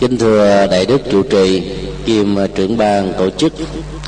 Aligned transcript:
kính 0.00 0.18
thưa 0.18 0.66
đại 0.70 0.86
đức 0.86 1.00
trụ 1.10 1.22
trì, 1.22 1.62
kiêm 2.06 2.26
trưởng 2.54 2.76
ban 2.76 3.12
tổ 3.18 3.30
chức 3.30 3.52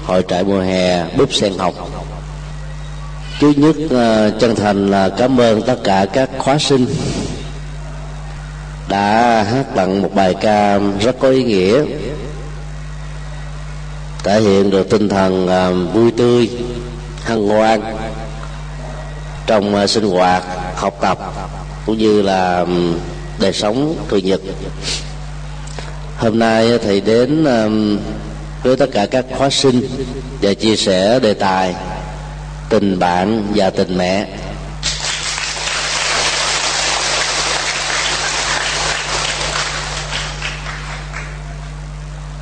hội 0.04 0.24
trại 0.28 0.44
mùa 0.44 0.60
hè 0.60 1.04
búp 1.16 1.32
sen 1.32 1.52
học 1.58 1.74
thứ 3.42 3.52
nhất 3.56 3.76
ờ, 3.90 4.30
chân 4.40 4.54
thành 4.54 4.90
là 4.90 5.08
cảm 5.08 5.40
ơn 5.40 5.62
tất 5.62 5.76
cả 5.84 6.06
các 6.12 6.30
khóa 6.38 6.58
sinh 6.58 6.86
đã 8.88 9.42
hát 9.42 9.64
tặng 9.74 10.02
một 10.02 10.14
bài 10.14 10.34
ca 10.40 10.78
rất 11.00 11.16
có 11.18 11.28
ý 11.28 11.44
nghĩa, 11.44 11.84
thể 14.24 14.40
hiện 14.40 14.70
được 14.70 14.90
tinh 14.90 15.08
thần 15.08 15.46
ờ, 15.46 15.74
vui 15.74 16.10
tươi, 16.10 16.50
hân 17.24 17.48
hoan 17.48 17.80
trong 19.46 19.74
ờ, 19.74 19.86
sinh 19.86 20.04
hoạt, 20.04 20.42
học 20.74 20.94
tập, 21.00 21.18
cũng 21.86 21.98
như 21.98 22.22
là 22.22 22.66
đời 23.42 23.52
sống 23.52 23.96
thường 24.08 24.24
nhật. 24.24 24.40
Hôm 26.18 26.38
nay 26.38 26.78
thầy 26.78 27.00
đến 27.00 27.44
um, 27.44 27.98
với 28.62 28.76
tất 28.76 28.86
cả 28.92 29.06
các 29.06 29.24
khóa 29.38 29.50
sinh 29.50 29.88
và 30.42 30.54
chia 30.54 30.76
sẻ 30.76 31.18
đề 31.18 31.34
tài 31.34 31.74
tình 32.68 32.98
bạn 32.98 33.52
và 33.54 33.70
tình 33.70 33.98
mẹ. 33.98 34.26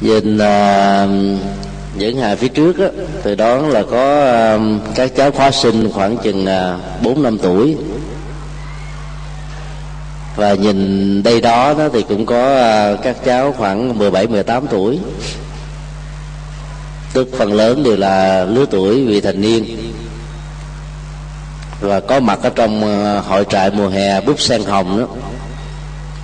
Nhìn 0.00 0.36
uh, 0.36 1.10
những 1.96 2.18
hài 2.20 2.36
phía 2.36 2.48
trước 2.48 2.78
á, 2.78 2.86
từ 3.22 3.34
đó 3.34 3.56
là 3.56 3.82
có 3.90 4.54
uh, 4.56 4.82
các 4.94 5.12
cháu 5.16 5.30
khóa 5.30 5.50
sinh 5.50 5.90
khoảng 5.92 6.16
chừng 6.24 6.44
uh, 6.44 7.02
bốn 7.02 7.12
uh, 7.12 7.18
năm 7.18 7.38
tuổi 7.42 7.76
và 10.36 10.54
nhìn 10.54 11.22
đây 11.22 11.40
đó 11.40 11.74
đó 11.78 11.88
thì 11.92 12.02
cũng 12.08 12.26
có 12.26 12.56
à, 12.56 12.96
các 13.02 13.16
cháu 13.24 13.54
khoảng 13.58 13.98
17 13.98 14.26
18 14.26 14.66
tuổi. 14.66 14.98
Tức 17.12 17.28
phần 17.38 17.52
lớn 17.52 17.82
đều 17.82 17.96
là 17.96 18.44
lứa 18.44 18.64
tuổi 18.70 19.04
vị 19.06 19.20
thành 19.20 19.40
niên. 19.40 19.64
Và 21.80 22.00
có 22.00 22.20
mặt 22.20 22.38
ở 22.42 22.50
trong 22.50 22.84
à, 22.84 23.20
hội 23.20 23.44
trại 23.50 23.70
mùa 23.70 23.88
hè 23.88 24.20
búp 24.20 24.40
sen 24.40 24.64
hồng 24.64 24.98
đó. 24.98 25.06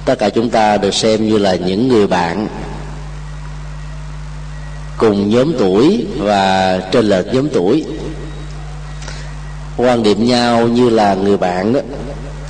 Tất 0.05 0.19
cả 0.19 0.29
chúng 0.29 0.51
ta 0.51 0.77
được 0.77 0.95
xem 0.95 1.29
như 1.29 1.39
là 1.39 1.55
những 1.55 1.89
người 1.89 2.07
bạn 2.07 2.49
cùng 4.99 5.31
nhóm 5.31 5.53
tuổi 5.59 6.07
và 6.19 6.79
trên 6.93 7.05
lệch 7.05 7.27
nhóm 7.35 7.49
tuổi. 7.49 7.85
Quan 9.77 10.03
điểm 10.03 10.25
nhau 10.25 10.69
như 10.69 10.91
là 10.91 11.15
người 11.15 11.37
bạn 11.37 11.73
đó 11.73 11.81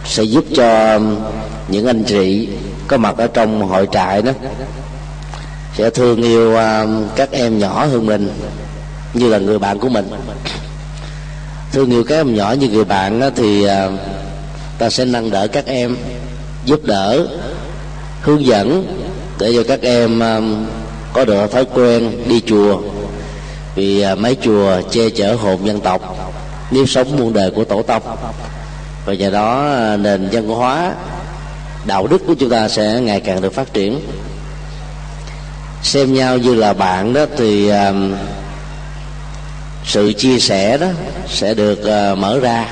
sẽ 0.05 0.23
giúp 0.23 0.45
cho 0.57 1.01
những 1.69 1.87
anh 1.87 2.05
chị 2.05 2.49
có 2.89 2.97
mặt 2.97 3.15
ở 3.19 3.27
trong 3.27 3.69
hội 3.69 3.89
trại 3.93 4.23
đó 4.23 4.33
sẽ 5.77 5.91
thương 5.91 6.23
yêu 6.23 6.57
à, 6.57 6.87
các 7.17 7.31
em 7.33 7.59
nhỏ 7.59 7.87
hơn 7.87 8.07
mình 8.07 8.29
như 9.15 9.29
là 9.29 9.39
người 9.39 9.59
bạn 9.59 9.79
của 9.79 9.89
mình. 9.89 10.11
Thương 11.73 11.91
yêu 11.91 12.05
các 12.05 12.15
em 12.15 12.35
nhỏ 12.35 12.53
như 12.53 12.69
người 12.69 12.85
bạn 12.85 13.21
đó, 13.21 13.31
thì 13.37 13.65
à, 13.65 13.89
ta 14.79 14.91
sẽ 14.91 15.05
nâng 15.05 15.31
đỡ 15.31 15.47
các 15.47 15.67
em 15.67 15.97
giúp 16.65 16.81
đỡ 16.85 17.27
hướng 18.23 18.47
dẫn 18.47 18.87
để 19.39 19.53
cho 19.55 19.63
các 19.69 19.83
em 19.83 20.23
à, 20.23 20.41
có 21.13 21.25
được 21.25 21.53
thói 21.53 21.65
quen 21.75 22.29
đi 22.29 22.43
chùa. 22.47 22.81
Vì 23.75 24.05
mấy 24.19 24.37
chùa 24.43 24.81
che 24.91 25.11
chở 25.11 25.35
hồn 25.35 25.67
dân 25.67 25.81
tộc 25.81 26.17
nếp 26.71 26.89
sống 26.89 27.17
muôn 27.19 27.33
đời 27.33 27.51
của 27.51 27.65
tổ 27.65 27.83
tông 27.83 28.03
và 29.07 29.15
nhờ 29.15 29.31
đó 29.31 29.77
nền 29.99 30.29
văn 30.33 30.49
hóa 30.49 30.93
đạo 31.87 32.07
đức 32.07 32.23
của 32.27 32.35
chúng 32.35 32.51
ta 32.51 32.69
sẽ 32.69 33.01
ngày 33.01 33.21
càng 33.21 33.41
được 33.41 33.55
phát 33.55 33.73
triển. 33.73 34.01
Xem 35.83 36.15
nhau 36.15 36.39
như 36.39 36.55
là 36.55 36.73
bạn 36.73 37.13
đó 37.13 37.27
thì 37.37 37.69
um, 37.69 38.15
sự 39.85 40.13
chia 40.13 40.39
sẻ 40.39 40.79
đó 40.79 40.87
sẽ 41.29 41.55
được 41.55 41.79
uh, 41.79 42.19
mở 42.19 42.41
ra. 42.41 42.69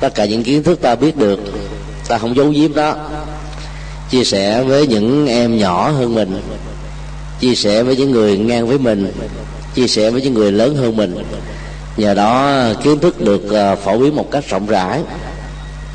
Tất 0.00 0.14
cả 0.14 0.24
những 0.24 0.42
kiến 0.42 0.62
thức 0.62 0.82
ta 0.82 0.94
biết 0.94 1.16
được 1.16 1.40
ta 2.08 2.18
không 2.18 2.36
giấu 2.36 2.48
giếm 2.48 2.74
đó. 2.74 2.96
Chia 4.10 4.24
sẻ 4.24 4.62
với 4.62 4.86
những 4.86 5.26
em 5.26 5.58
nhỏ 5.58 5.90
hơn 5.90 6.14
mình 6.14 6.42
chia 7.40 7.54
sẻ 7.54 7.82
với 7.82 7.96
những 7.96 8.10
người 8.10 8.38
ngang 8.38 8.68
với 8.68 8.78
mình 8.78 9.12
chia 9.74 9.86
sẻ 9.86 10.10
với 10.10 10.22
những 10.22 10.34
người 10.34 10.52
lớn 10.52 10.76
hơn 10.76 10.96
mình. 10.96 11.24
Nhờ 11.96 12.14
đó 12.14 12.62
kiến 12.82 12.98
thức 12.98 13.20
được 13.20 13.42
uh, 13.72 13.78
phổ 13.84 13.98
biến 13.98 14.16
một 14.16 14.30
cách 14.30 14.44
rộng 14.48 14.66
rãi. 14.66 15.00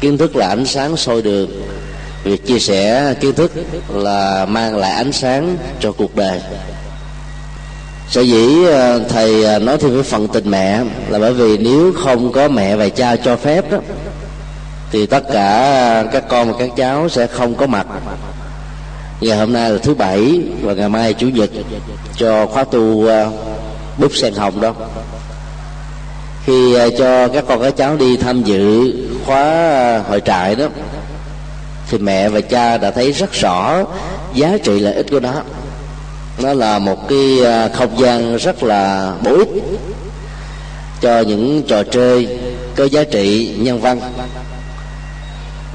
Kiến 0.01 0.17
thức 0.17 0.35
là 0.35 0.47
ánh 0.47 0.65
sáng 0.65 0.97
soi 0.97 1.21
đường 1.21 1.62
việc 2.23 2.45
chia 2.45 2.59
sẻ 2.59 3.13
kiến 3.19 3.33
thức 3.33 3.51
là 3.89 4.45
mang 4.45 4.77
lại 4.77 4.91
ánh 4.91 5.11
sáng 5.11 5.57
cho 5.79 5.91
cuộc 5.91 6.15
đời. 6.15 6.41
Sở 8.09 8.21
dĩ 8.21 8.65
ờ, 8.65 8.99
thầy 9.09 9.43
ờ, 9.43 9.59
nói 9.59 9.77
thêm 9.77 9.93
với 9.93 10.03
phần 10.03 10.27
tình 10.27 10.51
mẹ 10.51 10.81
là 11.09 11.19
bởi 11.19 11.33
vì 11.33 11.57
nếu 11.57 11.93
không 12.03 12.31
có 12.31 12.47
mẹ 12.47 12.75
và 12.75 12.89
cha 12.89 13.15
cho 13.15 13.35
phép 13.35 13.71
đó, 13.71 13.77
thì 14.91 15.05
tất 15.05 15.23
cả 15.33 16.03
các 16.11 16.23
con 16.29 16.51
và 16.51 16.59
các 16.59 16.69
cháu 16.77 17.09
sẽ 17.09 17.27
không 17.27 17.55
có 17.55 17.67
mặt. 17.67 17.87
Ngày 19.21 19.37
hôm 19.37 19.53
nay 19.53 19.71
là 19.71 19.77
thứ 19.83 19.93
bảy 19.93 20.41
và 20.61 20.73
ngày 20.73 20.89
mai 20.89 21.11
là 21.11 21.17
chủ 21.19 21.27
nhật 21.27 21.49
cho 22.17 22.45
khóa 22.45 22.63
tu 22.63 23.05
ờ, 23.07 23.31
búp 23.97 24.11
sen 24.15 24.33
hồng 24.33 24.61
đó. 24.61 24.73
Khi 26.45 26.75
cho 26.97 27.27
các 27.27 27.43
con, 27.47 27.61
các 27.61 27.77
cháu 27.77 27.97
đi 27.97 28.17
tham 28.17 28.43
dự 28.43 28.93
khóa 29.25 30.03
hội 30.09 30.21
trại 30.21 30.55
đó 30.55 30.67
thì 31.93 31.99
mẹ 31.99 32.29
và 32.29 32.41
cha 32.41 32.77
đã 32.77 32.91
thấy 32.91 33.11
rất 33.11 33.33
rõ 33.33 33.83
giá 34.33 34.57
trị 34.63 34.79
lợi 34.79 34.93
ích 34.93 35.05
của 35.11 35.19
nó. 35.19 35.33
Nó 36.43 36.53
là 36.53 36.79
một 36.79 37.09
cái 37.09 37.45
à, 37.45 37.69
không 37.73 37.99
gian 37.99 38.37
rất 38.37 38.63
là 38.63 39.13
bổ 39.23 39.37
ích 39.37 39.49
cho 41.01 41.19
những 41.19 41.63
trò 41.67 41.83
chơi 41.83 42.39
có 42.75 42.83
giá 42.83 43.03
trị 43.03 43.55
nhân 43.57 43.81
văn 43.81 43.99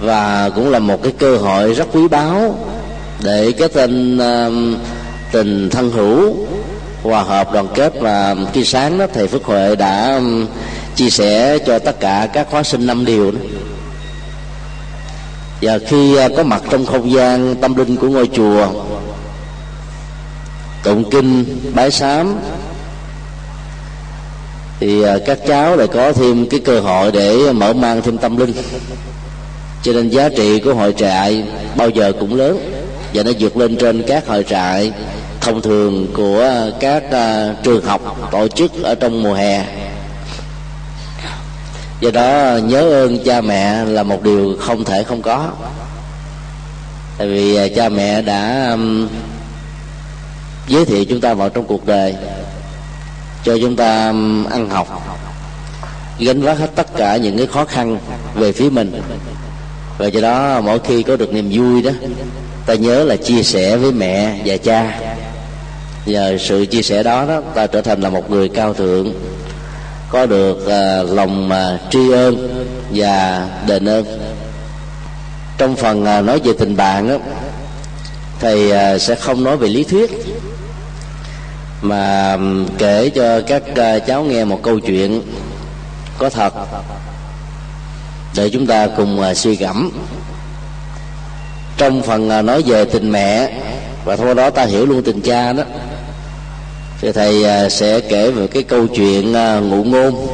và 0.01 0.51
cũng 0.55 0.71
là 0.71 0.79
một 0.79 1.03
cái 1.03 1.12
cơ 1.19 1.37
hội 1.37 1.75
rất 1.75 1.89
quý 1.93 2.09
báu 2.09 2.59
để 3.23 3.53
cái 3.59 3.69
tên 3.69 4.17
uh, 4.17 4.79
tình 5.33 5.71
thân 5.71 5.91
hữu 5.91 6.35
hòa 7.03 7.23
hợp 7.23 7.53
đoàn 7.53 7.69
kết 7.75 7.93
và 8.00 8.37
khi 8.53 8.65
sáng 8.65 8.99
đó 8.99 9.06
thầy 9.15 9.27
Phước 9.27 9.45
Huệ 9.45 9.77
đã 9.77 10.21
chia 10.95 11.11
sẻ 11.11 11.59
cho 11.67 11.79
tất 11.79 12.00
cả 12.00 12.29
các 12.33 12.47
khóa 12.50 12.62
sinh 12.62 12.87
năm 12.87 13.05
điều 13.05 13.31
đó 13.31 13.39
và 15.62 15.78
khi 15.86 16.16
à, 16.16 16.28
có 16.36 16.42
mặt 16.42 16.62
trong 16.70 16.86
không 16.86 17.12
gian, 17.12 17.54
tâm 17.60 17.74
linh 17.74 17.96
của 17.96 18.08
ngôi 18.08 18.28
chùa, 18.32 18.69
tụng 20.82 21.10
kinh, 21.10 21.44
bái 21.74 21.91
sám, 21.91 22.38
thì 24.80 25.02
à, 25.02 25.16
các 25.26 25.38
cháu 25.48 25.76
lại 25.76 25.86
có 25.86 26.12
thêm 26.12 26.46
cái 26.48 26.60
cơ 26.60 26.80
hội 26.80 27.12
để 27.12 27.52
mở 27.52 27.72
mang 27.72 28.02
thêm 28.02 28.19
tâm 28.19 28.36
linh. 28.36 28.52
Cho 29.82 29.92
nên 29.92 30.08
giá 30.08 30.28
trị 30.28 30.60
của 30.60 30.74
hội 30.74 30.94
trại 30.96 31.44
bao 31.76 31.88
giờ 31.88 32.12
cũng 32.20 32.34
lớn, 32.34 32.72
và 33.14 33.22
nó 33.22 33.30
vượt 33.38 33.56
lên 33.56 33.76
trên 33.76 34.02
các 34.02 34.26
hội 34.26 34.44
trại 34.44 34.92
thông 35.40 35.62
thường 35.62 36.06
của 36.14 36.70
các 36.80 37.02
à, 37.10 37.54
trường 37.62 37.84
học, 37.84 38.28
tổ 38.32 38.48
chức 38.48 38.82
ở 38.82 38.94
trong 38.94 39.22
mùa 39.22 39.34
hè 39.34 39.64
do 42.00 42.10
đó, 42.10 42.59
nhớ 42.64 42.81
ơn 42.81 43.25
cha 43.25 43.41
mẹ 43.41 43.84
là 43.84 44.03
một 44.03 44.22
điều 44.22 44.56
không 44.60 44.84
thể 44.84 45.03
không 45.03 45.22
có. 45.22 45.48
Tại 47.19 47.28
vì 47.28 47.56
à, 47.56 47.66
cha 47.76 47.88
mẹ 47.88 48.22
đã 48.22 48.76
giới 50.69 50.84
thiệu 50.84 51.04
chúng 51.04 51.20
ta 51.20 51.34
vào 51.34 51.48
trong 51.48 51.66
cuộc 51.66 51.87
đời, 51.87 52.14
cho 53.44 53.58
chúng 53.60 53.76
ta 53.76 54.06
ăn 54.50 54.69
học, 54.70 55.19
gánh 56.19 56.42
vác 56.42 56.58
hết 56.58 56.70
tất 56.75 56.97
cả 56.97 57.16
những 57.16 57.38
cái 57.38 57.47
khó 57.47 57.64
khăn 57.64 57.98
về 58.34 58.53
phía 58.53 58.70
mình. 58.70 59.03
Và 59.98 60.06
do 60.06 60.20
đó, 60.20 60.60
mỗi 60.60 60.78
khi 60.78 61.03
có 61.03 61.16
được 61.16 61.32
niềm 61.32 61.50
vui 61.53 61.82
đó, 61.82 61.91
ta 62.66 62.75
nhớ 62.75 63.05
là 63.05 63.17
chia 63.17 63.43
sẻ 63.43 63.76
với 63.76 63.93
mẹ 63.93 64.40
và 64.44 64.56
cha. 64.56 65.00
Nhờ 66.06 66.38
sự 66.40 66.67
chia 66.67 66.82
sẻ 66.82 67.02
đó 67.02 67.25
đó, 67.26 67.40
ta 67.55 67.67
trở 67.67 67.81
thành 67.81 68.00
là 68.00 68.11
một 68.11 68.31
người 68.31 68.49
cao 68.49 68.75
thượng 68.75 69.12
có 70.10 70.26
được 70.26 70.58
uh, 70.58 71.16
lòng 71.16 71.50
uh, 71.50 71.90
tri 71.90 72.12
ơn 72.12 72.64
và 72.94 73.46
đền 73.66 73.88
ơn. 73.88 74.05
Trong 75.58 75.76
phần 75.76 76.02
uh, 76.02 76.25
nói 76.25 76.40
về 76.44 76.52
tình 76.58 76.76
bạn 76.76 77.08
đó, 77.08 77.16
thầy 78.40 78.72
uh, 78.94 79.00
sẽ 79.00 79.14
không 79.14 79.44
nói 79.44 79.56
về 79.56 79.69
lý 79.69 79.84
thuyết 79.84 80.10
mà 81.82 82.37
kể 82.78 83.10
cho 83.14 83.40
các 83.46 83.62
uh, 83.70 84.06
cháu 84.06 84.22
nghe 84.25 84.44
một 84.44 84.62
câu 84.62 84.81
chuyện 84.81 85.22
có 86.19 86.31
thật 86.31 86.54
để 88.37 88.50
chúng 88.50 88.66
ta 88.66 88.87
cùng 88.96 89.20
uh, 89.31 89.37
suy 89.37 89.56
gẫm. 89.56 89.90
Trong 91.76 92.02
phần 92.02 92.38
uh, 92.38 92.44
nói 92.44 92.62
về 92.62 92.84
tình 92.84 93.12
mẹ 93.12 93.61
và 94.04 94.16
thôi 94.16 94.34
đó 94.34 94.50
ta 94.50 94.64
hiểu 94.64 94.87
luôn 94.87 95.02
tình 95.02 95.20
cha 95.20 95.52
đó 95.52 95.62
thì 97.00 97.12
thầy 97.12 97.45
à, 97.45 97.69
sẽ 97.69 98.00
kể 98.00 98.31
về 98.31 98.47
cái 98.47 98.62
câu 98.62 98.87
chuyện 98.87 99.35
à, 99.35 99.61
ngụ 99.61 99.85
ngôn. 99.85 100.27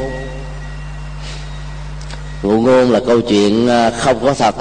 Ngụ 2.42 2.60
ngôn 2.60 2.90
là 2.90 3.00
câu 3.06 3.20
chuyện 3.20 3.68
à, 3.68 3.90
không 3.90 4.24
có 4.24 4.34
thật. 4.34 4.54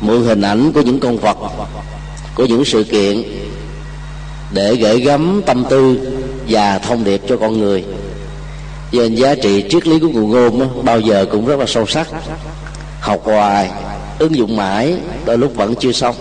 Mượn 0.00 0.24
hình 0.24 0.42
ảnh 0.42 0.72
của 0.72 0.80
những 0.80 1.00
con 1.00 1.16
vật 1.18 1.36
của 2.34 2.44
những 2.44 2.64
sự 2.64 2.84
kiện 2.84 3.22
để 4.52 4.74
gửi 4.74 5.00
gắm 5.00 5.42
tâm 5.46 5.64
tư 5.70 5.98
và 6.48 6.78
thông 6.78 7.04
điệp 7.04 7.20
cho 7.28 7.36
con 7.36 7.58
người. 7.58 7.84
Cho 8.92 8.98
nên 8.98 9.14
giá 9.14 9.34
trị 9.34 9.64
triết 9.70 9.86
lý 9.86 9.98
của 9.98 10.08
ngụ 10.08 10.26
ngôn 10.26 10.60
đó, 10.60 10.66
bao 10.82 11.00
giờ 11.00 11.26
cũng 11.30 11.46
rất 11.46 11.58
là 11.58 11.66
sâu 11.68 11.86
sắc. 11.86 12.08
Học 13.00 13.20
hoài 13.24 13.70
ứng 14.18 14.36
dụng 14.36 14.56
mãi 14.56 14.94
đôi 15.24 15.38
lúc 15.38 15.54
vẫn 15.54 15.74
chưa 15.74 15.92
xong 15.92 16.14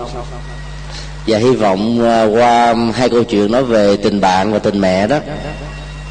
và 1.28 1.38
hy 1.38 1.52
vọng 1.52 2.06
à, 2.06 2.24
qua 2.24 2.76
hai 2.94 3.10
câu 3.10 3.24
chuyện 3.24 3.52
nói 3.52 3.64
về 3.64 3.98
tình 3.98 4.22
bạn 4.22 4.54
và 4.54 4.60
tình 4.60 4.82
mẹ 4.82 5.08
đó, 5.08 5.20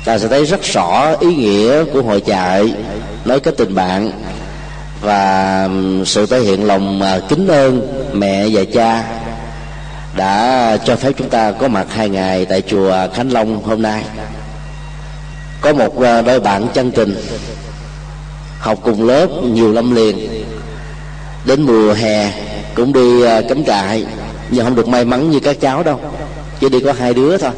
ta 0.05 0.19
sẽ 0.19 0.29
thấy 0.29 0.45
rất 0.45 0.63
rõ 0.63 1.15
ý 1.21 1.35
nghĩa 1.35 1.85
của 1.85 2.03
hội 2.03 2.23
trại 2.27 2.75
nói 3.25 3.41
kết 3.41 3.57
tình 3.57 3.75
bạn 3.75 4.11
và 5.01 5.69
sự 6.07 6.27
thể 6.27 6.41
hiện 6.41 6.65
lòng 6.65 7.03
à, 7.03 7.21
kính 7.29 7.49
ơn 7.49 8.03
mẹ 8.13 8.49
và 8.53 8.63
cha 8.75 9.05
đã 10.17 10.77
cho 10.85 10.97
phép 10.97 11.13
chúng 11.19 11.29
ta 11.29 11.53
có 11.53 11.69
mặt 11.69 11.87
hai 11.91 12.09
ngày 12.09 12.45
tại 12.45 12.63
chùa 12.63 13.09
Khánh 13.15 13.33
Long 13.33 13.63
hôm 13.65 13.83
nay. 13.83 14.05
Có 15.61 15.73
một 15.73 16.03
à, 16.03 16.23
đôi 16.23 16.41
bạn 16.41 16.67
chân 16.75 16.91
tình, 16.91 17.17
học 18.59 18.79
cùng 18.83 19.07
lớp 19.07 19.27
nhiều 19.43 19.73
năm 19.73 19.95
liền. 19.95 20.45
Đến 21.45 21.63
mùa 21.63 21.93
hè 21.93 22.33
cũng 22.75 22.93
đi 22.93 23.23
cắm 23.49 23.65
trại 23.65 24.05
nhưng 24.51 24.65
không 24.65 24.75
được 24.75 24.89
may 24.89 25.05
mắn 25.05 25.31
như 25.31 25.41
các 25.41 25.61
cháu 25.61 25.83
đâu. 25.83 26.01
Chỉ 26.61 26.69
đi 26.69 26.81
có 26.81 26.93
hai 26.93 27.15
đứa 27.15 27.37
thôi. 27.37 27.51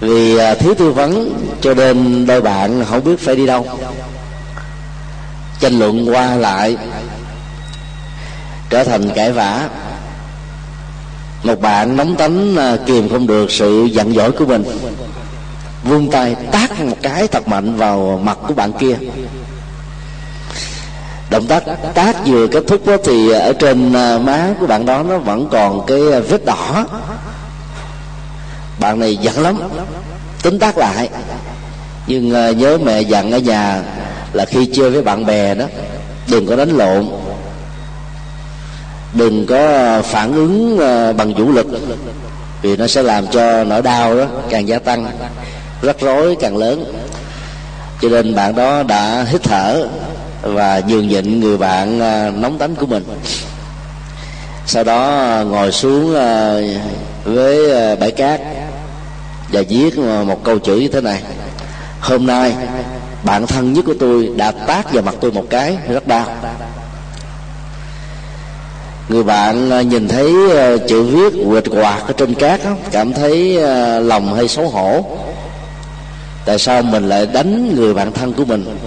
Vì 0.00 0.36
à, 0.36 0.54
thiếu 0.54 0.74
tư 0.78 0.92
vấn 0.92 1.32
cho 1.60 1.74
nên 1.74 2.26
đôi 2.26 2.40
bạn 2.40 2.84
không 2.84 3.04
biết 3.04 3.20
phải 3.20 3.36
đi 3.36 3.46
đâu. 3.46 3.66
Tranh 5.60 5.78
luận 5.78 6.10
qua 6.10 6.34
lại, 6.34 6.76
trở 8.70 8.84
thành 8.84 9.10
cãi 9.14 9.32
vã. 9.32 9.68
Một 11.42 11.60
bạn 11.60 11.96
nóng 11.96 12.16
tánh 12.16 12.56
à, 12.56 12.76
kìm 12.86 13.08
không 13.08 13.26
được 13.26 13.50
sự 13.50 13.84
giận 13.84 14.14
dỗi 14.14 14.32
của 14.32 14.46
mình, 14.46 14.64
vung 15.84 16.10
tay 16.10 16.36
tát 16.52 16.80
một 16.80 16.96
cái 17.02 17.28
thật 17.28 17.48
mạnh 17.48 17.76
vào 17.76 18.20
mặt 18.24 18.38
của 18.48 18.54
bạn 18.54 18.72
kia 18.72 18.96
động 21.30 21.46
tác 21.46 21.62
tác 21.94 22.26
vừa 22.26 22.46
kết 22.46 22.64
thúc 22.68 22.86
đó 22.86 22.96
thì 23.04 23.30
ở 23.30 23.52
trên 23.52 23.92
à, 23.92 24.18
má 24.18 24.48
của 24.60 24.66
bạn 24.66 24.86
đó 24.86 25.02
nó 25.02 25.18
vẫn 25.18 25.48
còn 25.52 25.86
cái 25.86 26.00
à, 26.12 26.20
vết 26.20 26.44
đỏ. 26.44 26.86
Bạn 28.80 28.98
này 28.98 29.16
giận 29.16 29.42
lắm, 29.42 29.60
tính 30.42 30.58
tác 30.58 30.78
lại. 30.78 31.08
Nhưng 32.06 32.34
à, 32.34 32.50
nhớ 32.50 32.78
mẹ 32.84 33.00
dặn 33.00 33.32
ở 33.32 33.38
nhà 33.38 33.82
là 34.32 34.44
khi 34.44 34.66
chơi 34.74 34.90
với 34.90 35.02
bạn 35.02 35.26
bè 35.26 35.54
đó, 35.54 35.64
đừng 36.30 36.46
có 36.46 36.56
đánh 36.56 36.76
lộn. 36.76 37.08
Đừng 39.12 39.46
có 39.46 40.02
phản 40.04 40.34
ứng 40.34 40.78
bằng 41.16 41.34
vũ 41.34 41.52
lực, 41.52 41.66
vì 42.62 42.76
nó 42.76 42.86
sẽ 42.86 43.02
làm 43.02 43.26
cho 43.26 43.64
nỗi 43.64 43.82
đau 43.82 44.16
đó 44.16 44.24
càng 44.50 44.68
gia 44.68 44.78
tăng, 44.78 45.06
rắc 45.82 45.96
rối 46.00 46.36
càng 46.40 46.56
lớn. 46.56 46.92
Cho 48.02 48.08
nên 48.08 48.34
bạn 48.34 48.54
đó 48.54 48.82
đã 48.82 49.26
hít 49.28 49.42
thở 49.42 49.88
và 50.42 50.82
nhường 50.88 51.08
nhịn 51.08 51.40
người 51.40 51.58
bạn 51.58 52.00
à, 52.00 52.30
nóng 52.30 52.58
tánh 52.58 52.74
của 52.74 52.86
mình. 52.86 53.04
Sau 54.66 54.84
đó 54.84 55.18
à, 55.18 55.42
ngồi 55.42 55.72
xuống 55.72 56.14
à, 56.16 56.60
với 57.24 57.96
bãi 57.96 58.10
cát 58.10 58.40
và 59.52 59.62
viết 59.68 59.98
một 59.98 60.44
câu 60.44 60.58
chữ 60.58 60.76
như 60.76 60.88
thế 60.88 61.00
này. 61.00 61.22
Hôm 62.00 62.26
nay, 62.26 62.54
bạn 63.24 63.46
thân 63.46 63.72
nhất 63.72 63.84
của 63.86 63.94
tôi 64.00 64.30
đã 64.36 64.50
tát 64.50 64.92
vào 64.92 65.02
mặt 65.02 65.14
tôi 65.20 65.32
một 65.32 65.44
cái, 65.50 65.76
rất 65.88 66.06
đau. 66.06 66.26
Người 69.08 69.22
bạn 69.22 69.88
nhìn 69.88 70.08
thấy 70.08 70.32
chữ 70.88 71.02
viết 71.02 71.44
quệt 71.50 71.64
quạt 71.70 72.00
ở 72.06 72.12
trên 72.16 72.34
cát 72.34 72.60
cảm 72.90 73.12
thấy 73.12 73.58
lòng 74.00 74.34
hơi 74.34 74.48
xấu 74.48 74.68
hổ. 74.68 75.04
Tại 76.44 76.58
sao 76.58 76.82
mình 76.82 77.08
lại 77.08 77.26
đánh 77.26 77.74
người 77.76 77.94
bạn 77.94 78.12
thân 78.12 78.32
của 78.32 78.44
mình? 78.44 78.78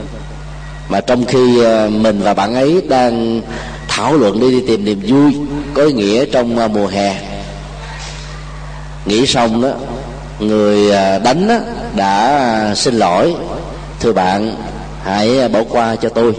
Mà 0.89 1.01
trong 1.01 1.25
khi 1.25 1.63
ờ, 1.63 1.89
mình 1.89 2.21
và 2.21 2.33
bạn 2.33 2.55
ấy 2.55 2.81
đang 2.89 3.41
thảo 3.87 4.17
luận 4.17 4.39
đi 4.39 4.51
đi 4.51 4.67
tìm 4.67 4.85
niềm 4.85 5.01
vui, 5.07 5.35
có 5.73 5.83
ý 5.83 5.93
nghĩa 5.93 6.25
trong 6.25 6.57
ờ, 6.57 6.67
mùa 6.67 6.87
hè. 6.87 7.15
Nghĩ 9.05 9.27
xong 9.27 9.61
đó, 9.61 9.69
người 10.39 10.91
ờ, 10.91 11.19
đánh 11.19 11.47
đánh 11.47 11.75
đã 11.95 12.73
xin 12.75 12.93
lỗi. 12.95 13.35
Thưa 13.99 14.13
bạn, 14.13 14.55
hãy 15.03 15.49
bỏ 15.49 15.59
qua 15.69 15.95
cho 15.95 16.09
tôi. 16.09 16.33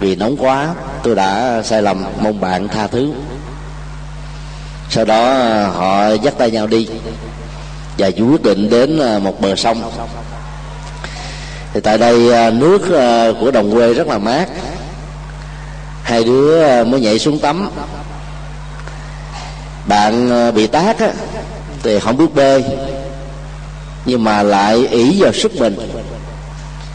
Vì 0.00 0.16
nóng 0.16 0.36
quá, 0.36 0.74
tôi 1.02 1.14
đã 1.14 1.62
sai 1.64 1.82
lầm, 1.82 2.04
mong 2.22 2.40
bạn 2.40 2.68
tha 2.68 2.86
thứ. 2.86 3.12
Sau 4.90 5.04
đó 5.04 5.34
họ 5.74 6.08
dắt 6.12 6.34
tay 6.38 6.50
nhau 6.50 6.66
đi 6.66 6.88
và 7.98 8.10
quyết 8.30 8.42
định 8.42 8.70
đến 8.70 9.00
một 9.22 9.40
bờ 9.40 9.56
sông 9.56 9.90
thì 11.74 11.80
tại 11.80 11.98
đây 11.98 12.32
à, 12.32 12.50
nước 12.50 12.94
à, 12.94 13.32
của 13.40 13.50
đồng 13.50 13.72
quê 13.72 13.94
rất 13.94 14.06
là 14.06 14.18
mát. 14.18 14.46
Hai 16.02 16.24
đứa 16.24 16.62
à, 16.62 16.84
mới 16.84 17.00
nhảy 17.00 17.18
xuống 17.18 17.38
tắm. 17.38 17.70
Bạn 19.88 20.30
bị 20.54 20.66
tát 20.66 20.98
á, 20.98 21.10
thì 21.82 21.98
không 21.98 22.16
biết 22.16 22.34
bơi 22.34 22.64
nhưng 24.04 24.24
mà 24.24 24.42
lại 24.42 24.86
ỷ 24.90 25.16
vào 25.22 25.32
sức 25.32 25.52
mình. 25.58 25.76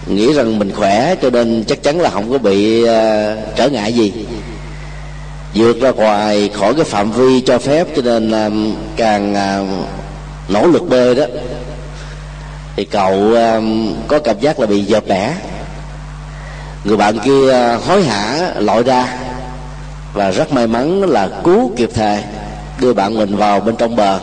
Nghĩ 0.07 0.33
rằng 0.33 0.59
mình 0.59 0.71
khỏe 0.75 1.15
cho 1.21 1.29
nên 1.29 1.63
chắc 1.67 1.83
chắn 1.83 2.01
là 2.01 2.09
không 2.09 2.31
có 2.31 2.37
bị 2.37 2.83
uh, 2.83 2.87
trở 3.55 3.69
ngại 3.69 3.93
gì. 3.93 4.13
Vượt 5.53 5.81
ra 5.81 5.91
ngoài 5.91 6.49
khỏi 6.53 6.73
cái 6.73 6.83
phạm 6.83 7.11
vi 7.11 7.41
cho 7.41 7.57
phép 7.57 7.87
cho 7.95 8.01
nên 8.01 8.31
uh, 8.31 8.77
càng 8.95 9.33
uh, 9.33 9.67
nỗ 10.49 10.67
lực 10.67 10.89
bơi 10.89 11.15
đó 11.15 11.25
thì 12.75 12.85
cậu 12.85 13.33
um, 13.33 13.95
có 14.07 14.19
cảm 14.19 14.39
giác 14.39 14.59
là 14.59 14.67
bị 14.67 14.85
dợp 14.85 15.03
bẻ. 15.07 15.33
Người 16.83 16.97
bạn 16.97 17.19
kia 17.19 17.73
uh, 17.75 17.83
hối 17.83 18.03
hả 18.03 18.53
lội 18.55 18.83
ra 18.83 19.17
và 20.13 20.31
rất 20.31 20.53
may 20.53 20.67
mắn 20.67 21.01
là 21.01 21.29
cứu 21.43 21.71
kịp 21.77 21.89
thời 21.93 22.23
đưa 22.79 22.93
bạn 22.93 23.17
mình 23.17 23.35
vào 23.35 23.59
bên 23.59 23.75
trong 23.75 23.95
bờ, 23.95 24.19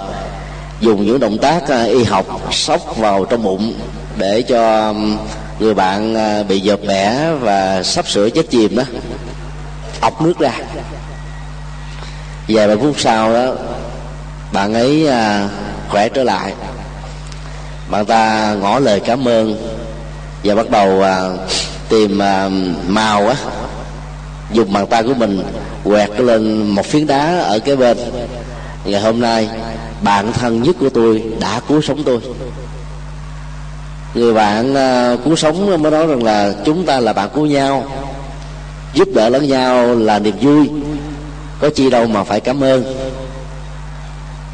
dùng 0.80 1.06
những 1.06 1.20
động 1.20 1.38
tác 1.38 1.62
uh, 1.62 1.90
y 1.90 2.04
học 2.04 2.26
sốc 2.52 2.96
vào 2.96 3.24
trong 3.24 3.42
bụng 3.42 3.74
để 4.16 4.42
cho 4.42 4.88
um, 4.88 5.18
người 5.58 5.74
bạn 5.74 6.14
uh, 6.14 6.48
bị 6.48 6.60
dợp 6.60 6.80
bẻ 6.86 7.32
và 7.40 7.82
sắp 7.82 8.08
sửa 8.08 8.30
chết 8.30 8.50
chìm 8.50 8.76
đó. 8.76 8.82
Ọc 10.00 10.22
nước 10.22 10.38
ra. 10.38 10.52
Vài 12.48 12.68
ba 12.68 12.74
phút 12.80 13.00
sau 13.00 13.32
đó, 13.32 13.54
bạn 14.52 14.74
ấy 14.74 15.08
khỏe 15.88 16.08
trở 16.08 16.24
lại 16.24 16.52
bạn 17.92 18.06
ta 18.06 18.54
ngỏ 18.60 18.78
lời 18.78 19.00
cảm 19.00 19.28
ơn 19.28 19.56
và 20.44 20.54
bắt 20.54 20.70
đầu 20.70 21.02
à, 21.02 21.28
tìm 21.88 22.22
à, 22.22 22.48
màu 22.88 23.28
á 23.28 23.34
dùng 24.52 24.72
bàn 24.72 24.86
tay 24.86 25.02
của 25.02 25.14
mình 25.14 25.42
quẹt 25.84 26.20
lên 26.20 26.66
một 26.66 26.86
phiến 26.86 27.06
đá 27.06 27.38
ở 27.38 27.58
cái 27.58 27.76
bên. 27.76 27.98
Ngày 28.84 29.00
hôm 29.00 29.20
nay 29.20 29.48
bạn 30.02 30.32
thân 30.32 30.62
nhất 30.62 30.76
của 30.80 30.88
tôi 30.88 31.22
đã 31.40 31.60
cứu 31.68 31.82
sống 31.82 32.02
tôi. 32.04 32.18
Người 34.14 34.34
bạn 34.34 34.74
à, 34.74 35.16
cứu 35.24 35.36
sống 35.36 35.82
mới 35.82 35.92
nói 35.92 36.06
rằng 36.06 36.22
là 36.22 36.54
chúng 36.64 36.86
ta 36.86 37.00
là 37.00 37.12
bạn 37.12 37.28
của 37.34 37.46
nhau 37.46 37.84
giúp 38.94 39.08
đỡ 39.14 39.28
lẫn 39.28 39.48
nhau 39.48 39.94
là 39.94 40.18
niềm 40.18 40.34
vui 40.40 40.70
có 41.60 41.70
chi 41.74 41.90
đâu 41.90 42.06
mà 42.06 42.24
phải 42.24 42.40
cảm 42.40 42.64
ơn. 42.64 42.94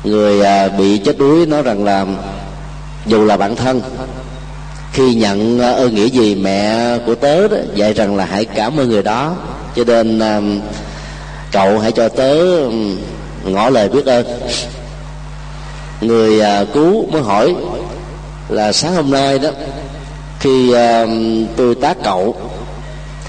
Người 0.04 0.42
à, 0.42 0.68
bị 0.68 0.98
chết 0.98 1.18
đuối 1.18 1.46
nói 1.46 1.62
rằng 1.62 1.84
là 1.84 2.06
dù 3.06 3.24
là 3.24 3.36
bạn 3.36 3.56
thân 3.56 3.80
khi 4.92 5.14
nhận 5.14 5.58
ờ, 5.58 5.72
ơn 5.72 5.94
nghĩa 5.94 6.06
gì 6.06 6.34
mẹ 6.34 6.98
của 7.06 7.14
tớ 7.14 7.48
đó, 7.48 7.56
dạy 7.74 7.92
rằng 7.92 8.16
là 8.16 8.24
hãy 8.24 8.44
cảm 8.44 8.80
ơn 8.80 8.88
người 8.88 9.02
đó. 9.02 9.36
Cho 9.76 9.84
nên 9.84 10.18
ờ, 10.18 10.42
cậu 11.52 11.78
hãy 11.78 11.92
cho 11.92 12.08
tớ 12.08 12.36
ngỏ 13.44 13.70
lời 13.70 13.88
biết 13.88 14.06
ơn. 14.06 14.26
Người 16.00 16.40
ờ, 16.40 16.66
cứu 16.74 17.06
mới 17.10 17.22
hỏi 17.22 17.54
là 18.48 18.72
sáng 18.72 18.94
hôm 18.94 19.10
nay 19.10 19.38
đó 19.38 19.50
khi 20.40 20.74
tôi 21.56 21.74
tá 21.74 21.94
cậu 22.04 22.36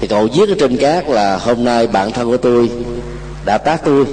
thì 0.00 0.06
cậu 0.06 0.28
viết 0.34 0.48
ở 0.48 0.54
trên 0.60 0.76
cát 0.76 1.08
là 1.08 1.36
hôm 1.36 1.64
nay 1.64 1.86
bạn 1.86 2.12
thân 2.12 2.30
của 2.30 2.36
tôi 2.36 2.70
đã 3.44 3.58
tác 3.58 3.84
tôi 3.84 4.06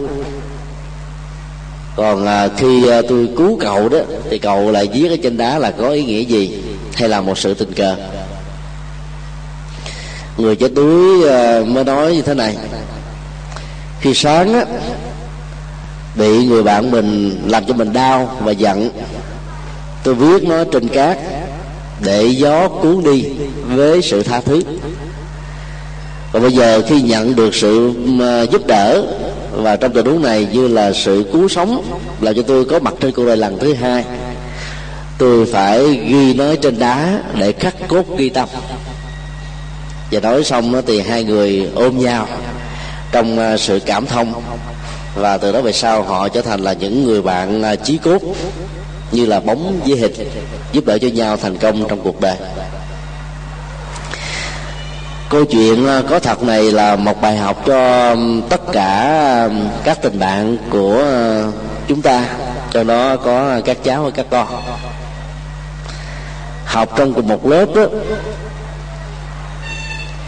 còn 1.98 2.26
à, 2.26 2.50
khi 2.58 2.88
à, 2.90 3.02
tôi 3.10 3.30
cứu 3.38 3.58
cậu 3.60 3.90
đó 3.90 3.98
thì 4.30 4.38
cậu 4.38 4.72
lại 4.72 4.90
viết 4.94 5.10
ở 5.10 5.18
trên 5.24 5.38
đá 5.38 5.60
là 5.60 5.72
có 5.72 5.90
ý 5.90 6.04
nghĩa 6.04 6.22
gì 6.22 6.58
hay 6.94 7.10
là 7.10 7.22
một 7.22 7.38
sự 7.38 7.54
tình 7.54 7.74
cờ? 7.74 7.96
Người 10.38 10.56
chết 10.56 10.74
đuối 10.74 11.30
à, 11.30 11.62
mới 11.68 11.84
nói 11.84 12.16
như 12.16 12.22
thế 12.22 12.34
này. 12.34 12.58
Khi 14.02 14.14
sáng 14.14 14.54
á 14.54 14.66
bị 16.16 16.46
người 16.46 16.64
bạn 16.64 16.92
mình 16.92 17.42
làm 17.48 17.66
cho 17.66 17.74
mình 17.74 17.94
đau 17.94 18.38
và 18.44 18.52
giận 18.52 18.90
tôi 20.04 20.16
viết 20.16 20.44
nó 20.44 20.64
trên 20.72 20.88
cát 20.88 21.18
để 22.04 22.24
gió 22.24 22.68
cuốn 22.68 23.04
đi 23.04 23.26
với 23.76 24.02
sự 24.02 24.24
tha 24.24 24.42
thứ. 24.42 24.62
Còn 26.34 26.42
bây 26.42 26.52
giờ 26.52 26.82
khi 26.88 27.02
nhận 27.02 27.36
được 27.36 27.56
sự 27.56 27.92
à, 28.22 28.42
giúp 28.42 28.68
đỡ 28.68 29.04
và 29.58 29.76
trong 29.76 29.94
tình 29.94 30.06
huống 30.06 30.22
này 30.22 30.48
như 30.54 30.68
là 30.68 30.94
sự 30.94 31.26
cứu 31.34 31.48
sống 31.48 32.00
là 32.22 32.34
cho 32.34 32.42
tôi 32.42 32.66
có 32.66 32.80
mặt 32.80 32.94
trên 33.00 33.12
cuộc 33.12 33.26
đời 33.26 33.38
lần 33.38 33.60
thứ 33.60 33.74
hai. 33.74 34.06
Tôi 35.18 35.46
phải 35.46 36.02
ghi 36.08 36.34
nó 36.34 36.56
trên 36.62 36.80
đá 36.80 37.20
để 37.40 37.52
khắc 37.52 37.76
cốt 37.88 38.04
ghi 38.18 38.30
tâm. 38.30 38.50
Và 40.12 40.20
nói 40.20 40.44
xong 40.44 40.82
thì 40.88 41.02
hai 41.02 41.24
người 41.24 41.70
ôm 41.76 41.98
nhau 41.98 42.28
trong 43.12 43.40
à, 43.40 43.58
sự 43.58 43.80
cảm 43.86 44.06
thông. 44.06 44.34
Và 45.16 45.38
từ 45.38 45.52
đó 45.52 45.62
về 45.62 45.72
sau 45.72 46.04
họ 46.04 46.30
trở 46.30 46.42
thành 46.42 46.62
là 46.62 46.74
những 46.74 47.04
người 47.04 47.22
bạn 47.22 47.64
à, 47.64 47.76
chí 47.76 47.98
cốt 47.98 48.22
như 49.12 49.26
là 49.26 49.40
bóng 49.40 49.80
với 49.86 49.98
hình, 49.98 50.14
giúp 50.72 50.86
đỡ 50.86 50.98
cho 50.98 51.08
nhau 51.08 51.38
thành 51.38 51.58
công 51.58 51.88
trong 51.88 52.00
cuộc 52.04 52.22
đời 52.22 52.36
câu 55.30 55.46
chuyện 55.46 55.88
à, 55.88 56.02
có 56.10 56.20
thật 56.20 56.44
này 56.44 56.72
là 56.72 56.96
một 56.96 57.22
bài 57.22 57.38
học 57.38 57.66
cho 57.66 58.16
tất 58.50 58.62
cả 58.72 59.50
các 59.84 60.02
tình 60.02 60.20
bạn 60.20 60.58
của 60.70 61.04
à, 61.04 61.44
chúng 61.88 62.02
ta. 62.02 62.26
Cho 62.72 62.84
nó 62.84 63.16
có 63.16 63.62
các 63.66 63.78
cháu 63.84 64.04
và 64.04 64.10
các 64.10 64.26
con. 64.30 64.48
Học 66.66 66.90
trong 66.98 67.14
cùng 67.14 67.28
một 67.28 67.46
lớp 67.46 67.66
đó 67.76 67.84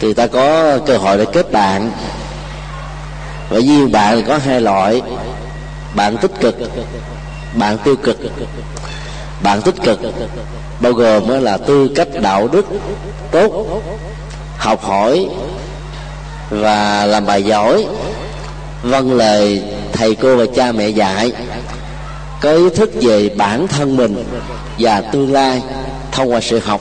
thì 0.00 0.14
ta 0.14 0.26
có 0.26 0.78
cơ 0.86 0.96
hội 0.96 1.18
để 1.18 1.26
kết 1.32 1.52
bạn. 1.52 1.90
Và 3.50 3.58
vì 3.66 3.86
bạn 3.86 4.16
thì 4.16 4.22
có 4.28 4.38
hai 4.38 4.60
loại, 4.60 5.02
bạn 5.94 6.16
tích 6.16 6.32
cực, 6.40 6.56
bạn 7.54 7.78
tiêu 7.84 7.96
cực. 7.96 8.16
Bạn 9.42 9.62
tích 9.62 9.74
cực 9.84 10.00
bao 10.80 10.92
gồm 10.92 11.26
mới 11.26 11.40
là 11.40 11.56
tư 11.56 11.90
cách 11.94 12.08
đạo 12.22 12.48
đức 12.52 12.66
tốt 13.30 13.82
học 14.60 14.82
hỏi 14.84 15.28
và 16.50 17.06
làm 17.06 17.26
bài 17.26 17.42
giỏi. 17.42 17.86
Vâng 18.82 19.12
lời 19.12 19.62
thầy 19.92 20.14
cô 20.14 20.36
và 20.36 20.44
cha 20.56 20.72
mẹ 20.72 20.88
dạy, 20.88 21.32
có 22.40 22.52
ý 22.52 22.70
thức 22.76 22.90
về 22.94 23.28
bản 23.28 23.68
thân 23.68 23.96
mình 23.96 24.24
và 24.78 25.00
tương 25.00 25.32
lai 25.32 25.62
thông 26.12 26.32
qua 26.32 26.40
sự 26.40 26.58
học. 26.58 26.80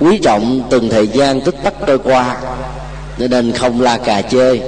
Quý 0.00 0.18
trọng 0.22 0.62
từng 0.70 0.88
thời 0.88 1.08
gian 1.08 1.40
tích 1.40 1.54
tắc 1.64 1.74
trôi 1.86 1.98
qua, 1.98 2.36
nên 3.18 3.52
không 3.52 3.80
la 3.80 3.98
cà 3.98 4.22
chơi 4.22 4.62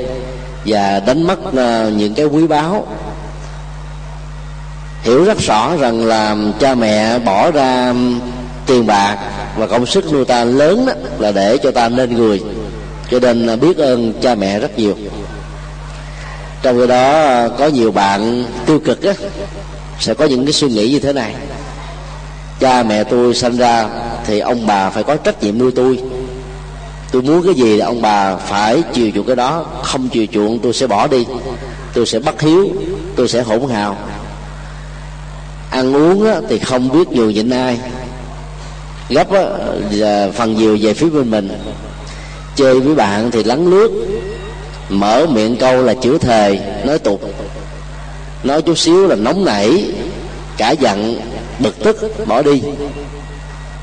và 0.66 1.00
đánh 1.00 1.26
mất 1.26 1.38
ờ, 1.56 1.90
những 1.90 2.14
cái 2.14 2.26
quý 2.26 2.46
báu. 2.46 2.86
Hiểu 5.02 5.24
rất 5.24 5.38
rõ 5.38 5.76
rằng 5.76 6.04
là 6.06 6.36
cha 6.60 6.74
mẹ 6.74 7.18
bỏ 7.18 7.50
ra 7.50 7.94
tiền 8.70 8.86
bạc 8.86 9.18
và 9.56 9.66
công 9.66 9.86
sức 9.86 10.12
nuôi 10.12 10.24
ta 10.24 10.44
lớn 10.44 10.86
đó 10.86 10.92
là 11.18 11.32
để 11.32 11.58
cho 11.62 11.70
ta 11.70 11.88
nên 11.88 12.16
người. 12.16 12.42
Cho 13.10 13.20
nên 13.20 13.46
à, 13.46 13.56
biết 13.56 13.78
ơn 13.78 14.12
cha 14.22 14.34
mẹ 14.34 14.58
rất 14.58 14.78
nhiều. 14.78 14.96
Trong 16.62 16.80
khi 16.80 16.86
đó 16.86 17.22
à, 17.22 17.48
có 17.58 17.66
nhiều 17.66 17.92
bạn 17.92 18.44
tiêu 18.66 18.78
cực 18.84 19.02
á, 19.02 19.12
sẽ 20.00 20.14
có 20.14 20.24
những 20.24 20.44
cái 20.44 20.52
suy 20.52 20.68
nghĩ 20.68 20.90
như 20.90 20.98
thế 20.98 21.12
này. 21.12 21.34
Cha 22.60 22.82
mẹ 22.82 23.04
tôi 23.04 23.34
sanh 23.34 23.56
ra 23.56 23.88
thì 24.26 24.38
ông 24.38 24.66
bà 24.66 24.90
phải 24.90 25.02
có 25.02 25.16
trách 25.16 25.42
nhiệm 25.42 25.58
nuôi 25.58 25.72
tôi. 25.76 25.98
Tôi 27.12 27.22
muốn 27.22 27.42
cái 27.44 27.54
gì 27.54 27.64
thì 27.64 27.78
ông 27.78 28.02
bà 28.02 28.36
phải 28.36 28.82
chiều 28.92 29.10
chuộng 29.14 29.26
cái 29.26 29.36
đó, 29.36 29.66
không 29.82 30.08
chiều 30.08 30.26
chuộng 30.32 30.58
tôi 30.58 30.72
sẽ 30.72 30.86
bỏ 30.86 31.06
đi. 31.06 31.26
Tôi 31.94 32.06
sẽ 32.06 32.18
bắt 32.18 32.40
hiếu, 32.40 32.68
tôi 33.16 33.28
sẽ 33.28 33.42
hỗn 33.42 33.70
hào. 33.70 33.96
Ăn 35.70 35.96
uống 35.96 36.26
thì 36.48 36.58
không 36.58 36.88
biết 36.88 37.08
nhường 37.08 37.34
nhịn 37.34 37.50
ai 37.50 37.78
gấp 39.10 39.30
á, 39.32 39.44
phần 40.32 40.54
nhiều 40.54 40.78
về 40.80 40.94
phía 40.94 41.08
bên 41.10 41.30
mình. 41.30 41.48
Chơi 42.56 42.80
với 42.80 42.94
bạn 42.94 43.30
thì 43.30 43.44
lắng 43.44 43.66
lướt 43.66 43.90
mở 44.88 45.26
miệng 45.26 45.56
câu 45.56 45.82
là 45.82 45.94
chữ 45.94 46.18
thề 46.18 46.58
nói 46.86 46.98
tục. 46.98 47.20
Nói 48.44 48.62
chút 48.62 48.78
xíu 48.78 49.06
là 49.06 49.16
nóng 49.16 49.44
nảy 49.44 49.84
cả 50.56 50.70
giận 50.70 51.20
bực 51.58 51.84
tức 51.84 52.26
bỏ 52.26 52.42
đi. 52.42 52.62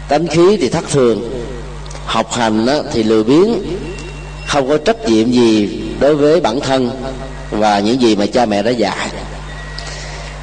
Tánh 0.10 0.27
khí 0.27 0.57
thì 0.57 0.69
thất 0.69 0.89
thường 0.89 1.43
học 2.05 2.34
hành 2.34 2.65
á, 2.67 2.75
thì 2.93 3.03
lười 3.03 3.24
biếng 3.24 3.60
không 4.48 4.69
có 4.69 4.77
trách 4.77 5.05
nhiệm 5.05 5.31
gì 5.31 5.81
đối 6.00 6.15
với 6.15 6.41
bản 6.41 6.60
thân 6.60 6.89
và 7.51 7.79
những 7.79 8.01
gì 8.01 8.15
mà 8.15 8.25
cha 8.25 8.46
mẹ 8.46 8.63
đã 8.63 8.72
dạy 8.72 9.10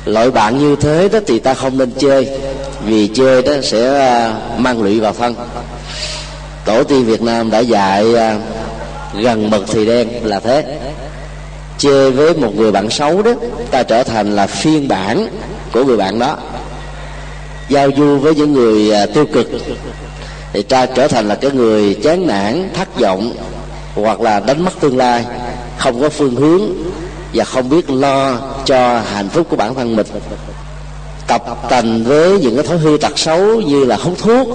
loại 0.04 0.30
bạn 0.30 0.58
như 0.58 0.76
thế 0.76 1.08
đó 1.08 1.18
thì 1.26 1.38
ta 1.38 1.54
không 1.54 1.78
nên 1.78 1.90
chơi, 1.98 2.28
vì 2.84 3.10
chơi 3.14 3.42
đó 3.42 3.52
sẽ 3.62 4.00
à, 4.00 4.34
mang 4.58 4.82
lụy 4.82 5.00
vào 5.00 5.12
thân 5.12 5.34
tổ 6.64 6.84
tiên 6.84 7.04
việt 7.04 7.22
nam 7.22 7.50
đã 7.50 7.58
dạy 7.58 8.14
à, 8.14 8.38
gần 9.20 9.50
mực 9.50 9.64
thì 9.72 9.86
đen 9.86 10.08
là 10.22 10.40
thế. 10.40 10.78
Chơi 11.78 12.10
với 12.10 12.34
một 12.34 12.56
người 12.56 12.72
bạn 12.72 12.90
xấu 12.90 13.22
đó, 13.22 13.32
ta 13.70 13.82
trở 13.82 14.02
thành 14.02 14.36
là 14.36 14.46
phiên 14.46 14.88
bản 14.88 15.28
của 15.72 15.84
người 15.84 15.96
bạn 15.96 16.18
đó. 16.18 16.36
Giao 17.68 17.88
du 17.96 18.18
với 18.18 18.34
những 18.34 18.52
người 18.52 18.90
à, 18.90 19.06
tiêu 19.06 19.26
cực 19.32 19.50
thì 20.52 20.62
ta 20.62 20.86
trở 20.86 21.08
thành 21.08 21.28
là 21.28 21.34
cái 21.34 21.50
người 21.50 21.94
chán 21.94 22.26
nản, 22.26 22.70
thất 22.74 23.00
vọng 23.00 23.32
hoặc 23.94 24.20
là 24.20 24.40
đánh 24.40 24.64
mất 24.64 24.80
tương 24.80 24.96
lai, 24.96 25.24
không 25.78 26.00
có 26.00 26.08
phương 26.08 26.36
hướng 26.36 26.62
và 27.34 27.44
không 27.44 27.68
biết 27.68 27.90
lo 27.90 28.38
cho 28.64 29.00
hạnh 29.00 29.28
phúc 29.28 29.46
của 29.50 29.56
bản 29.56 29.74
thân 29.74 29.96
mình. 29.96 30.06
Tập 31.26 31.42
tành 31.68 32.04
với 32.04 32.38
những 32.38 32.56
cái 32.56 32.66
thói 32.66 32.78
hư 32.78 32.98
tật 33.00 33.18
xấu 33.18 33.60
như 33.60 33.84
là 33.84 33.96
hút 33.96 34.14
thuốc 34.18 34.48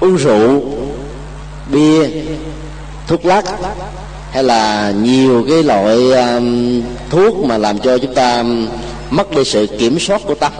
uống 0.00 0.16
rượu 0.16 0.62
bia 1.72 2.08
thuốc 3.06 3.24
lắc 3.24 3.44
hay 4.30 4.44
là 4.44 4.92
nhiều 5.02 5.44
cái 5.48 5.62
loại 5.62 6.12
um, 6.12 6.82
thuốc 7.10 7.36
mà 7.36 7.58
làm 7.58 7.78
cho 7.78 7.98
chúng 7.98 8.14
ta 8.14 8.44
mất 9.10 9.30
đi 9.30 9.44
sự 9.44 9.66
kiểm 9.78 9.98
soát 9.98 10.20
của 10.26 10.34
tâm 10.34 10.52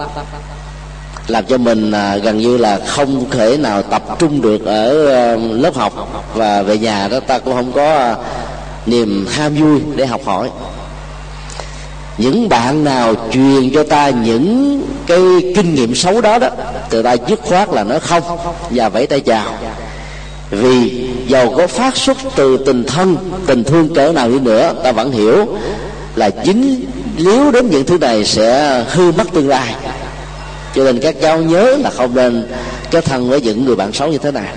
làm 1.27 1.45
cho 1.45 1.57
mình 1.57 1.91
à, 1.91 2.17
gần 2.17 2.37
như 2.37 2.57
là 2.57 2.79
không 2.87 3.29
thể 3.29 3.57
nào 3.57 3.81
tập 3.81 4.03
trung 4.19 4.41
được 4.41 4.65
ở 4.65 5.07
à, 5.07 5.35
lớp 5.35 5.75
học 5.75 6.23
và 6.35 6.61
về 6.61 6.77
nhà 6.77 7.07
đó. 7.07 7.19
Ta 7.19 7.39
cũng 7.39 7.53
không 7.53 7.71
có 7.71 7.95
à, 7.95 8.15
niềm 8.85 9.27
ham 9.31 9.55
vui 9.55 9.81
để 9.95 10.05
học 10.05 10.21
hỏi. 10.25 10.49
Những 12.17 12.49
bạn 12.49 12.83
nào 12.83 13.15
truyền 13.31 13.71
cho 13.73 13.83
ta 13.83 14.09
những 14.09 14.81
cái 15.07 15.19
kinh 15.55 15.75
nghiệm 15.75 15.95
xấu 15.95 16.21
đó 16.21 16.39
đó 16.39 16.49
từ 16.89 17.01
ta 17.03 17.15
dứt 17.27 17.41
khoát 17.41 17.69
là 17.69 17.83
nó 17.83 17.99
không, 17.99 18.23
và 18.69 18.89
vẫy 18.89 19.07
tay 19.07 19.19
chào. 19.19 19.53
Vì 20.49 21.09
giàu 21.27 21.53
có 21.57 21.67
phát 21.67 21.97
xuất 21.97 22.17
từ 22.35 22.57
tình 22.57 22.83
thân, 22.83 23.17
tình 23.47 23.63
thương 23.63 23.95
cỡ 23.95 24.11
nào 24.11 24.29
đi 24.29 24.39
nữa, 24.39 24.73
ta 24.83 24.91
vẫn 24.91 25.11
hiểu 25.11 25.57
là 26.15 26.29
chính 26.29 26.85
nếu 27.17 27.51
đến 27.51 27.69
những 27.69 27.85
thứ 27.85 27.97
này 27.97 28.25
sẽ 28.25 28.83
hư 28.89 29.11
mất 29.11 29.33
tương 29.33 29.49
lai. 29.49 29.75
Cho 30.75 30.83
nên 30.83 30.99
các 30.99 31.15
cháu 31.21 31.37
nhớ 31.37 31.77
là 31.79 31.89
không 31.89 32.15
nên 32.15 32.47
kết 32.91 33.05
thân 33.05 33.29
với 33.29 33.41
những 33.41 33.65
người 33.65 33.75
bạn 33.75 33.93
xấu 33.93 34.07
như 34.07 34.17
thế 34.17 34.31
này 34.31 34.47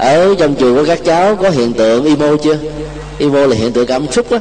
ở 0.00 0.34
trong 0.38 0.54
trường 0.54 0.76
của 0.76 0.84
các 0.86 0.98
cháu 1.04 1.36
có 1.36 1.50
hiện 1.50 1.72
tượng 1.72 2.04
emo 2.04 2.36
chưa? 2.44 2.56
Emo 3.18 3.46
là 3.46 3.56
hiện 3.56 3.72
tượng 3.72 3.86
cảm 3.86 4.12
xúc 4.12 4.26
đó. 4.30 4.38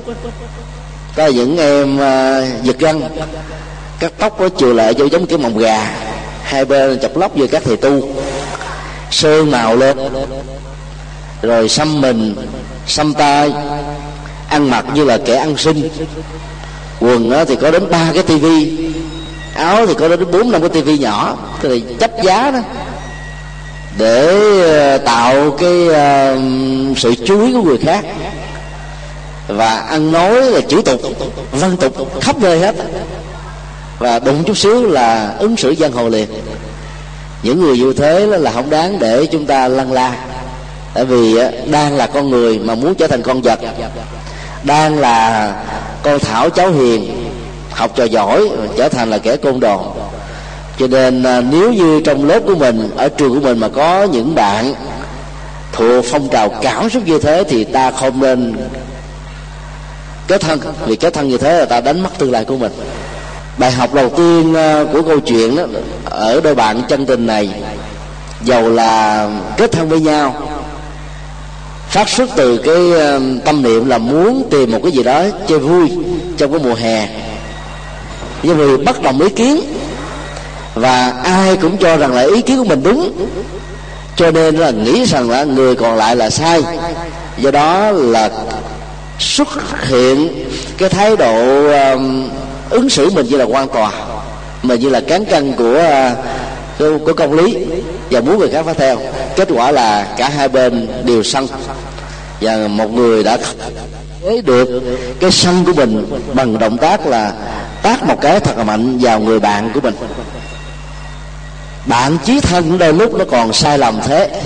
có 1.16 1.28
những 1.28 1.58
em 1.58 1.96
uh, 1.96 2.66
giật 2.66 2.80
gân 2.80 3.02
cắt 4.00 4.12
tóc 4.18 4.36
có 4.40 4.50
chừa 4.58 4.74
lại 4.74 4.94
cho 4.94 5.06
giống 5.06 5.26
cái 5.26 5.38
mồng 5.38 5.58
gà. 5.58 5.92
Hai 6.44 6.66
bên 6.66 7.00
chọc 7.00 7.18
lóc 7.18 7.38
như 7.38 7.48
các 7.48 7.64
thầy 7.66 7.78
tu. 7.78 8.10
Sơn 9.12 9.52
màu 9.52 9.76
lên. 9.76 9.98
Rồi 11.42 11.70
xăm 11.70 12.02
mình 12.02 12.36
xăm 12.88 13.14
tay 13.14 13.52
ăn 14.50 14.70
mặc 14.70 14.86
như 14.94 15.04
là 15.04 15.18
kẻ 15.18 15.36
ăn 15.36 15.58
xin. 15.58 15.90
Quần 17.00 17.32
thì 17.48 17.56
có 17.56 17.72
đến 17.72 17.84
ba 17.92 18.12
cái 18.14 18.24
tivi 18.24 18.78
áo 19.56 19.86
thì 19.88 19.94
có 19.94 20.08
đến 20.08 20.32
bốn 20.32 20.52
năm 20.52 20.62
cái 20.62 20.70
tivi 20.70 20.98
nhỏ. 20.98 21.38
Thì 21.62 21.84
chấp 22.00 22.12
giá 22.24 22.52
đó 22.52 22.60
để 24.00 24.28
ờ, 24.62 24.98
tạo 24.98 25.52
cái 25.52 25.88
uh, 25.88 26.98
sự 26.98 27.16
chú 27.26 27.46
ý 27.46 27.54
của 27.54 27.62
người 27.62 27.78
khác. 27.78 28.06
Và 29.48 29.76
ăn 29.76 30.12
nói 30.12 30.42
là 30.42 30.62
chữ 30.62 30.82
tục 30.86 31.02
văn 31.52 31.78
tục 31.78 32.22
khắp 32.22 32.36
nơi 32.40 32.60
hết. 32.60 32.76
Và 34.00 34.20
đụng 34.20 34.44
chút 34.44 34.58
xíu 34.58 34.90
là 34.90 35.36
ứng 35.40 35.58
xử 35.58 35.76
giang 35.76 35.92
hồ 35.92 36.10
liền. 36.10 36.28
Những 37.44 37.62
người 37.62 37.78
như 37.78 37.94
thế 37.94 38.26
là 38.26 38.52
không 38.52 38.70
đáng 38.70 39.00
để 39.00 39.26
chúng 39.26 39.46
ta 39.46 39.68
lăn 39.68 39.92
la. 39.92 40.16
Tại 40.94 41.06
vì 41.06 41.36
ờ, 41.36 41.52
đang 41.66 41.98
là 41.98 42.08
con 42.08 42.30
người 42.30 42.60
mà 42.60 42.76
muốn 42.76 42.96
trở 42.96 43.08
thành 43.08 43.22
con 43.22 43.42
vật. 43.42 43.60
Đang 44.64 45.00
là 45.00 45.54
con 46.04 46.20
thảo 46.20 46.50
cháu 46.50 46.72
hiền 46.72 47.32
học 47.72 47.92
trò 47.96 48.04
giỏi 48.04 48.50
trở 48.78 48.90
thành 48.90 49.10
là 49.10 49.18
kẻ 49.18 49.36
côn 49.38 49.60
đồ 49.60 49.94
cho 50.80 50.88
nên 50.88 51.24
à, 51.24 51.42
nếu 51.52 51.74
như 51.74 52.02
trong 52.02 52.28
lớp 52.28 52.40
của 52.46 52.56
mình, 52.56 52.90
ở 52.98 53.10
trường 53.10 53.34
của 53.34 53.40
mình 53.40 53.60
mà 53.60 53.68
có 53.68 54.04
những 54.04 54.36
bạn 54.36 54.74
thuộc 55.72 56.06
phong 56.06 56.30
trào 56.30 56.50
cảm 56.50 56.90
xúc 56.90 57.04
như 57.06 57.20
thế 57.20 57.44
thì 57.50 57.64
ta 57.64 57.92
không 57.92 58.22
nên 58.22 58.56
kết 60.28 60.42
thân. 60.42 60.60
Vì 60.86 60.96
kết 60.96 61.14
thân 61.14 61.30
như 61.30 61.38
thế 61.38 61.60
là 61.60 61.66
ta 61.66 61.82
đánh 61.82 62.04
mất 62.04 62.10
tương 62.18 62.32
lai 62.32 62.46
của 62.46 62.58
mình. 62.58 62.72
Bài 63.58 63.72
học 63.72 63.94
đầu 63.94 64.10
tiên 64.10 64.54
à, 64.54 64.84
của 64.94 65.02
câu 65.02 65.20
chuyện 65.20 65.56
đó, 65.56 65.64
ở 66.06 66.42
đôi 66.42 66.56
bạn 66.56 66.82
chân 66.90 67.06
tình 67.06 67.26
này 67.26 67.50
dầu 68.44 68.70
là 68.70 69.28
kết 69.58 69.72
thân 69.72 69.90
với 69.90 70.00
nhau. 70.00 70.36
Phát 71.90 72.10
xuất 72.10 72.30
từ 72.36 72.58
cái 72.58 73.02
à, 73.02 73.20
tâm 73.46 73.64
niệm 73.64 73.90
là 73.90 73.98
muốn 73.98 74.48
tìm 74.52 74.72
một 74.72 74.80
cái 74.84 74.92
gì 74.92 75.04
đó 75.04 75.24
chơi 75.48 75.60
vui 75.60 75.92
trong 76.38 76.52
cái 76.52 76.62
mùa 76.64 76.76
hè. 76.76 77.08
Nhưng 78.44 78.58
vì 78.58 78.84
bất 78.86 79.02
đồng 79.02 79.22
ý 79.22 79.30
kiến 79.30 79.62
và 80.80 81.14
ai 81.24 81.58
cũng 81.58 81.78
cho 81.78 81.98
rằng 81.98 82.14
là 82.14 82.22
ý 82.22 82.42
kiến 82.42 82.58
của 82.58 82.64
mình 82.64 82.84
đúng. 82.84 83.28
Cho 84.16 84.32
nên 84.32 84.56
là 84.56 84.72
nghĩ 84.72 85.06
rằng 85.06 85.30
là 85.30 85.44
người 85.44 85.76
còn 85.76 85.96
lại 85.96 86.16
là 86.16 86.30
sai. 86.30 86.62
Do 87.38 87.52
đó 87.52 87.92
là 87.92 88.30
xuất 89.20 89.48
hiện 89.88 90.46
cái 90.78 90.90
thái 90.90 91.18
độ 91.18 91.68
um, 91.68 92.30
ứng 92.70 92.90
xử 92.90 93.10
mình 93.10 93.26
như 93.26 93.38
là 93.38 93.46
quan 93.46 93.68
tòa 93.68 93.92
mà 94.64 94.76
như 94.76 94.90
là 94.90 95.00
cán 95.00 95.26
cân 95.26 95.54
của 95.54 95.82
uh, 96.80 97.06
của 97.06 97.14
công 97.14 97.34
lý 97.34 97.58
và 98.12 98.22
muốn 98.22 98.40
người 98.40 98.50
khác 98.50 98.66
phải 98.66 98.76
theo. 98.76 98.98
Kết 99.36 99.48
quả 99.52 99.72
là 99.72 100.08
cả 100.18 100.30
hai 100.30 100.48
bên 100.48 100.88
đều 101.06 101.24
sân. 101.24 101.48
Và 102.42 102.68
một 102.68 102.94
người 102.94 103.24
đã 103.24 103.38
chế 104.24 104.42
được 104.42 104.82
cái 105.20 105.32
sân 105.32 105.66
của 105.66 105.74
mình 105.74 106.06
bằng 106.34 106.60
động 106.60 106.78
tác 106.78 107.08
là 107.08 107.34
tác 107.82 108.04
một 108.04 108.22
cái 108.22 108.40
thật 108.40 108.58
là 108.58 108.64
mạnh 108.64 108.98
vào 109.02 109.20
người 109.20 109.40
bạn 109.40 109.72
của 109.74 109.82
mình 109.82 109.96
bạn 111.90 112.18
chí 112.26 112.40
thân 112.40 112.78
đôi 112.78 112.94
lúc 112.94 113.14
nó 113.14 113.26
còn 113.32 113.54
sai 113.54 113.78
lầm 113.78 114.00
thế. 114.02 114.42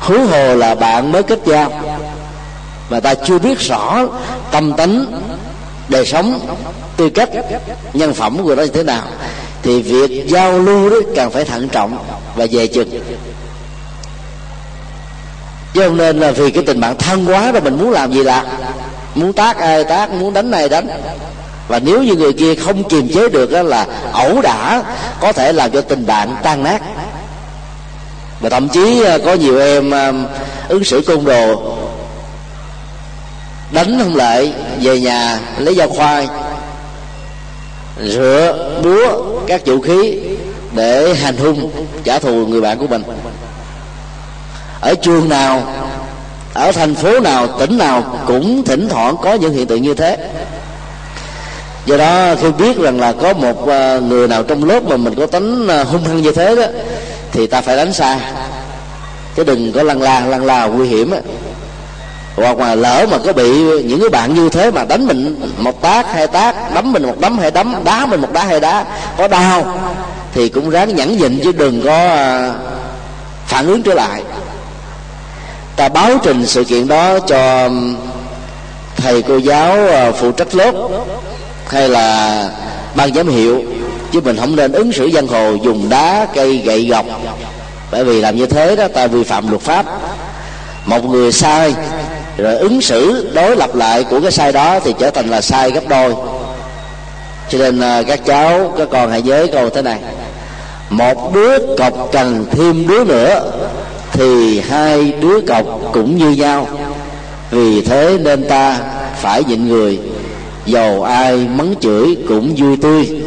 Hú 0.00 0.14
hồ 0.18 0.54
là 0.54 0.74
bạn 0.74 1.12
mới 1.12 1.22
kết 1.22 1.38
giao 1.46 1.70
mà 2.90 3.00
ta 3.00 3.14
chưa 3.14 3.38
biết 3.38 3.60
rõ 3.60 4.04
tâm 4.50 4.72
tính, 4.72 5.06
đời 5.88 6.06
sống 6.06 6.40
tư 6.96 7.10
cách 7.10 7.28
nhân 7.92 8.14
phẩm 8.14 8.38
của 8.42 8.54
nó 8.54 8.62
như 8.62 8.68
thế 8.68 8.82
nào. 8.82 9.02
Thì 9.62 9.82
việc 9.82 10.28
giao 10.28 10.58
lưu 10.58 10.90
đó 10.90 10.96
càng 11.16 11.30
phải 11.30 11.44
thận 11.44 11.68
trọng 11.68 11.98
và 12.36 12.46
dè 12.46 12.66
chừng. 12.66 13.00
Chứ 15.74 15.82
không 15.84 15.96
nên 15.96 16.20
là 16.20 16.30
vì 16.30 16.50
cái 16.50 16.64
tình 16.66 16.80
bạn 16.80 16.98
thân 16.98 17.26
quá 17.26 17.52
rồi 17.52 17.62
mình 17.62 17.78
muốn 17.78 17.90
làm 17.90 18.12
gì 18.12 18.22
là 18.22 18.44
muốn 19.14 19.32
tác 19.32 19.56
ai 19.56 19.84
tác 19.84 20.10
muốn 20.10 20.32
đánh 20.32 20.50
này 20.50 20.68
đánh 20.68 20.88
và 21.68 21.78
nếu 21.78 22.02
như 22.02 22.14
người 22.14 22.32
kia 22.32 22.54
không 22.54 22.88
kiềm 22.88 23.08
chế 23.14 23.28
được 23.28 23.50
đó 23.52 23.62
là 23.62 23.86
ẩu 24.12 24.40
đả, 24.42 24.82
có 25.20 25.32
thể 25.32 25.52
làm 25.52 25.70
cho 25.70 25.80
tình 25.80 26.06
bạn 26.06 26.36
tan 26.42 26.62
nát. 26.62 26.82
Và 28.40 28.48
thậm 28.48 28.68
chí 28.68 29.02
à, 29.04 29.18
có 29.24 29.34
nhiều 29.34 29.58
em 29.58 29.90
à, 29.94 30.12
ứng 30.68 30.84
xử 30.84 31.02
côn 31.06 31.24
đồ, 31.24 31.76
đánh 33.72 33.98
không 34.02 34.16
lại, 34.16 34.52
về 34.80 35.00
nhà 35.00 35.40
lấy 35.58 35.74
dao 35.74 35.88
khoai, 35.88 36.28
rửa 38.02 38.70
búa 38.84 39.22
các 39.46 39.66
vũ 39.66 39.80
khí 39.80 40.18
để 40.74 41.14
hành 41.14 41.36
hung, 41.36 41.70
trả 42.04 42.18
thù 42.18 42.46
người 42.46 42.60
bạn 42.60 42.78
của 42.78 42.86
mình. 42.86 43.02
Ở 44.80 44.94
trường 45.02 45.28
nào, 45.28 45.62
ở 46.54 46.72
thành 46.72 46.94
phố 46.94 47.20
nào, 47.20 47.46
tỉnh 47.46 47.78
nào 47.78 48.04
cũng 48.26 48.64
thỉnh 48.64 48.88
thoảng 48.88 49.16
có 49.22 49.34
những 49.34 49.52
hiện 49.52 49.66
tượng 49.66 49.82
như 49.82 49.94
thế 49.94 50.16
do 51.88 51.96
đó 51.96 52.34
khi 52.40 52.50
biết 52.52 52.78
rằng 52.78 53.00
là 53.00 53.12
có 53.12 53.32
một 53.32 53.68
ờ, 53.68 54.00
người 54.00 54.28
nào 54.28 54.42
trong 54.42 54.64
lớp 54.64 54.82
mà 54.84 54.96
mình 54.96 55.14
có 55.14 55.26
tính 55.26 55.68
ờ, 55.68 55.84
hung 55.84 56.04
hăng 56.04 56.22
như 56.22 56.32
thế 56.32 56.56
đó, 56.56 56.62
thì 57.32 57.46
ta 57.46 57.60
phải 57.60 57.76
đánh 57.76 57.92
xa. 57.92 58.18
Chứ 59.36 59.44
đừng 59.44 59.72
có 59.72 59.82
lăn 59.82 60.02
la 60.02 60.20
lăn 60.20 60.44
la 60.44 60.66
nguy 60.66 60.88
hiểm 60.88 61.10
á. 61.10 61.18
Hoặc 62.36 62.58
mà 62.58 62.74
lỡ 62.74 63.06
mà 63.10 63.18
có 63.18 63.32
bị 63.32 63.50
những 63.82 64.00
cái 64.00 64.08
bạn 64.08 64.34
như 64.34 64.48
thế 64.48 64.70
mà 64.70 64.84
đánh 64.84 65.06
mình 65.06 65.40
một 65.58 65.82
tác, 65.82 66.12
hai 66.12 66.26
tác, 66.26 66.74
đấm 66.74 66.92
mình 66.92 67.02
một 67.02 67.20
đấm, 67.20 67.38
hai 67.38 67.50
đấm, 67.50 67.74
đá 67.84 68.06
mình 68.06 68.20
một 68.20 68.32
đá, 68.32 68.44
hai 68.44 68.60
đá, 68.60 68.84
có 69.18 69.28
đau, 69.28 69.78
thì 70.34 70.48
cũng 70.48 70.70
ráng 70.70 70.96
nhẫn 70.96 71.16
nhịn 71.18 71.40
chứ 71.44 71.52
đừng 71.52 71.82
có 71.84 72.08
ờ, 72.08 72.54
phản 73.46 73.66
ứng 73.66 73.82
trở 73.82 73.94
lại. 73.94 74.22
Ta 75.76 75.88
báo 75.88 76.10
trình 76.22 76.46
sự 76.46 76.64
kiện 76.64 76.88
đó 76.88 77.18
cho 77.18 77.68
thầy 78.96 79.22
cô 79.22 79.36
giáo 79.36 79.78
phụ 80.12 80.32
trách 80.32 80.54
lớp 80.54 80.74
hay 81.68 81.88
là 81.88 82.50
ban 82.94 83.14
giám 83.14 83.28
hiệu, 83.28 83.62
chứ 84.12 84.20
mình 84.20 84.36
không 84.36 84.56
nên 84.56 84.72
ứng 84.72 84.92
xử 84.92 85.10
giang 85.10 85.26
hồ 85.26 85.54
dùng 85.64 85.88
đá, 85.88 86.26
cây, 86.34 86.56
gậy, 86.56 86.86
gọc. 86.86 87.06
Bởi 87.90 88.04
vì 88.04 88.20
làm 88.20 88.36
như 88.36 88.46
thế 88.46 88.76
đó, 88.76 88.88
ta 88.88 89.06
vi 89.06 89.24
phạm 89.24 89.50
luật 89.50 89.62
pháp. 89.62 89.86
Một 90.86 91.04
người 91.04 91.32
sai, 91.32 91.74
rồi 92.36 92.54
ứng 92.54 92.80
xử, 92.80 93.30
đối 93.34 93.56
lập 93.56 93.74
lại 93.74 94.04
của 94.04 94.20
cái 94.20 94.32
sai 94.32 94.52
đó 94.52 94.80
thì 94.84 94.94
trở 94.98 95.10
thành 95.10 95.28
là 95.28 95.40
sai 95.40 95.70
gấp 95.70 95.88
đôi. 95.88 96.14
Cho 97.50 97.58
nên 97.58 97.80
à, 97.80 98.02
các 98.02 98.20
cháu, 98.24 98.74
các 98.78 98.88
con 98.92 99.10
hãy 99.10 99.22
nhớ 99.22 99.46
câu 99.52 99.70
thế 99.70 99.82
này. 99.82 99.98
Một 100.90 101.34
đứa 101.34 101.76
cọc 101.76 102.08
cần 102.12 102.46
thêm 102.50 102.86
đứa 102.86 103.04
nữa, 103.04 103.52
thì 104.12 104.60
hai 104.60 105.12
đứa 105.20 105.40
cọc 105.40 105.64
cũng 105.92 106.16
như 106.16 106.30
nhau. 106.30 106.68
Vì 107.50 107.82
thế 107.82 108.18
nên 108.20 108.48
ta 108.48 108.78
phải 109.20 109.44
nhịn 109.44 109.68
người 109.68 109.98
dầu 110.68 111.02
ai 111.02 111.36
mắng 111.36 111.74
chửi 111.80 112.16
cũng 112.28 112.54
vui 112.56 112.76
tươi. 112.76 113.22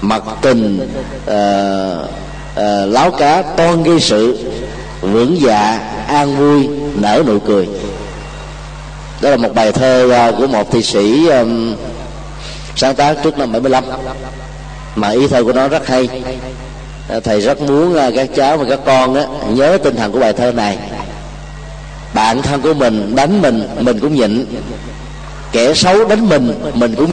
Mặt 0.00 0.22
tình 0.42 0.88
uh, 1.24 2.08
uh, 2.52 2.92
láo 2.92 3.10
cá 3.10 3.42
toan 3.42 3.82
gây 3.82 4.00
sự 4.00 4.38
vững 5.00 5.40
dạ 5.40 5.80
an 6.08 6.36
vui 6.36 6.68
nở 6.94 7.22
nụ 7.26 7.38
cười. 7.38 7.68
Đó 9.20 9.30
là 9.30 9.36
một 9.36 9.54
bài 9.54 9.72
thơ 9.72 10.28
uh, 10.28 10.38
của 10.38 10.46
một 10.46 10.72
thi 10.72 10.82
sĩ 10.82 11.28
um, 11.28 11.76
sáng 12.76 12.94
tác 12.94 13.16
trước 13.24 13.38
năm 13.38 13.52
75 13.52 13.84
mà 14.94 15.08
ý 15.08 15.28
thơ 15.28 15.44
của 15.44 15.52
nó 15.52 15.68
rất 15.68 15.86
hay. 15.86 16.08
Thầy 17.24 17.40
rất 17.40 17.60
muốn 17.60 17.96
các 18.16 18.28
cháu 18.36 18.56
và 18.56 18.64
các 18.68 18.80
con 18.86 19.14
á, 19.14 19.24
nhớ 19.48 19.78
tinh 19.84 19.96
thần 19.96 20.12
của 20.12 20.18
bài 20.18 20.32
thơ 20.32 20.52
này. 20.52 20.78
Bạn 22.14 22.42
thân 22.42 22.60
của 22.60 22.74
mình 22.74 23.16
đánh 23.16 23.42
mình 23.42 23.68
mình 23.80 24.00
cũng 24.00 24.14
nhịn 24.14 24.46
kẻ 25.56 25.74
xấu 25.74 26.04
đánh 26.04 26.28
mình 26.28 26.54
mình 26.74 26.94
cũng 26.94 27.10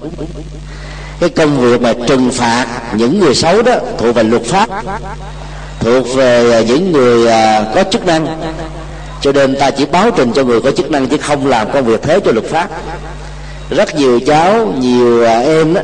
cái 1.19 1.29
công 1.29 1.60
việc 1.62 1.82
mà 1.82 1.93
trừng 2.08 2.32
phạt 2.32 2.67
những 2.95 3.19
người 3.19 3.36
xấu 3.36 3.62
đó 3.62 3.75
thuộc 3.97 4.15
về 4.15 4.23
luật 4.23 4.43
pháp 4.43 4.69
thuộc 5.79 6.15
về 6.15 6.51
à, 6.51 6.62
những 6.62 6.91
người 6.91 7.27
à, 7.27 7.65
có 7.75 7.84
chức 7.91 8.06
năng. 8.06 8.41
Cho 9.21 9.32
nên 9.32 9.56
ta 9.60 9.71
chỉ 9.71 9.86
báo 9.86 10.12
trình 10.12 10.32
cho 10.34 10.43
người 10.43 10.62
có 10.62 10.71
chức 10.71 10.91
năng 10.91 11.08
chứ 11.08 11.17
không 11.17 11.47
làm 11.47 11.71
công 11.71 11.86
việc 11.86 12.01
thế 12.01 12.19
cho 12.25 12.32
luật 12.32 12.45
pháp. 12.45 12.69
Rất 13.69 13.95
nhiều 13.95 14.19
cháu 14.27 14.73
nhiều 14.79 15.25
à, 15.25 15.39
em 15.39 15.73
đó, 15.73 15.82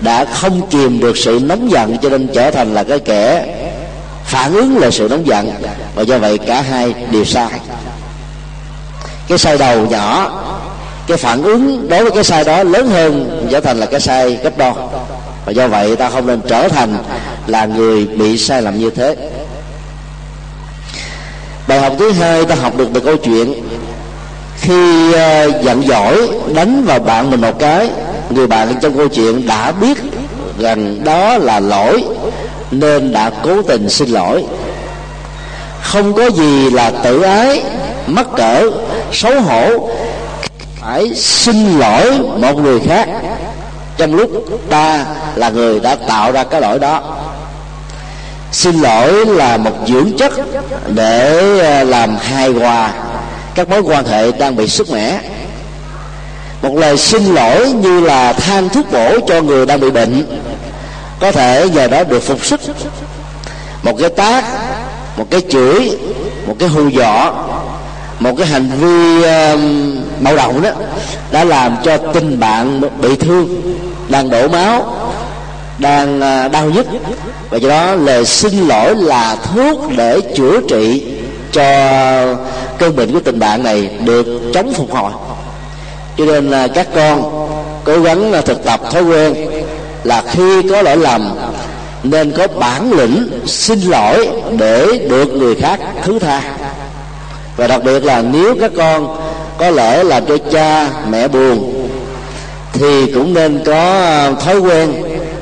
đã 0.00 0.24
không 0.24 0.68
kìm 0.70 1.00
được 1.00 1.16
sự 1.16 1.40
nóng 1.42 1.70
giận 1.70 1.96
cho 2.02 2.08
nên 2.08 2.28
trở 2.34 2.50
thành 2.50 2.74
là 2.74 2.84
cái 2.84 2.98
kẻ 2.98 3.46
phản 4.24 4.54
ứng 4.54 4.78
lại 4.78 4.92
sự 4.92 5.08
nóng 5.10 5.26
giận. 5.26 5.50
Và 5.94 6.02
do 6.02 6.18
vậy 6.18 6.38
cả 6.38 6.62
hai 6.62 6.94
đều 7.10 7.24
sai. 7.24 7.60
Cái 9.28 9.38
sai 9.38 9.58
đầu 9.58 9.86
nhỏ 9.86 10.38
cái 11.12 11.18
phản 11.18 11.42
ứng 11.42 11.88
đối 11.88 12.02
với 12.02 12.10
cái 12.10 12.24
sai 12.24 12.44
đó 12.44 12.62
lớn 12.62 12.88
hơn 12.90 13.40
trở 13.50 13.60
thành 13.60 13.78
là 13.80 13.86
cái 13.86 14.00
sai 14.00 14.38
gấp 14.42 14.58
đôi 14.58 14.72
và 15.44 15.52
do 15.52 15.68
vậy 15.68 15.96
ta 15.96 16.10
không 16.10 16.26
nên 16.26 16.40
trở 16.48 16.68
thành 16.68 16.98
là 17.46 17.66
người 17.66 18.06
bị 18.06 18.38
sai 18.38 18.62
lầm 18.62 18.78
như 18.78 18.90
thế. 18.90 19.16
Bài 21.68 21.80
học 21.80 21.92
thứ 21.98 22.12
hai 22.12 22.44
ta 22.44 22.54
học 22.54 22.76
được 22.76 22.88
từ 22.94 23.00
câu 23.00 23.16
chuyện 23.16 23.54
khi 24.60 25.12
ờ, 25.12 25.50
giận 25.62 25.82
dỗi, 25.88 26.28
đánh 26.54 26.84
vào 26.84 26.98
bạn 26.98 27.30
mình 27.30 27.40
một 27.40 27.58
cái, 27.58 27.90
người 28.30 28.46
bạn 28.46 28.74
trong 28.82 28.96
câu 28.96 29.08
chuyện 29.08 29.46
đã 29.46 29.72
biết 29.72 29.98
rằng 30.58 31.04
đó 31.04 31.38
là 31.38 31.60
lỗi 31.60 32.04
nên 32.70 33.12
đã 33.12 33.30
cố 33.42 33.62
tình 33.62 33.88
xin 33.88 34.08
lỗi. 34.08 34.44
Không 35.82 36.14
có 36.14 36.26
gì 36.26 36.70
là 36.70 36.90
tự 36.90 37.22
ái, 37.22 37.62
mắc 38.06 38.26
cỡ, 38.36 38.70
xấu 39.12 39.40
hổ 39.40 39.88
phải 40.82 41.14
xin 41.14 41.78
lỗi 41.78 42.18
một 42.38 42.56
người 42.56 42.80
khác. 42.80 43.08
Trong 43.96 44.14
lúc 44.14 44.30
ta 44.70 45.04
là 45.34 45.50
người 45.50 45.80
đã 45.80 45.94
tạo 45.94 46.32
ra 46.32 46.44
cái 46.44 46.60
lỗi 46.60 46.78
đó, 46.78 47.02
xin 48.52 48.80
lỗi 48.80 49.26
là 49.26 49.56
một 49.56 49.72
dưỡng 49.86 50.16
chất 50.18 50.32
để 50.86 51.58
ờ, 51.58 51.84
làm 51.84 52.16
hài 52.16 52.48
hòa 52.48 52.92
các 53.54 53.68
mối 53.68 53.80
quan 53.80 54.04
hệ 54.04 54.32
đang 54.32 54.56
bị 54.56 54.68
sức 54.68 54.90
mẻ. 54.90 55.20
Một 56.62 56.74
lời 56.76 56.98
xin 56.98 57.34
lỗi 57.34 57.72
như 57.72 58.00
là 58.00 58.32
than 58.32 58.68
thuốc 58.68 58.86
bổ 58.92 59.18
cho 59.28 59.42
người 59.42 59.66
đang 59.66 59.80
bị 59.80 59.90
bệnh, 59.90 60.26
có 61.20 61.32
thể 61.32 61.66
giờ 61.74 61.88
đó 61.88 62.04
được 62.04 62.22
phục 62.22 62.44
sức. 62.44 62.60
Một 63.82 63.96
cái 63.98 64.10
tác, 64.10 64.44
một 65.16 65.26
cái 65.30 65.42
chửi, 65.50 65.98
một 66.46 66.54
cái 66.58 66.68
hù 66.68 66.90
dọ 66.90 67.32
một 68.22 68.34
cái 68.38 68.46
hành 68.46 68.70
vi 68.80 69.24
um, 69.24 69.92
uh, 70.16 70.22
bạo 70.22 70.36
động 70.36 70.62
đó 70.62 70.70
đã 71.32 71.44
làm 71.44 71.76
cho 71.84 71.96
tình 71.96 72.40
bạn 72.40 72.80
bị 73.02 73.16
thương 73.16 73.62
đang 74.08 74.30
đổ 74.30 74.48
máu 74.48 74.96
đang 75.78 76.16
uh, 76.16 76.52
đau 76.52 76.70
nhức. 76.70 76.86
Và 77.50 77.58
do 77.58 77.68
đó 77.68 77.94
lời 77.94 78.26
xin 78.26 78.68
lỗi 78.68 78.94
là 78.96 79.36
thuốc 79.36 79.80
để 79.96 80.20
chữa 80.36 80.60
trị 80.68 81.04
cho 81.52 81.64
cơn 82.78 82.96
bệnh 82.96 83.12
của 83.12 83.20
tình 83.20 83.38
bạn 83.38 83.62
này 83.62 83.90
được 84.04 84.26
chống 84.54 84.72
phục 84.74 84.94
hồi. 84.94 85.12
Cho 86.18 86.24
nên 86.24 86.50
là 86.50 86.68
các 86.68 86.88
con 86.94 87.48
cố 87.84 88.00
gắng 88.00 88.32
thực 88.44 88.64
tập 88.64 88.80
thói 88.92 89.02
quen 89.02 89.34
là 90.04 90.22
khi 90.30 90.62
có 90.70 90.82
lỗi 90.82 90.96
lầm 90.96 91.34
nên 92.02 92.32
có 92.32 92.46
bản 92.46 92.92
lĩnh 92.92 93.40
xin 93.46 93.80
lỗi 93.80 94.28
để 94.58 94.86
được 95.10 95.28
người 95.34 95.54
khác 95.54 95.80
thứ 96.04 96.18
tha 96.18 96.42
và 97.56 97.66
đặc 97.66 97.84
biệt 97.84 98.04
là 98.04 98.22
nếu 98.22 98.54
các 98.60 98.70
con 98.76 99.16
có 99.58 99.70
lẽ 99.70 100.04
làm 100.04 100.26
cho 100.26 100.36
cha 100.52 100.90
mẹ 101.10 101.28
buồn, 101.28 101.88
thì 102.72 103.12
cũng 103.14 103.34
nên 103.34 103.62
có 103.66 104.00
ờ, 104.00 104.34
thói 104.44 104.58
quen 104.58 104.92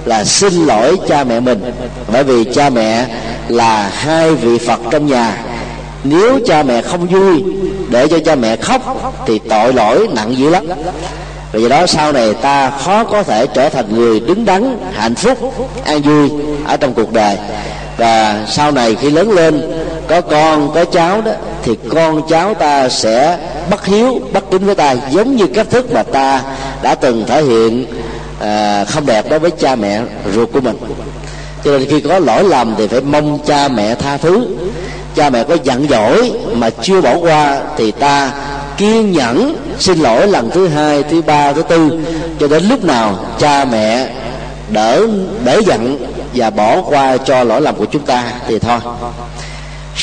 là 0.05 0.25
xin 0.25 0.67
lỗi 0.67 0.99
cha 1.09 1.25
mẹ 1.25 1.41
mình. 1.41 1.73
Bởi 2.13 2.25
vì 2.25 2.45
cha 2.45 2.71
mẹ 2.71 3.07
là 3.49 3.89
hai 3.95 4.35
vị 4.35 4.59
phật 4.59 4.81
trong 4.91 5.07
nhà. 5.07 5.37
Nếu 6.05 6.39
cha 6.47 6.63
mẹ 6.63 6.83
không 6.83 7.07
vui, 7.07 7.45
để 7.91 8.09
cho 8.09 8.19
cha 8.25 8.35
mẹ 8.35 8.57
khóc, 8.57 9.13
thì 9.27 9.39
tội 9.39 9.73
lỗi 9.73 10.09
nặng 10.15 10.37
dữ 10.37 10.51
lắm. 10.51 10.67
Vì 11.53 11.69
đó 11.69 11.87
sau 11.87 12.13
này 12.13 12.35
ta 12.35 12.71
khó 12.71 13.05
có 13.05 13.23
thể 13.23 13.47
trở 13.47 13.69
thành 13.69 13.95
người 13.97 14.21
đứng 14.21 14.45
đắn, 14.45 14.79
hạnh 14.93 15.15
phúc, 15.15 15.55
an 15.85 16.03
vui 16.03 16.31
ở 16.67 16.77
trong 16.77 16.95
cuộc 16.95 17.13
đời. 17.13 17.37
Và 17.97 18.45
sau 18.49 18.73
này 18.73 18.97
khi 19.01 19.11
lớn 19.11 19.31
lên, 19.31 19.63
có 20.09 20.21
con, 20.21 20.71
có 20.75 20.85
cháu 20.85 21.21
đó 21.21 21.33
thì 21.63 21.77
con 21.91 22.23
cháu 22.29 22.55
ta 22.55 22.89
sẽ 22.89 23.39
bất 23.71 23.87
hiếu 23.87 24.21
bất 24.33 24.51
kính 24.51 24.67
với 24.67 24.75
ta 24.75 24.95
giống 25.11 25.37
như 25.37 25.47
cách 25.47 25.71
thức 25.71 25.93
mà 25.93 26.03
ta 26.03 26.43
đã 26.83 26.95
từng 26.95 27.25
thể 27.27 27.43
hiện 27.43 27.87
à, 28.41 28.85
không 28.85 29.07
đẹp 29.07 29.31
đối 29.31 29.39
với 29.39 29.51
cha 29.51 29.77
mẹ 29.77 30.01
ruột 30.35 30.53
của 30.53 30.61
mình. 30.61 30.77
Cho 31.65 31.71
nên 31.71 31.89
khi 31.91 32.01
có 32.01 32.19
lỗi 32.19 32.45
lầm 32.45 32.75
thì 32.79 32.87
phải 32.87 33.01
mong 33.01 33.39
cha 33.47 33.69
mẹ 33.69 33.95
tha 33.95 34.17
thứ. 34.17 34.47
Cha 35.17 35.31
mẹ 35.31 35.45
có 35.45 35.57
giận 35.65 35.87
dỗi 35.91 36.33
mà 36.53 36.71
chưa 36.71 37.01
bỏ 37.01 37.15
qua 37.19 37.61
thì 37.77 37.91
ta 37.93 38.33
kiên 38.77 39.13
nhẫn 39.13 39.57
xin 39.79 39.99
lỗi 39.99 40.27
lần 40.27 40.51
thứ 40.51 40.69
hai 40.69 41.03
thứ 41.03 41.23
ba 41.23 41.53
thứ 41.53 41.63
tư. 41.63 42.01
Cho 42.41 42.49
đến 42.49 42.69
lúc 42.69 42.85
nào 42.85 43.19
cha 43.39 43.65
mẹ 43.65 44.09
đỡ 44.69 45.07
đỡ 45.45 45.61
giận 45.67 46.07
và 46.35 46.51
bỏ 46.51 46.83
qua 46.83 47.17
cho 47.17 47.45
lỗi 47.45 47.61
lầm 47.61 47.75
của 47.75 47.85
chúng 47.85 48.03
ta 48.03 48.25
thì 48.49 48.59
thôi 48.59 48.79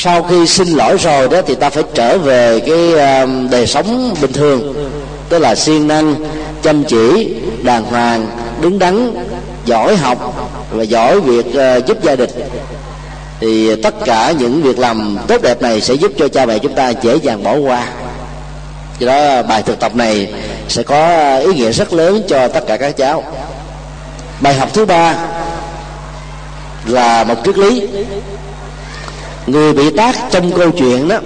sau 0.02 0.22
khi 0.22 0.46
xin 0.46 0.68
lỗi 0.68 0.96
rồi 0.96 1.28
đó 1.28 1.38
thì 1.46 1.54
ta 1.54 1.70
phải 1.70 1.82
trở 1.94 2.18
về 2.18 2.60
cái 2.60 2.94
ờ, 2.94 3.26
đời 3.50 3.66
sống 3.66 4.14
bình 4.20 4.32
thường. 4.32 4.88
Tức 5.28 5.38
là 5.38 5.54
siêng 5.54 5.88
năng, 5.88 6.14
chăm 6.62 6.84
chỉ, 6.84 7.34
đàng 7.62 7.84
hoàng, 7.84 8.26
đứng 8.60 8.78
đắn, 8.78 9.14
giỏi 9.64 9.96
học 9.96 10.50
và 10.72 10.82
giỏi 10.82 11.20
việc 11.20 11.54
ờ, 11.54 11.80
giúp 11.86 12.02
gia 12.02 12.16
đình. 12.16 12.30
Thì 13.40 13.82
tất 13.82 13.94
cả 14.04 14.32
những 14.38 14.62
việc 14.62 14.78
làm 14.78 15.18
tốt 15.28 15.42
đẹp 15.42 15.62
này 15.62 15.80
sẽ 15.80 15.94
giúp 15.94 16.12
cho 16.18 16.28
cha 16.28 16.46
mẹ 16.46 16.58
chúng 16.58 16.74
ta 16.74 16.88
dễ 16.88 17.16
dàng 17.22 17.42
bỏ 17.42 17.54
qua. 17.54 17.88
Do 18.98 19.06
đó, 19.06 19.42
bài 19.42 19.62
thực 19.62 19.80
tập 19.80 19.96
này 19.96 20.32
sẽ 20.68 20.82
có 20.82 21.36
ý 21.38 21.54
nghĩa 21.54 21.72
rất 21.72 21.92
lớn 21.92 22.22
cho 22.28 22.48
tất 22.48 22.66
cả 22.66 22.76
các 22.76 22.96
cháu. 22.96 23.24
Bài 24.40 24.54
học 24.54 24.68
thứ 24.74 24.86
ba 24.86 25.14
là 26.86 27.24
một 27.24 27.34
triết 27.44 27.58
lý 27.58 27.88
người 29.50 29.72
bị 29.72 29.90
tác 29.90 30.16
trong 30.30 30.52
câu 30.52 30.70
chuyện 30.70 31.08
đó 31.08 31.18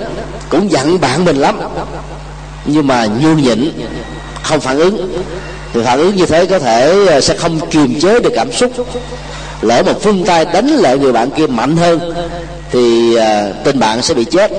cũng 0.49 0.71
giận 0.71 1.01
bạn 1.01 1.25
mình 1.25 1.37
lắm. 1.37 1.61
Nhưng 2.65 2.87
mà 2.87 3.07
nhu 3.07 3.35
nhịn, 3.35 3.73
không 4.43 4.61
phản 4.61 4.79
ứng. 4.79 5.23
Thì 5.73 5.81
phản 5.85 5.99
ứng 5.99 6.17
như 6.17 6.27
thế 6.27 6.47
có 6.47 6.59
thể 6.59 7.07
ờ, 7.07 7.21
sẽ 7.21 7.37
không 7.37 7.71
kiềm 7.71 8.01
chế 8.01 8.21
được 8.21 8.33
cảm 8.35 8.53
xúc. 8.53 8.73
Lỡ 9.63 9.83
một 9.83 10.03
phương 10.03 10.25
tay 10.25 10.45
đánh 10.45 10.67
lại 10.69 10.99
người 10.99 11.13
bạn 11.13 11.31
kia 11.31 11.47
mạnh 11.47 11.77
hơn, 11.77 12.15
thì 12.71 13.15
ờ, 13.15 13.53
tình 13.65 13.79
bạn 13.79 14.03
sẽ 14.03 14.15
bị 14.15 14.25
chết. 14.25 14.51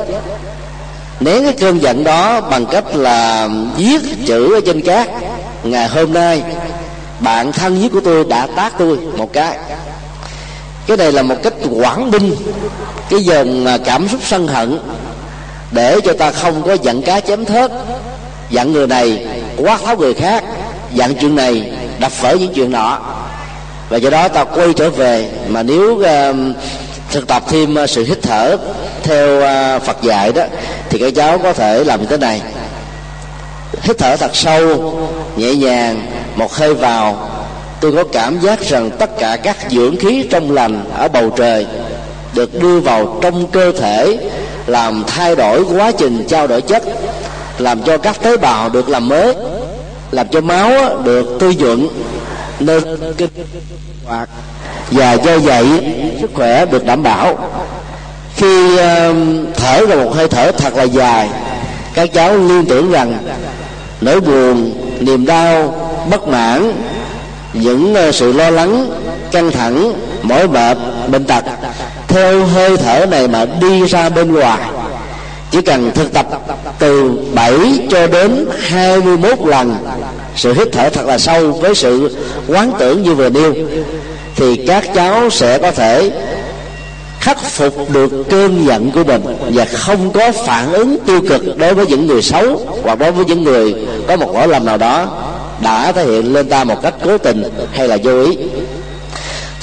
Nén 1.19 1.43
cái 1.43 1.54
cơn 1.54 1.82
giận 1.82 2.04
đó 2.04 2.41
bằng 2.41 2.65
cách 2.65 2.95
là 2.95 3.49
viết 3.78 4.02
chữ 4.26 4.54
ở 4.54 4.60
trên 4.65 4.82
cát. 4.82 5.10
Ngày 5.63 5.88
hôm 5.88 6.13
nay, 6.13 6.43
bạn 7.19 7.52
thân 7.52 7.82
nhất 7.82 7.91
của 7.93 8.02
tôi 8.02 8.26
đã 8.30 8.47
tác 8.56 8.73
tôi 8.78 8.97
một 9.17 9.34
cái. 9.34 9.58
Cái 10.88 10.97
này 10.97 11.12
là 11.12 11.21
một 11.21 11.36
cách 11.43 11.54
quảng 11.80 12.12
binh 12.12 12.36
cái 13.10 13.24
dòng 13.24 13.66
à, 13.66 13.78
cảm 13.86 14.08
xúc 14.08 14.20
sân 14.24 14.48
hận 14.48 14.80
để 15.72 16.00
cho 16.06 16.13
ta 16.13 16.32
không 16.32 16.63
có 16.63 16.74
giận 16.74 17.02
cá 17.02 17.20
chém 17.20 17.46
thớt. 17.46 17.72
Giận 18.50 18.74
người 18.74 18.88
này 18.88 19.26
quát 19.58 19.82
tháo 19.86 19.98
người 19.98 20.13
khác 20.13 20.44
giận 20.94 21.16
chuyện 21.16 21.36
này 21.36 21.72
đập 22.00 22.22
vỡ 22.22 22.36
những 22.39 22.54
chuyện 22.54 22.72
nọ. 22.72 23.00
Và 23.89 23.98
do 23.98 24.10
đó 24.10 24.28
ta 24.28 24.44
quay 24.44 24.74
trở 24.76 24.89
về 24.89 25.30
mà 25.48 25.63
nếu 25.63 25.92
uh, 25.94 26.56
thực 27.12 27.28
tập 27.28 27.44
thêm 27.50 27.78
à, 27.78 27.88
sự 27.88 28.04
hít 28.04 28.18
thở 28.22 28.58
theo 29.04 29.38
uh, 29.38 29.84
Phật 29.84 30.02
dạy 30.02 30.32
đó 30.32 30.44
thì 30.89 31.00
các 31.00 31.13
cháu 31.16 31.38
có 31.38 31.54
thể 31.54 31.84
làm 31.84 32.02
như 32.02 32.08
thế 32.10 32.18
này. 32.18 32.42
Hít 33.82 33.98
thở 33.98 34.16
thật 34.16 34.36
sâu 34.36 34.94
nhẹ 35.36 35.56
nhàng 35.56 36.08
một 36.36 36.54
hơi 36.54 36.74
vào. 36.74 37.30
Tôi 37.80 37.92
có 37.92 38.04
cảm 38.12 38.39
giác 38.39 38.62
rằng 38.62 38.92
tất 39.00 39.10
cả 39.20 39.38
các 39.44 39.58
dưỡng 39.70 39.98
khí 39.98 40.28
trong 40.32 40.52
lành 40.52 40.86
ở 40.98 41.08
bầu 41.08 41.30
trời 41.30 41.66
được 42.36 42.62
đưa 42.62 42.80
vào 42.80 43.19
trong 43.22 43.48
cơ 43.48 43.72
thể 43.72 44.17
làm 44.67 45.04
thay 45.08 45.36
đổi 45.36 45.63
quá 45.63 45.91
trình 45.98 46.26
trao 46.28 46.48
đổi 46.48 46.62
chất, 46.62 46.84
làm 47.58 47.82
cho 47.82 47.98
các 47.98 48.22
tế 48.22 48.38
bào 48.38 48.69
được 48.69 48.89
làm 48.89 49.10
mới, 49.10 49.36
làm 50.12 50.28
cho 50.28 50.41
máu 50.41 50.72
được 51.04 51.38
tươi 51.39 51.56
nhuận 51.56 51.88
nên 52.60 52.84
kinh 53.17 53.30
hoạt 54.06 54.30
và 54.91 55.13
do 55.13 55.38
vậy 55.38 55.65
sức 56.22 56.32
khỏe 56.34 56.65
được 56.65 56.86
đảm 56.86 57.04
bảo. 57.04 57.50
Khi 58.36 58.78
thở 59.56 59.86
ra 59.86 59.96
một 59.96 60.12
hơi 60.15 60.28
thở 60.28 60.52
thật 60.52 60.76
là 60.76 60.84
dài, 60.84 61.30
các 61.93 62.13
cháu 62.13 62.38
liên 62.38 62.65
tưởng 62.65 62.91
rằng 62.91 63.17
nỗi 64.02 64.22
buồn, 64.22 64.74
niềm 65.00 65.26
đau, 65.26 65.76
bất 66.10 66.28
mãn, 66.28 66.74
những 67.54 67.96
ờ, 67.96 68.12
sự 68.12 68.34
lo 68.34 68.50
lắng, 68.50 68.89
căng 69.32 69.52
thẳng, 69.52 69.93
mỏi 70.24 70.48
mệt, 70.48 70.78
bệnh 71.08 71.26
tật 71.26 71.43
theo 72.13 72.45
hơi 72.45 72.78
thở 72.78 73.06
này 73.06 73.28
mà 73.28 73.45
đi 73.62 73.86
ra 73.86 74.10
bên 74.10 74.34
ngoài. 74.34 74.60
Chỉ 75.52 75.62
cần 75.62 75.91
thực 75.95 76.13
tập 76.13 76.28
từ 76.80 77.12
7 77.34 77.54
cho 77.89 78.08
đến 78.08 78.45
21 78.60 79.39
lần, 79.45 79.76
sự 80.36 80.54
hít 80.54 80.67
thở 80.71 80.89
thật 80.89 81.06
là 81.06 81.17
sâu 81.17 81.52
với 81.52 81.76
sự 81.76 82.17
quán 82.47 82.71
tưởng 82.80 83.04
như 83.04 83.15
vừa 83.15 83.30
nêu, 83.30 83.54
thì 84.36 84.56
các 84.67 84.84
cháu 84.95 85.30
sẽ 85.30 85.58
có 85.58 85.71
thể 85.71 86.12
khắc 87.19 87.43
phục 87.43 87.91
được 87.91 88.12
cơn 88.30 88.65
giận 88.65 88.91
của 88.91 89.04
mình 89.04 89.21
và 89.54 89.65
không 89.65 90.12
có 90.12 90.32
phản 90.32 90.73
ứng 90.73 90.97
tiêu 91.08 91.21
cực 91.30 91.58
đối 91.58 91.73
với 91.73 91.86
những 91.88 92.08
người 92.08 92.21
xấu 92.21 92.62
hoặc 92.84 92.99
đối 92.99 93.12
với 93.12 93.26
những 93.26 93.43
người 93.43 93.76
có 94.08 94.15
một 94.15 94.34
lỗi 94.34 94.47
lầm 94.47 94.65
nào 94.65 94.78
đó 94.78 95.08
đã 95.63 95.91
thể 95.91 96.06
hiện 96.06 96.34
lên 96.34 96.49
ta 96.49 96.63
một 96.63 96.82
cách 96.82 96.93
cố 97.04 97.17
tình 97.17 97.43
hay 97.71 97.88
là 97.88 97.97
vô 98.04 98.23
ý 98.23 98.38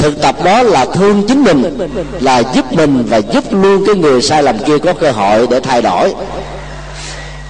thực 0.01 0.23
tập 0.23 0.45
đó 0.45 0.63
là 0.63 0.85
thương 0.85 1.23
chính 1.29 1.45
mình, 1.45 1.79
là 2.21 2.43
giúp 2.55 2.73
mình 2.73 3.05
và 3.09 3.21
giúp 3.33 3.45
luôn 3.51 3.87
cái 3.87 3.95
người 3.95 4.23
sai 4.23 4.43
lầm 4.43 4.59
kia 4.59 4.79
có 4.79 4.93
cơ 4.93 5.11
hội 5.11 5.47
để 5.51 5.61
thay 5.61 5.83
đổi. 5.83 6.13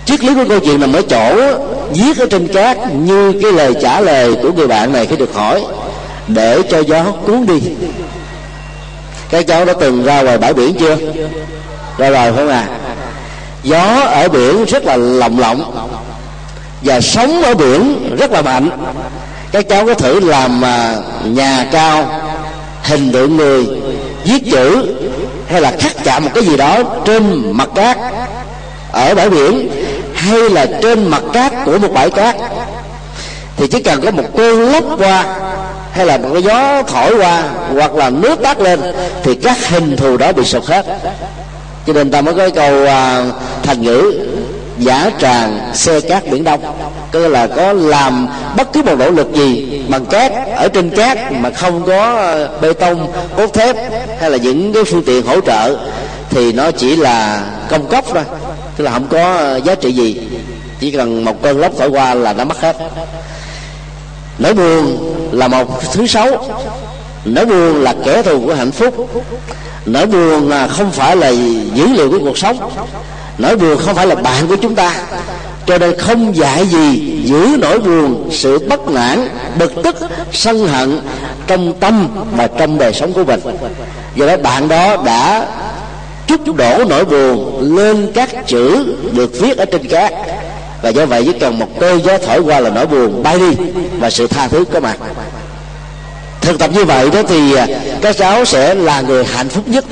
Triết 0.04 0.24
lý 0.24 0.34
của 0.34 0.44
câu 0.48 0.60
chuyện 0.60 0.80
nằm 0.80 0.92
ở 0.92 1.02
chỗ 1.02 1.34
viết 1.90 2.18
ở 2.18 2.26
trên 2.30 2.48
cát 2.48 2.78
như 2.94 3.32
cái 3.42 3.52
lời 3.52 3.74
trả 3.82 4.00
lời 4.00 4.36
của 4.42 4.52
người 4.52 4.66
bạn 4.66 4.92
này 4.92 5.06
khi 5.06 5.16
được 5.16 5.34
hỏi, 5.34 5.62
để 6.28 6.62
cho 6.70 6.78
gió 6.78 7.04
cuốn 7.26 7.46
đi. 7.46 7.60
Các 9.30 9.46
cháu 9.46 9.64
đã 9.64 9.72
từng 9.80 10.04
ra 10.04 10.22
ngoài 10.22 10.38
bãi 10.38 10.54
biển 10.54 10.74
chưa? 10.78 10.96
Ra 11.98 12.10
rồi 12.10 12.32
không 12.36 12.48
à 12.48 12.68
gió 13.62 14.00
ở 14.00 14.28
biển 14.28 14.64
rất 14.64 14.84
là 14.84 14.96
lồng 14.96 15.38
lộng 15.38 15.90
và 16.82 17.00
sóng 17.00 17.42
ở 17.42 17.54
biển 17.54 18.16
rất 18.18 18.30
là 18.30 18.42
mạnh. 18.42 18.70
Các 19.52 19.68
cháu 19.68 19.86
có 19.86 19.94
thử 19.94 20.20
làm 20.20 20.64
à, 20.64 20.96
nhà 21.24 21.66
cao 21.72 22.20
hình 22.82 23.12
tượng 23.12 23.36
người 23.36 23.66
viết 24.24 24.42
chữ 24.50 24.94
hay 25.48 25.60
là 25.60 25.72
khắc 25.78 25.92
chạm 26.04 26.24
một 26.24 26.30
cái 26.34 26.44
gì 26.44 26.56
đó 26.56 26.82
trên 27.04 27.52
mặt 27.52 27.68
cát 27.74 27.98
ở 28.92 29.14
bãi 29.14 29.30
biển 29.30 29.70
hay 30.14 30.50
là 30.50 30.66
trên 30.82 31.08
mặt 31.08 31.22
cát 31.32 31.52
của 31.64 31.78
một 31.78 31.92
bãi 31.94 32.10
cát 32.10 32.36
thì 33.56 33.66
chỉ 33.66 33.82
cần 33.82 34.00
có 34.00 34.10
một 34.10 34.24
cơn 34.36 34.72
lốc 34.72 34.84
qua 34.98 35.24
hay 35.92 36.06
là 36.06 36.18
một 36.18 36.28
cái 36.32 36.42
gió 36.42 36.82
thổi 36.82 37.16
qua 37.16 37.42
hoặc 37.74 37.94
là 37.94 38.10
nước 38.10 38.42
tắt 38.42 38.60
lên 38.60 38.80
thì 39.22 39.34
các 39.34 39.68
hình 39.68 39.96
thù 39.96 40.16
đó 40.16 40.32
bị 40.32 40.44
sụp 40.44 40.64
hết. 40.66 40.86
Cho 41.86 41.92
nên 41.92 42.10
ta 42.10 42.20
mới 42.20 42.34
có 42.34 42.40
cái 42.40 42.50
câu 42.50 42.86
à, 42.86 43.24
thành 43.62 43.82
ngữ 43.82 44.12
giả 44.80 45.10
tràng 45.20 45.70
xe 45.74 46.00
cát 46.00 46.30
biển 46.30 46.44
đông. 46.44 46.60
Tức 47.12 47.28
là 47.28 47.46
có 47.46 47.72
làm 47.72 48.28
bất 48.56 48.72
cứ 48.72 48.82
một 48.82 48.98
nỗ 48.98 49.10
lực 49.10 49.32
gì 49.34 49.82
bằng 49.88 50.06
cát, 50.06 50.32
ở 50.56 50.68
trên 50.68 50.90
cát 50.90 51.32
mà 51.32 51.50
không 51.50 51.84
có 51.86 52.16
ờ, 52.16 52.58
bê 52.60 52.72
tông, 52.72 53.12
cốt 53.36 53.54
thép 53.54 53.76
hay 54.20 54.30
là 54.30 54.36
những 54.36 54.72
cái 54.72 54.84
phương 54.84 55.04
tiện 55.04 55.26
hỗ 55.26 55.40
trợ 55.40 55.76
thì 56.30 56.52
nó 56.52 56.70
chỉ 56.70 56.96
là 56.96 57.44
công 57.68 57.86
cốc 57.86 58.04
thôi. 58.14 58.22
Tức 58.76 58.84
là 58.84 58.90
không 58.90 59.06
có 59.10 59.34
ờ, 59.34 59.56
giá 59.56 59.74
trị 59.74 59.92
gì. 59.92 60.20
Chỉ 60.80 60.90
cần 60.90 61.24
một 61.24 61.42
cơn 61.42 61.60
lốc 61.60 61.72
thổi 61.78 61.88
qua 61.88 62.14
là 62.14 62.32
nó 62.32 62.44
mất 62.44 62.60
hết. 62.60 62.76
Nỗi 64.38 64.54
buồn 64.54 65.14
là 65.32 65.48
một 65.48 65.92
thứ 65.92 66.06
xấu. 66.06 66.26
Nỗi 67.24 67.46
buồn 67.46 67.82
là 67.82 67.94
kẻ 68.04 68.22
thù 68.22 68.40
của 68.46 68.54
hạnh 68.54 68.72
phúc. 68.72 69.08
Nỗi 69.86 70.06
buồn 70.06 70.48
là 70.48 70.68
không 70.68 70.90
phải 70.90 71.16
là 71.16 71.28
dữ 71.74 71.86
liệu 71.86 72.10
của 72.10 72.18
cuộc 72.18 72.38
sống 72.38 72.70
nỗi 73.40 73.56
buồn 73.56 73.76
không 73.78 73.94
phải 73.94 74.06
là 74.06 74.14
bạn 74.14 74.48
của 74.48 74.56
chúng 74.56 74.74
ta. 74.74 74.94
Cho 75.66 75.78
nên 75.78 75.98
không 75.98 76.36
dạy 76.36 76.66
gì 76.66 77.20
giữ 77.24 77.56
nỗi 77.58 77.78
buồn, 77.78 78.28
sự 78.32 78.58
bất 78.58 78.88
mãn, 78.88 79.28
bực 79.58 79.72
tức, 79.82 79.96
sân 80.32 80.68
hận 80.68 81.00
trong 81.46 81.74
tâm 81.80 82.08
và 82.36 82.46
trong 82.58 82.78
đời 82.78 82.92
sống 82.92 83.12
của 83.12 83.24
mình. 83.24 83.40
Do 84.14 84.26
đó 84.26 84.36
bạn 84.36 84.68
đó 84.68 84.96
đã 85.04 85.46
chút 86.26 86.56
đổ 86.56 86.84
nỗi 86.88 87.04
buồn 87.04 87.60
lên 87.76 88.12
các 88.14 88.46
chữ 88.46 88.94
được 89.12 89.40
viết 89.40 89.58
ở 89.58 89.64
trên 89.64 89.88
cát. 89.88 90.12
Và 90.82 90.88
do 90.88 91.06
vậy 91.06 91.22
chỉ 91.24 91.38
cần 91.38 91.58
một 91.58 91.68
cơn 91.80 92.04
gió 92.04 92.18
thổi 92.18 92.40
qua 92.40 92.60
là 92.60 92.70
nỗi 92.70 92.86
buồn 92.86 93.22
bay 93.22 93.38
đi 93.38 93.56
và 93.98 94.10
sự 94.10 94.26
tha 94.26 94.48
thứ 94.48 94.64
có 94.72 94.80
mặt. 94.80 94.96
Thực 96.40 96.58
tập 96.58 96.70
như 96.74 96.84
vậy 96.84 97.10
đó 97.10 97.22
thì 97.28 97.54
à, 97.54 97.66
các 98.00 98.16
cháu 98.18 98.44
sẽ 98.44 98.74
là 98.74 99.00
người 99.00 99.24
hạnh 99.24 99.48
phúc 99.48 99.68
nhất. 99.68 99.84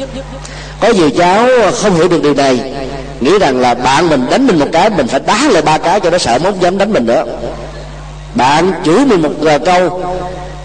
Có 0.80 0.88
nhiều 0.88 1.10
cháu 1.18 1.48
không 1.72 1.94
hiểu 1.94 2.08
được 2.08 2.22
điều 2.22 2.34
này 2.34 2.72
nghĩ 3.20 3.38
rằng 3.38 3.60
là 3.60 3.74
bạn 3.74 4.08
mình 4.08 4.26
đánh 4.30 4.46
mình 4.46 4.58
một 4.58 4.66
cái 4.72 4.90
mình 4.90 5.06
phải 5.06 5.20
đá 5.26 5.48
lại 5.50 5.62
ba 5.62 5.78
cái 5.78 6.00
cho 6.00 6.10
nó 6.10 6.18
sợ 6.18 6.38
mốt 6.38 6.54
dám 6.60 6.78
đánh 6.78 6.92
mình 6.92 7.06
nữa. 7.06 7.24
Bạn 8.34 8.72
chửi 8.84 9.04
mình 9.04 9.22
một 9.22 9.30
câu 9.64 10.02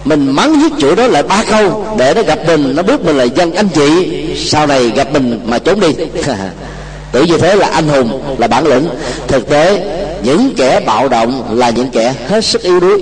mình 0.03 0.31
mắng 0.31 0.61
giết 0.61 0.71
chửi 0.81 0.95
đó 0.95 1.07
lại 1.07 1.23
ba 1.23 1.43
câu 1.49 1.85
để 1.97 2.13
nó 2.13 2.21
gặp 2.21 2.39
mình 2.47 2.75
nó 2.75 2.83
biết 2.83 3.01
mình 3.01 3.17
là 3.17 3.23
dân 3.23 3.53
anh 3.53 3.67
chị. 3.67 4.23
Sau 4.45 4.67
này 4.67 4.91
gặp 4.95 5.07
mình 5.13 5.39
mà 5.45 5.59
trốn 5.59 5.79
đi. 5.79 5.95
Tự 7.11 7.23
như 7.23 7.37
thế 7.37 7.55
là 7.55 7.67
anh 7.67 7.87
hùng 7.87 8.35
là 8.37 8.47
bản 8.47 8.67
lĩnh. 8.67 8.87
Thực 9.27 9.49
tế 9.49 9.81
những 10.23 10.53
kẻ 10.57 10.79
bạo 10.79 11.09
động 11.09 11.57
là 11.57 11.69
những 11.69 11.89
kẻ 11.89 12.13
hết 12.27 12.45
sức 12.45 12.61
yếu 12.61 12.79
đuối. 12.79 13.01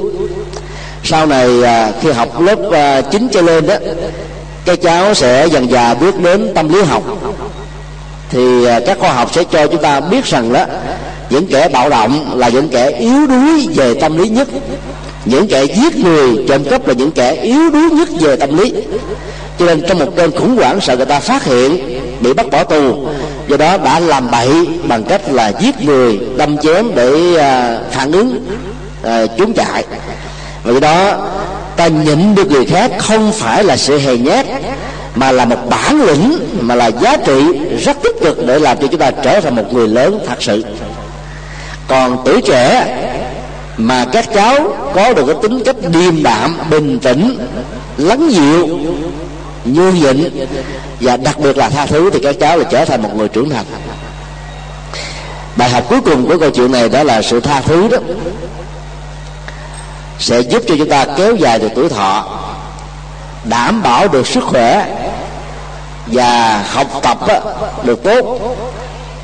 Sau 1.03 1.25
này 1.25 1.63
à, 1.63 1.91
khi 2.01 2.11
học 2.11 2.41
lớp 2.41 2.59
à, 2.71 3.01
chín 3.01 3.27
trở 3.31 3.41
lên 3.41 3.67
đó 3.67 3.75
các 4.65 4.81
cháu 4.81 5.13
sẽ 5.13 5.47
dần 5.47 5.71
dà 5.71 5.93
biết 5.93 6.19
đến 6.19 6.51
tâm 6.55 6.73
lý 6.73 6.81
học 6.81 7.03
thì 8.31 8.65
à, 8.65 8.79
các 8.85 8.99
khoa 8.99 9.13
học 9.13 9.29
sẽ 9.33 9.43
cho 9.43 9.67
chúng 9.67 9.81
ta 9.81 9.99
biết 9.99 10.25
rằng 10.25 10.53
đó, 10.53 10.65
những 11.29 11.47
kẻ 11.47 11.67
bạo 11.67 11.89
động 11.89 12.39
là 12.39 12.49
những 12.49 12.69
kẻ 12.69 12.89
yếu 12.89 13.27
đuối 13.27 13.67
về 13.75 13.93
tâm 13.93 14.17
lý 14.17 14.29
nhất. 14.29 14.47
Những 15.25 15.47
kẻ 15.47 15.63
giết 15.63 15.97
người 15.97 16.45
trộm 16.47 16.63
cắp 16.63 16.87
là 16.87 16.93
những 16.93 17.11
kẻ 17.11 17.31
yếu 17.31 17.69
đuối 17.69 17.89
nhất 17.91 18.09
về 18.19 18.35
tâm 18.35 18.57
lý. 18.57 18.73
Cho 19.59 19.65
nên 19.65 19.81
trong 19.87 19.99
một 19.99 20.15
cơn 20.15 20.31
khủng 20.31 20.55
hoảng 20.55 20.81
sợ 20.81 20.97
người 20.97 21.05
ta 21.05 21.19
phát 21.19 21.43
hiện, 21.43 21.99
bị 22.21 22.33
bắt 22.33 22.45
bỏ 22.51 22.63
tù, 22.63 23.07
do 23.47 23.57
đó 23.57 23.77
đã 23.77 23.99
làm 23.99 24.31
bậy 24.31 24.67
bằng 24.87 25.03
cách 25.03 25.21
là 25.31 25.51
giết 25.59 25.81
người, 25.81 26.19
đâm 26.37 26.57
chém 26.57 26.95
để 26.95 27.35
à, 27.39 27.79
phản 27.91 28.11
ứng 28.11 28.45
à, 29.03 29.25
trốn 29.37 29.53
chạy. 29.53 29.83
Vì 30.63 30.79
đó, 30.79 31.27
ta 31.75 31.87
nhịn 31.87 32.35
được 32.35 32.51
người 32.51 32.65
khác 32.65 32.91
không 32.97 33.31
phải 33.31 33.63
là 33.63 33.77
sự 33.77 33.99
hèn 33.99 34.23
nhát 34.23 34.45
mà 35.15 35.31
là 35.31 35.45
một 35.45 35.69
bản 35.69 36.01
lĩnh 36.01 36.49
mà 36.59 36.75
là 36.75 36.87
giá 36.87 37.17
trị 37.25 37.59
rất 37.85 37.97
tích 38.03 38.15
cực 38.21 38.45
để 38.45 38.59
làm 38.59 38.77
cho 38.77 38.87
chúng 38.87 38.99
ta 38.99 39.11
trở 39.11 39.39
thành 39.39 39.55
một 39.55 39.73
người 39.73 39.87
lớn 39.87 40.19
thật 40.27 40.43
sự. 40.43 40.65
Còn 41.87 42.17
tuổi 42.25 42.41
trẻ 42.41 42.97
mà 43.77 44.05
các 44.11 44.25
cháu 44.33 44.73
có 44.95 45.13
được 45.13 45.23
cái 45.27 45.35
tính 45.41 45.63
cách 45.65 45.75
điềm 45.91 46.23
đạm, 46.23 46.57
bình 46.69 46.99
tĩnh, 46.99 47.37
lắng 47.97 48.29
dịu, 48.31 48.79
nhu 49.65 49.91
nhịn 49.91 50.47
và 51.01 51.17
đặc 51.17 51.39
biệt 51.39 51.57
là 51.57 51.69
tha 51.69 51.85
thứ 51.85 52.09
thì 52.13 52.19
các 52.23 52.35
cháu 52.39 52.57
là 52.57 52.63
trở 52.63 52.85
thành 52.85 53.01
một 53.01 53.15
người 53.15 53.27
trưởng 53.27 53.49
thành. 53.49 53.65
Bài 55.55 55.69
học 55.69 55.83
cuối 55.89 56.01
cùng 56.01 56.27
của 56.27 56.37
câu 56.37 56.49
chuyện 56.49 56.71
này 56.71 56.89
đó 56.89 57.03
là 57.03 57.21
sự 57.21 57.39
tha 57.39 57.61
thứ 57.61 57.87
đó 57.87 57.97
sẽ 60.19 60.39
giúp 60.39 60.63
cho 60.67 60.75
chúng 60.77 60.89
ta 60.89 61.05
kéo 61.17 61.35
dài 61.35 61.59
được 61.59 61.69
tuổi 61.75 61.89
thọ 61.89 62.39
đảm 63.43 63.83
bảo 63.83 64.07
được 64.07 64.27
sức 64.27 64.43
khỏe 64.43 64.87
và 66.07 66.63
học 66.71 66.87
tập 67.01 67.17
được 67.83 68.03
tốt. 68.03 68.39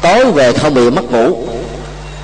Tối 0.02 0.32
về 0.32 0.54
không 0.54 0.74
bị 0.74 0.90
mất 0.90 1.12
ngủ. 1.12 1.48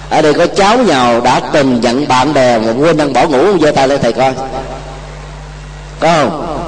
Ở 0.10 0.22
đây 0.22 0.34
có 0.34 0.48
cháu 0.48 0.78
nào 0.78 1.22
đã 1.22 1.42
từng 1.54 1.84
giận 1.84 2.08
bạn 2.08 2.34
bè 2.34 2.60
mà 2.60 2.74
quên 2.80 2.98
đang 2.98 3.14
bỏ 3.14 3.28
ngủ 3.28 3.58
giơ 3.62 3.72
tay 3.72 3.88
lên 3.88 4.02
thầy 4.02 4.14
coi. 4.14 4.34
Có 6.00 6.08
không? 6.08 6.60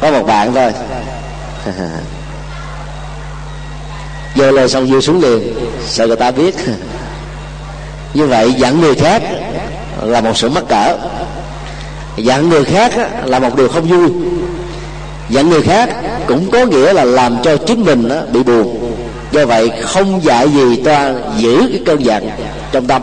Có 0.00 0.10
một 0.10 0.22
bạn 0.26 0.54
thôi. 0.54 0.72
Giơ 4.36 4.50
lên 4.50 4.68
xong 4.68 4.86
vô 4.86 5.00
xuống 5.00 5.20
liền. 5.20 5.54
Sợ 5.86 6.06
người 6.06 6.16
ta 6.16 6.30
biết. 6.30 6.54
Như 8.14 8.26
vậy 8.26 8.52
giận 8.52 8.80
người 8.80 8.94
khác 8.94 9.22
là 10.02 10.20
một 10.20 10.36
sự 10.36 10.48
mắc 10.48 10.64
cỡ. 10.68 10.96
Giận 12.16 12.48
người 12.48 12.64
khác 12.64 12.92
là 13.24 13.38
một 13.38 13.56
điều 13.56 13.68
không 13.68 13.88
vui 13.88 14.10
giận 15.32 15.50
người 15.50 15.62
khác 15.62 15.88
cũng 16.26 16.50
có 16.50 16.64
nghĩa 16.64 16.92
là 16.92 17.04
làm 17.04 17.36
cho 17.42 17.56
chính 17.56 17.84
mình 17.84 18.08
đó 18.08 18.16
bị 18.32 18.42
buồn. 18.42 18.92
Do 19.32 19.46
vậy 19.46 19.70
không 19.82 20.24
dạy 20.24 20.48
gì 20.48 20.76
ta 20.76 21.12
giữ 21.38 21.58
cái 21.72 21.80
cơn 21.86 22.04
giận 22.04 22.30
trong 22.72 22.86
tâm. 22.86 23.02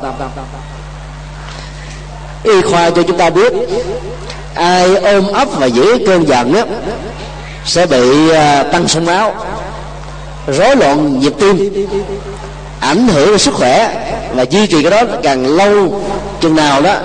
Y 2.44 2.62
khoa 2.62 2.90
cho 2.90 3.04
chúng 3.04 3.18
ta 3.18 3.30
biết, 3.30 3.54
ai 4.54 4.96
ôm 4.96 5.28
ấp 5.34 5.48
và 5.58 5.66
giữ 5.66 5.98
cơn 6.08 6.28
giận 6.28 6.54
á, 6.54 6.64
sẽ 7.66 7.86
bị 7.86 8.30
à, 8.30 8.64
tăng 8.64 8.88
sông 8.88 9.06
máu, 9.06 9.34
rối 10.48 10.76
loạn 10.76 11.20
nhịp 11.20 11.34
tim, 11.40 11.88
ảnh 12.80 13.08
hưởng 13.08 13.28
đến 13.28 13.38
sức 13.38 13.54
khỏe 13.54 14.06
và 14.34 14.46
duy 14.50 14.68
trì 14.68 14.84
cái 14.84 14.92
đó 14.92 15.18
càng 15.24 15.46
lâu, 15.46 16.02
chừng 16.42 16.56
nào 16.56 16.82
đó 16.82 16.96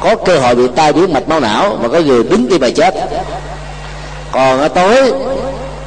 có 0.00 0.16
cơ 0.16 0.38
hội 0.38 0.54
bị 0.54 0.62
tai 0.76 0.92
biến 0.92 1.12
mạch 1.12 1.28
máu 1.28 1.40
não 1.40 1.78
và 1.82 1.88
có 1.88 2.00
người 2.00 2.24
đứng 2.24 2.46
tim 2.50 2.60
bài 2.60 2.72
chết 2.72 2.94
còn 4.34 4.60
ở 4.60 4.68
tối 4.68 5.12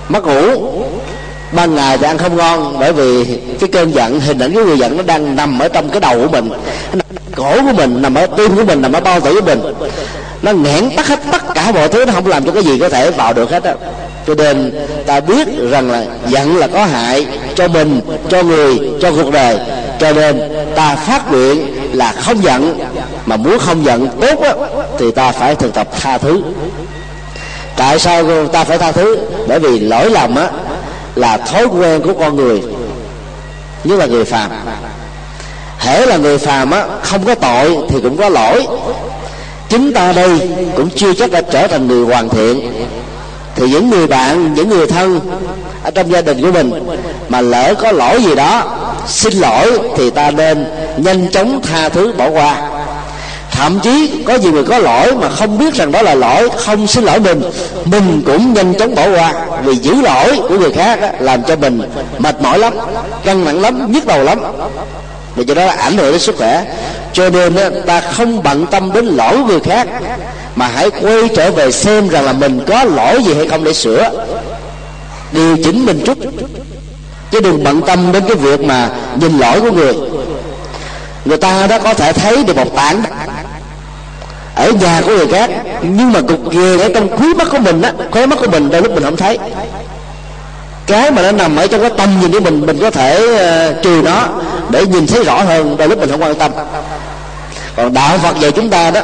mất 0.10 0.26
ngủ 0.26 0.72
ban 1.52 1.76
ngày 1.76 1.98
thì 1.98 2.06
ăn 2.08 2.18
không 2.18 2.38
ngon 2.38 2.76
bởi 2.80 2.94
vì 2.94 3.40
cái 3.60 3.70
cơn 3.70 3.92
giận 3.92 4.20
hình 4.20 4.40
ảnh 4.40 4.54
của 4.54 4.66
người 4.66 4.78
giận 4.78 4.98
nó 4.98 5.04
đang 5.04 5.36
nằm 5.36 5.60
ở 5.60 5.68
trong 5.68 5.90
cái 5.90 6.00
đầu 6.00 6.20
của 6.22 6.28
mình. 6.28 6.50
Cổ 7.36 7.54
của 7.62 7.74
mình 7.74 8.02
nằm 8.02 8.16
ở 8.16 8.28
tim 8.38 8.56
của 8.56 8.64
mình 8.64 8.82
nằm 8.82 8.94
ở 8.94 9.00
bao 9.00 9.20
tử 9.20 9.34
của 9.34 9.46
mình. 9.46 9.62
Nó 10.42 10.52
nghẽn 10.52 10.90
tắt 10.98 11.08
hết 11.08 11.20
tất 11.32 11.54
cả 11.56 11.72
mọi 11.72 11.88
thứ 11.88 12.06
nó 12.06 12.14
không 12.14 12.28
làm 12.28 12.46
cho 12.46 12.52
cái 12.52 12.64
gì 12.64 12.80
có 12.80 12.90
thể 12.90 13.12
vào 13.12 13.34
được 13.34 13.52
hết 13.52 13.64
á. 13.64 13.74
Cho 14.28 14.36
nên 14.36 14.88
ta 15.06 15.20
biết 15.20 15.48
rằng 15.72 15.92
là 15.92 16.06
giận 16.28 16.58
là 16.58 16.68
có 16.68 16.86
hại 16.86 17.26
cho 17.56 17.68
mình 17.68 18.02
cho 18.30 18.44
người 18.44 18.80
cho 19.02 19.12
cuộc 19.12 19.32
đời. 19.32 19.58
Cho 20.00 20.14
nên 20.14 20.42
ta 20.76 20.96
phát 20.96 21.32
nguyện 21.32 21.74
là 21.94 22.12
không 22.12 22.44
giận 22.44 22.80
mà 23.26 23.36
muốn 23.36 23.60
không 23.60 23.86
giận 23.86 24.08
tốt 24.22 24.42
á, 24.42 24.54
thì 25.00 25.12
ta 25.12 25.32
phải 25.32 25.56
thực 25.56 25.74
tập 25.74 25.88
tha 26.00 26.18
thứ 26.18 26.42
tại 27.78 28.00
sao 28.00 28.48
ta 28.48 28.64
phải 28.64 28.78
tha 28.78 28.92
thứ? 28.92 29.18
Bởi 29.48 29.60
vì 29.60 29.80
lỗi 29.80 30.10
lầm 30.10 30.36
á, 30.36 30.50
là 31.16 31.38
thói 31.38 31.66
quen 31.66 32.02
của 32.02 32.14
con 32.14 32.36
người, 32.36 32.62
nhất 33.84 34.00
là 34.00 34.06
người 34.06 34.26
phàm. 34.26 34.52
Hễ 35.80 36.06
là 36.06 36.18
người 36.18 36.38
phàm 36.38 36.72
á, 36.72 36.86
không 37.02 37.26
có 37.26 37.36
tội 37.36 37.78
thì 37.90 38.00
cũng 38.04 38.18
có 38.18 38.30
lỗi. 38.30 38.68
Chúng 39.70 39.94
ta 39.94 40.12
đây 40.12 40.50
cũng 40.76 40.90
chưa 40.90 41.14
chắc 41.14 41.32
đã 41.32 41.42
trở 41.42 41.68
thành 41.68 41.88
người 41.88 42.06
hoàn 42.06 42.30
thiện. 42.30 42.72
Thì 43.56 43.70
những 43.70 43.90
người 43.90 44.08
bạn, 44.08 44.54
những 44.54 44.70
người 44.70 44.88
thân 44.88 45.20
ở 45.84 45.92
trong 45.92 46.12
gia 46.12 46.22
đình 46.22 46.42
của 46.42 46.52
mình 46.52 46.72
mà 47.30 47.42
lỡ 47.42 47.74
có 47.82 47.92
lỗi 47.92 48.24
gì 48.24 48.36
đó, 48.36 48.78
xin 49.08 49.34
lỗi 49.34 49.80
thì 49.98 50.10
ta 50.10 50.32
nên 50.32 50.66
nhanh 50.98 51.32
chóng 51.32 51.62
tha 51.62 51.90
thứ 51.90 52.14
bỏ 52.18 52.30
qua 52.30 52.70
thậm 53.52 53.80
chí 53.80 54.24
có 54.28 54.36
nhiều 54.36 54.52
người 54.52 54.64
có 54.64 54.78
lỗi 54.78 55.16
mà 55.16 55.30
không 55.30 55.58
biết 55.58 55.74
rằng 55.74 55.92
đó 55.92 56.02
là 56.02 56.16
lỗi, 56.16 56.50
không 56.58 56.88
xin 56.88 57.04
lỗi 57.04 57.20
mình 57.20 57.42
mình 57.86 58.24
cũng 58.26 58.54
nhanh 58.54 58.74
chóng 58.74 58.96
bỏ 58.96 59.10
qua. 59.10 59.34
Vì 59.64 59.76
giữ 59.76 60.02
lỗi 60.02 60.40
của 60.50 60.58
người 60.58 60.74
khác 60.74 61.00
làm 61.20 61.44
cho 61.44 61.56
mình 61.56 61.82
mệt 62.18 62.42
mỏi 62.42 62.60
lắm, 62.60 62.74
căng 63.26 63.46
nặng 63.46 63.62
lắm, 63.62 63.92
nhức 63.92 64.06
đầu 64.06 64.24
lắm. 64.24 64.40
Vì 65.36 65.46
cho 65.46 65.54
đó 65.54 65.66
là 65.66 65.74
ảnh 65.74 65.98
hưởng 65.98 66.12
đến 66.12 66.22
sức 66.22 66.38
khỏe. 66.38 66.66
Cho 67.14 67.30
nên 67.30 67.82
ta 67.86 68.02
không 68.02 68.44
bận 68.44 68.66
tâm 68.66 68.94
đến 68.94 69.06
lỗi 69.06 69.38
của 69.38 69.44
người 69.44 69.60
khác, 69.60 69.88
mà 70.56 70.68
hãy 70.68 70.90
quay 70.90 71.30
trở 71.36 71.52
về 71.52 71.72
xem 71.72 72.10
rằng 72.10 72.26
là 72.26 72.34
mình 72.34 72.60
có 72.68 72.84
lỗi 72.84 73.24
gì 73.24 73.34
hay 73.34 73.48
không 73.48 73.64
để 73.64 73.74
sửa. 73.74 74.10
Điều 75.32 75.58
chỉnh 75.64 75.86
mình 75.86 76.04
chút. 76.06 76.18
Chứ 77.32 77.40
đừng 77.40 77.64
bận 77.64 77.82
tâm 77.82 78.12
đến 78.12 78.24
cái 78.28 78.36
việc 78.36 78.62
mà 78.62 78.90
nhìn 79.22 79.38
lỗi 79.38 79.62
của 79.62 79.72
người. 79.72 79.94
Người 81.26 81.38
ta 81.38 81.68
đó 81.68 81.80
có 81.80 81.94
thể 81.94 82.14
thấy 82.14 82.44
được 82.44 82.56
một 82.56 82.76
tảng 82.76 83.04
ở 84.58 84.72
nhà 84.72 85.02
của 85.06 85.18
người 85.18 85.28
khác. 85.28 85.50
Nhưng 85.82 86.14
mà 86.14 86.22
cục 86.22 86.52
ghê 86.52 86.80
ở 86.80 86.90
trong 86.94 87.18
khóe 87.18 87.28
mắt 87.38 87.48
của 87.52 87.58
mình 87.58 87.82
á 87.82 87.94
khóe 88.12 88.26
mắt 88.26 88.40
của 88.42 88.48
mình 88.48 88.70
đôi 88.70 88.82
lúc 88.82 88.92
mình 88.94 89.04
không 89.04 89.18
thấy. 89.18 89.40
Cái 90.88 91.12
mà 91.12 91.22
nó 91.22 91.32
nằm 91.32 91.56
ở 91.56 91.68
trong 91.68 91.82
cái 91.82 91.90
tâm 91.98 92.10
nhìn 92.22 92.32
của 92.32 92.40
mình 92.40 92.66
mình 92.66 92.80
có 92.82 92.92
thể 92.92 93.20
uh, 93.26 93.84
trừ 93.84 94.02
nó 94.06 94.28
để 94.70 94.86
nhìn 94.86 95.08
thấy 95.08 95.24
rõ 95.24 95.44
hơn 95.44 95.78
đôi 95.78 95.88
lúc 95.88 96.00
mình 96.00 96.12
không 96.12 96.22
quan 96.22 96.36
tâm. 96.36 96.52
Còn 97.76 97.94
đạo 97.94 98.18
phật 98.18 98.40
về 98.40 98.52
chúng 98.52 98.70
ta 98.70 98.92
đó 98.92 99.02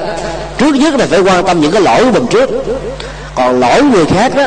trước 0.57 0.75
nhất 0.75 0.93
là 0.93 1.05
phải 1.05 1.19
quan 1.19 1.45
tâm 1.45 1.61
những 1.61 1.71
cái 1.71 1.81
lỗi 1.81 2.05
của 2.05 2.11
mình 2.11 2.27
trước. 2.27 2.49
Còn 3.35 3.59
lỗi 3.59 3.83
người 3.83 4.05
khác 4.05 4.35
đó 4.35 4.45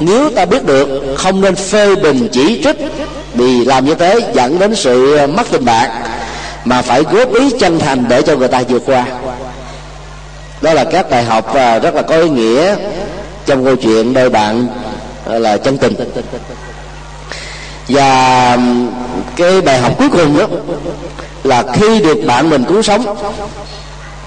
nếu 0.00 0.30
ta 0.30 0.44
biết 0.44 0.64
được 0.64 0.88
không 1.16 1.40
nên 1.40 1.54
phê 1.54 1.94
bình 1.94 2.28
chỉ 2.32 2.60
trích 2.64 2.76
vì 3.34 3.64
làm 3.64 3.84
như 3.84 3.94
thế 3.94 4.20
dẫn 4.34 4.58
đến 4.58 4.74
sự 4.74 5.16
ờ, 5.16 5.26
mất 5.26 5.46
tình 5.50 5.64
bạn 5.64 5.90
mà 6.64 6.82
phải 6.82 7.02
góp 7.02 7.34
ý 7.34 7.50
chân 7.60 7.78
thành 7.78 8.04
để 8.08 8.22
cho 8.22 8.36
người 8.36 8.48
ta 8.48 8.62
vượt 8.68 8.82
qua 8.86 9.04
đó 10.66 10.72
là 10.72 10.84
các 10.84 11.10
bài 11.10 11.24
học 11.24 11.50
và 11.52 11.78
rất 11.78 11.94
là 11.94 12.02
có 12.02 12.16
ý 12.16 12.28
nghĩa 12.28 12.76
trong 13.46 13.64
câu 13.64 13.76
chuyện 13.76 14.14
đôi 14.14 14.30
bạn 14.30 14.66
à, 15.26 15.38
là 15.38 15.56
chân 15.56 15.78
tình. 15.78 15.94
Và 17.88 18.58
cái 19.36 19.60
bài 19.60 19.78
học 19.78 19.92
cuối 19.98 20.08
cùng 20.08 20.38
đó 20.38 20.46
là 21.44 21.64
khi 21.72 22.00
được 22.00 22.18
bạn 22.26 22.50
mình 22.50 22.64
cứu 22.64 22.82
sống, 22.82 23.16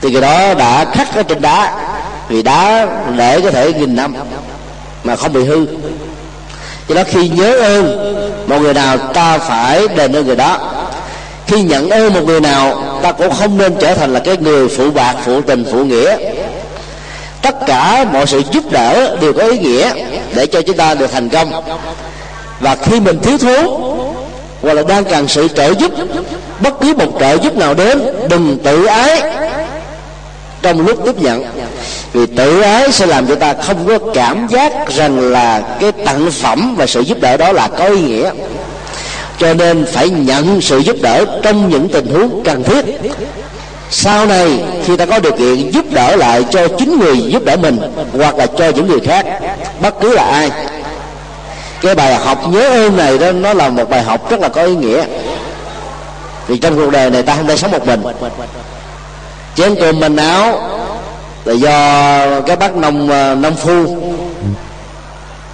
thì 0.01 0.11
cái 0.13 0.21
đó 0.21 0.53
đã 0.53 0.85
khắc 0.85 1.15
ở 1.15 1.23
trên 1.23 1.41
đá, 1.41 1.73
vì 2.27 2.43
đá 2.43 2.87
để 3.17 3.41
có 3.41 3.51
thể 3.51 3.73
nghìn 3.73 3.95
năm 3.95 4.15
mà 5.03 5.15
không 5.15 5.33
bị 5.33 5.43
hư. 5.43 5.65
Do 6.87 6.95
đó 6.95 7.03
khi 7.07 7.29
nhớ 7.29 7.59
ơn, 7.59 7.85
một 8.47 8.59
người 8.59 8.73
nào 8.73 8.97
ta 8.97 9.37
phải 9.37 9.87
đền 9.87 10.15
ơn 10.15 10.27
người 10.27 10.35
đó 10.35 10.78
khi 11.49 11.61
nhận 11.61 11.89
ơn 11.89 12.13
một 12.13 12.21
người 12.25 12.41
nào, 12.41 12.83
ta 13.01 13.11
cũng 13.11 13.31
không 13.31 13.57
nên 13.57 13.73
trở 13.79 13.93
thành 13.93 14.13
là 14.13 14.19
cái 14.19 14.37
người 14.37 14.67
phụ 14.67 14.91
bạc, 14.91 15.15
phụ 15.25 15.41
tình, 15.41 15.65
phụ 15.71 15.83
nghĩa. 15.83 16.17
Tất 17.41 17.55
cả 17.67 18.05
mọi 18.13 18.27
sự 18.27 18.41
giúp 18.51 18.63
đỡ 18.71 19.17
đều 19.21 19.33
có 19.33 19.43
ý 19.43 19.57
nghĩa 19.57 19.91
để 20.35 20.45
cho 20.45 20.61
chúng 20.61 20.77
ta 20.77 20.93
được 20.93 21.11
thành 21.11 21.29
công. 21.29 21.51
Và 22.59 22.75
khi 22.75 22.99
mình 22.99 23.19
thiếu 23.19 23.37
thốn, 23.37 23.65
hoặc 24.61 24.73
là 24.73 24.83
đang 24.87 25.05
cần 25.05 25.27
sự 25.27 25.47
trợ 25.47 25.73
giúp, 25.73 25.91
bất 26.59 26.73
cứ 26.81 26.93
một 26.93 27.17
trợ 27.19 27.37
giúp 27.37 27.55
nào 27.57 27.73
đến, 27.73 28.01
đừng 28.29 28.57
tự 28.63 28.85
ái 28.85 29.21
trong 30.61 30.85
lúc 30.87 31.05
tiếp 31.05 31.21
nhận. 31.21 31.43
Vì 32.13 32.25
tự 32.25 32.61
ái 32.61 32.91
sẽ 32.91 33.05
làm 33.05 33.27
cho 33.27 33.35
ta 33.35 33.53
không 33.53 33.87
có 33.87 33.99
cảm 34.13 34.47
giác 34.47 34.73
rằng 34.89 35.19
là 35.19 35.61
cái 35.79 35.91
tặng 35.91 36.31
phẩm 36.31 36.75
và 36.77 36.87
sự 36.87 37.01
giúp 37.01 37.21
đỡ 37.21 37.37
đó 37.37 37.51
là 37.51 37.67
có 37.67 37.85
ý 37.85 38.01
nghĩa 38.01 38.31
cho 39.39 39.53
nên 39.53 39.85
phải 39.85 40.09
nhận 40.09 40.61
sự 40.61 40.77
giúp 40.77 40.95
đỡ 41.01 41.25
trong 41.43 41.69
những 41.69 41.89
tình 41.89 42.05
huống 42.05 42.43
cần 42.43 42.63
thiết. 42.63 42.85
Sau 43.91 44.25
này, 44.25 44.63
khi 44.85 44.97
ta 44.97 45.05
có 45.05 45.19
điều 45.19 45.31
kiện 45.31 45.71
giúp 45.71 45.85
đỡ 45.91 46.15
lại 46.15 46.45
cho 46.51 46.67
chính 46.77 46.99
người 46.99 47.17
giúp 47.17 47.45
đỡ 47.45 47.57
mình, 47.57 47.79
hoặc 48.13 48.37
là 48.37 48.45
cho 48.45 48.69
những 48.69 48.87
người 48.87 48.99
khác, 48.99 49.25
bất 49.81 49.99
cứ 50.01 50.13
là 50.13 50.23
ai. 50.23 50.51
Cái 51.81 51.95
bài 51.95 52.15
học 52.15 52.47
nhớ 52.49 52.69
ơn 52.69 52.97
này 52.97 53.17
đó, 53.17 53.31
nó 53.31 53.53
là 53.53 53.69
một 53.69 53.89
bài 53.89 54.03
học 54.03 54.31
rất 54.31 54.39
là 54.39 54.49
có 54.49 54.63
ý 54.63 54.75
nghĩa. 54.75 55.03
Vì 56.47 56.57
trong 56.57 56.75
cuộc 56.75 56.91
đời 56.91 57.09
này 57.09 57.23
ta 57.23 57.35
không 57.35 57.47
thể 57.47 57.57
sống 57.57 57.71
một 57.71 57.87
mình. 57.87 58.03
Chén 59.55 59.75
cơm 59.75 59.99
mình 59.99 60.15
áo 60.15 60.69
là 61.45 61.53
do 61.53 62.41
cái 62.41 62.55
bác 62.55 62.75
nông 62.75 63.09
ờ, 63.09 63.35
nông 63.35 63.55
phu 63.55 63.97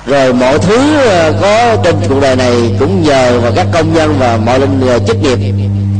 rồi 0.05 0.33
mọi 0.33 0.59
thứ 0.59 0.77
ờ, 0.97 1.33
có 1.41 1.75
trên 1.83 1.95
cuộc 2.09 2.19
đời 2.21 2.35
này 2.35 2.53
cũng 2.79 3.03
nhờ 3.03 3.39
vào 3.39 3.51
các 3.55 3.67
công 3.73 3.93
nhân 3.93 4.15
và 4.19 4.37
mọi 4.45 4.59
linh 4.59 4.81
ờ, 4.87 4.99
chức 5.07 5.17
nghiệp. 5.21 5.37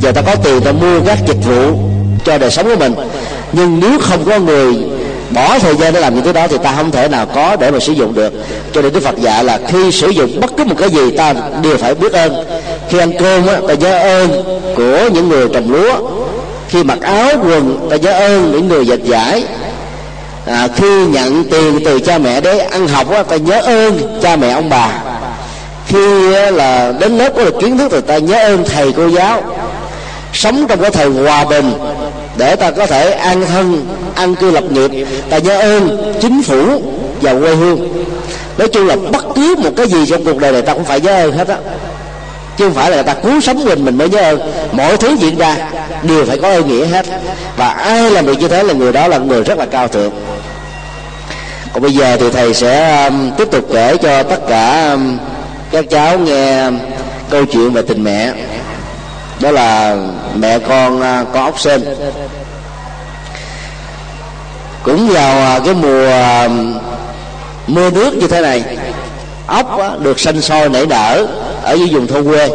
Giờ 0.02 0.12
ta 0.12 0.22
có 0.22 0.36
tiền 0.36 0.62
ta 0.62 0.72
mua 0.72 1.00
các 1.06 1.18
dịch 1.28 1.46
vụ 1.46 1.80
cho 2.26 2.38
đời 2.38 2.52
sống 2.52 2.66
của 2.66 2.76
mình. 2.76 2.94
Nhưng 3.52 3.80
nếu 3.80 4.00
không 4.02 4.26
có 4.26 4.40
người 4.40 4.74
bỏ 5.32 5.60
thời 5.60 5.76
gian 5.76 5.94
để 5.94 6.00
làm 6.00 6.16
những 6.16 6.24
thứ 6.24 6.34
đó 6.34 6.48
thì 6.48 6.58
ta 6.64 6.74
không 6.76 6.92
thể 6.92 7.08
nào 7.08 7.26
có 7.26 7.56
để 7.60 7.72
mà 7.72 7.80
sử 7.80 7.94
dụng 7.94 8.14
được. 8.14 8.34
Cho 8.74 8.82
nên 8.82 8.94
đức 8.94 9.04
phật 9.04 9.18
dạy 9.18 9.44
là 9.44 9.60
khi 9.68 9.92
sử 9.92 10.10
dụng 10.10 10.40
bất 10.42 10.52
cứ 10.58 10.64
một 10.64 10.76
cái 10.78 10.90
gì 10.90 11.12
ta 11.18 11.34
đều 11.64 11.78
phải 11.78 11.96
biết 11.96 12.14
ơn. 12.14 12.46
Khi 12.90 12.98
ăn 12.98 13.12
cơm 13.20 13.48
á, 13.48 13.60
ta 13.68 13.74
nhớ 13.74 14.00
ơn 14.00 14.44
của 14.76 15.10
những 15.14 15.30
người 15.30 15.48
trồng 15.54 15.72
lúa. 15.72 16.10
Khi 16.68 16.84
mặc 16.84 17.02
áo 17.02 17.30
quần 17.44 17.88
ta 17.90 17.96
nhớ 17.96 18.12
ơn 18.12 18.52
những 18.52 18.68
người 18.68 18.86
dệt 18.86 19.04
giải 19.04 19.44
à, 20.46 20.68
khi 20.76 21.06
nhận 21.06 21.44
tiền 21.52 21.80
từ 21.86 22.00
cha 22.00 22.18
mẹ 22.18 22.42
để 22.42 22.60
ăn 22.60 22.88
học 22.88 23.12
á, 23.12 23.24
ta 23.24 23.36
nhớ 23.36 23.62
ơn 23.62 24.20
cha 24.22 24.36
mẹ 24.36 24.50
ông 24.50 24.70
bà. 24.70 24.90
Khi 25.88 26.30
là 26.52 26.94
đến 27.00 27.18
lớp 27.18 27.30
có 27.36 27.44
được 27.44 27.56
kiến 27.62 27.78
thức 27.78 27.92
thì 27.92 28.02
ta 28.02 28.18
nhớ 28.18 28.38
ơn 28.38 28.66
thầy 28.66 28.92
cô 28.92 29.08
giáo. 29.08 29.42
Sống 30.34 30.66
trong 30.68 30.82
cái 30.82 30.92
thời 30.92 31.10
hòa 31.10 31.46
bình 31.46 31.74
để 32.38 32.56
ta 32.56 32.72
có 32.72 32.88
thể 32.88 33.12
an 33.12 33.46
thân 33.46 33.88
an 34.16 34.36
cư 34.36 34.52
lập 34.52 34.64
nghiệp 34.72 34.92
ta 35.30 35.38
nhớ 35.38 35.60
ơn 35.60 36.14
chính 36.22 36.44
phủ 36.44 36.82
và 37.22 37.34
quê 37.34 37.56
hương. 37.56 38.06
Nói 38.58 38.68
chung 38.68 38.88
là 38.88 38.96
bất 39.12 39.26
cứ 39.36 39.56
một 39.58 39.72
cái 39.78 39.88
gì 39.88 40.06
trong 40.06 40.26
cuộc 40.26 40.38
đời 40.38 40.52
này 40.52 40.62
ta 40.62 40.74
cũng 40.74 40.86
phải 40.86 41.02
nhớ 41.02 41.24
ơn 41.24 41.32
hết 41.32 41.48
á. 41.48 41.58
Chứ 42.58 42.66
không 42.66 42.74
phải 42.74 42.92
là 42.92 43.04
ta 43.04 43.14
cứu 43.14 43.42
sống 43.42 43.66
mình 43.66 43.86
mình 43.86 43.98
mới 43.98 44.10
nhớ 44.10 44.20
ơn. 44.20 44.40
Mọi 44.72 44.98
thứ 44.98 45.16
diễn 45.20 45.38
ra 45.38 45.58
đều 46.04 46.26
phải 46.26 46.38
có 46.38 46.52
ý 46.52 46.64
nghĩa 46.64 46.86
hết. 46.86 47.06
Và 47.58 47.68
ai 47.68 48.12
làm 48.12 48.26
được 48.26 48.40
như 48.40 48.48
thế 48.48 48.64
là 48.64 48.74
người 48.74 48.94
đó 48.94 49.08
là 49.08 49.18
người 49.18 49.44
rất 49.44 49.58
là 49.58 49.66
cao 49.66 49.88
thượng 49.88 50.12
còn 51.76 51.82
bây 51.82 51.94
giờ 51.94 52.18
thì 52.20 52.30
thầy 52.32 52.54
sẽ 52.54 53.04
um, 53.06 53.32
tiếp 53.38 53.48
tục 53.52 53.66
kể 53.74 53.98
cho 54.02 54.24
tất 54.24 54.40
cả 54.50 54.92
um, 54.92 55.18
các 55.72 55.86
cháu 55.90 56.18
nghe 56.18 56.66
um, 56.66 56.80
câu 57.30 57.46
chuyện 57.46 57.74
về 57.74 57.82
tình 57.82 58.04
mẹ. 58.04 58.34
Đó 59.42 59.52
là 59.52 59.98
mẹ 60.36 60.60
con 60.60 61.00
uh, 61.00 61.28
có 61.34 61.44
ốc 61.44 61.60
sên. 61.60 61.86
Cũng 64.84 65.10
vào 65.10 65.58
uh, 65.58 65.66
cái 65.66 65.74
mùa 65.74 66.12
um, 66.44 66.80
mưa 67.68 67.90
nước 67.90 68.14
như 68.14 68.28
thế 68.28 68.42
này 68.42 68.64
ốc 69.48 69.76
uh, 69.76 70.02
được 70.02 70.20
sinh 70.20 70.42
sôi 70.42 70.70
nảy 70.70 70.86
nở 70.86 71.28
ở 71.64 71.74
dưới 71.74 71.88
vùng 71.88 72.08
thôn 72.08 72.26
quê. 72.26 72.50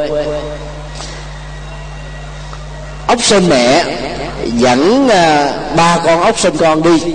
Ốc 3.07 3.23
sên 3.23 3.49
mẹ 3.49 3.85
dẫn 4.45 5.07
uh, 5.07 5.77
ba 5.77 5.99
con 6.05 6.21
ốc 6.21 6.39
sên 6.39 6.57
con 6.57 6.83
đi 6.83 7.15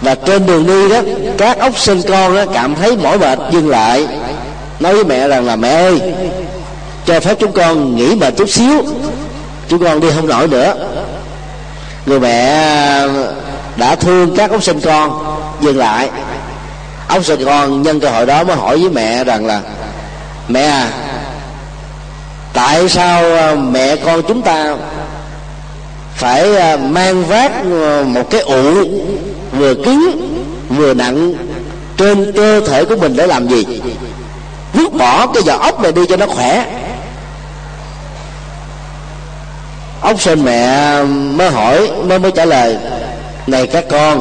và 0.00 0.14
trên 0.14 0.46
đường 0.46 0.66
đi 0.66 0.88
đó, 0.88 1.00
các 1.38 1.58
ốc 1.58 1.78
sinh 1.78 2.02
con 2.08 2.36
đó 2.36 2.44
cảm 2.54 2.74
thấy 2.74 2.96
mỏi 2.96 3.18
mệt, 3.18 3.38
dừng 3.50 3.68
lại. 3.68 4.06
Nói 4.80 4.94
với 4.94 5.04
mẹ 5.04 5.28
rằng 5.28 5.46
là, 5.46 5.56
mẹ 5.56 5.68
ơi, 5.68 6.00
cho 7.06 7.20
phép 7.20 7.36
chúng 7.40 7.52
con 7.52 7.96
nghỉ 7.96 8.14
mệt 8.14 8.34
chút 8.36 8.48
xíu, 8.48 8.82
chúng 9.68 9.84
con 9.84 10.00
đi 10.00 10.08
không 10.14 10.28
nổi 10.28 10.48
nữa. 10.48 10.74
Người 12.06 12.20
mẹ 12.20 12.64
đã 13.76 13.94
thương 13.94 14.36
các 14.36 14.50
ốc 14.50 14.62
sinh 14.62 14.80
con, 14.80 15.36
dừng 15.60 15.78
lại. 15.78 16.10
Ốc 17.08 17.24
sinh 17.24 17.44
con 17.44 17.82
nhân 17.82 18.00
cơ 18.00 18.10
hội 18.10 18.26
đó 18.26 18.44
mới 18.44 18.56
hỏi 18.56 18.78
với 18.78 18.90
mẹ 18.90 19.24
rằng 19.24 19.46
là, 19.46 19.60
mẹ 20.48 20.62
à 20.62 20.90
tại 22.54 22.88
sao 22.88 23.22
mẹ 23.56 23.96
con 23.96 24.22
chúng 24.28 24.42
ta 24.42 24.76
phải 26.14 26.56
à, 26.56 26.76
mang 26.76 27.24
vác 27.24 27.64
một 28.06 28.30
cái 28.30 28.40
ụ 28.40 28.84
vừa 29.58 29.74
cứng 29.74 30.34
vừa 30.68 30.94
nặng 30.94 31.34
trên 31.96 32.32
cơ 32.36 32.60
thể 32.60 32.84
của 32.84 32.96
mình 32.96 33.16
để 33.16 33.26
làm 33.26 33.48
gì? 33.48 33.80
Vứt 34.72 34.92
bỏ 34.98 35.26
cái 35.26 35.42
vỏ 35.42 35.56
ốc 35.56 35.80
này 35.80 35.92
đi 35.92 36.02
cho 36.08 36.16
nó 36.16 36.26
khỏe. 36.26 36.66
Ốc 40.00 40.20
sinh 40.20 40.44
mẹ 40.44 41.02
mới 41.04 41.50
hỏi, 41.50 41.90
mới 42.04 42.18
mới 42.18 42.30
trả 42.30 42.44
lời, 42.44 42.76
này 43.46 43.66
các 43.66 43.84
con, 43.90 44.20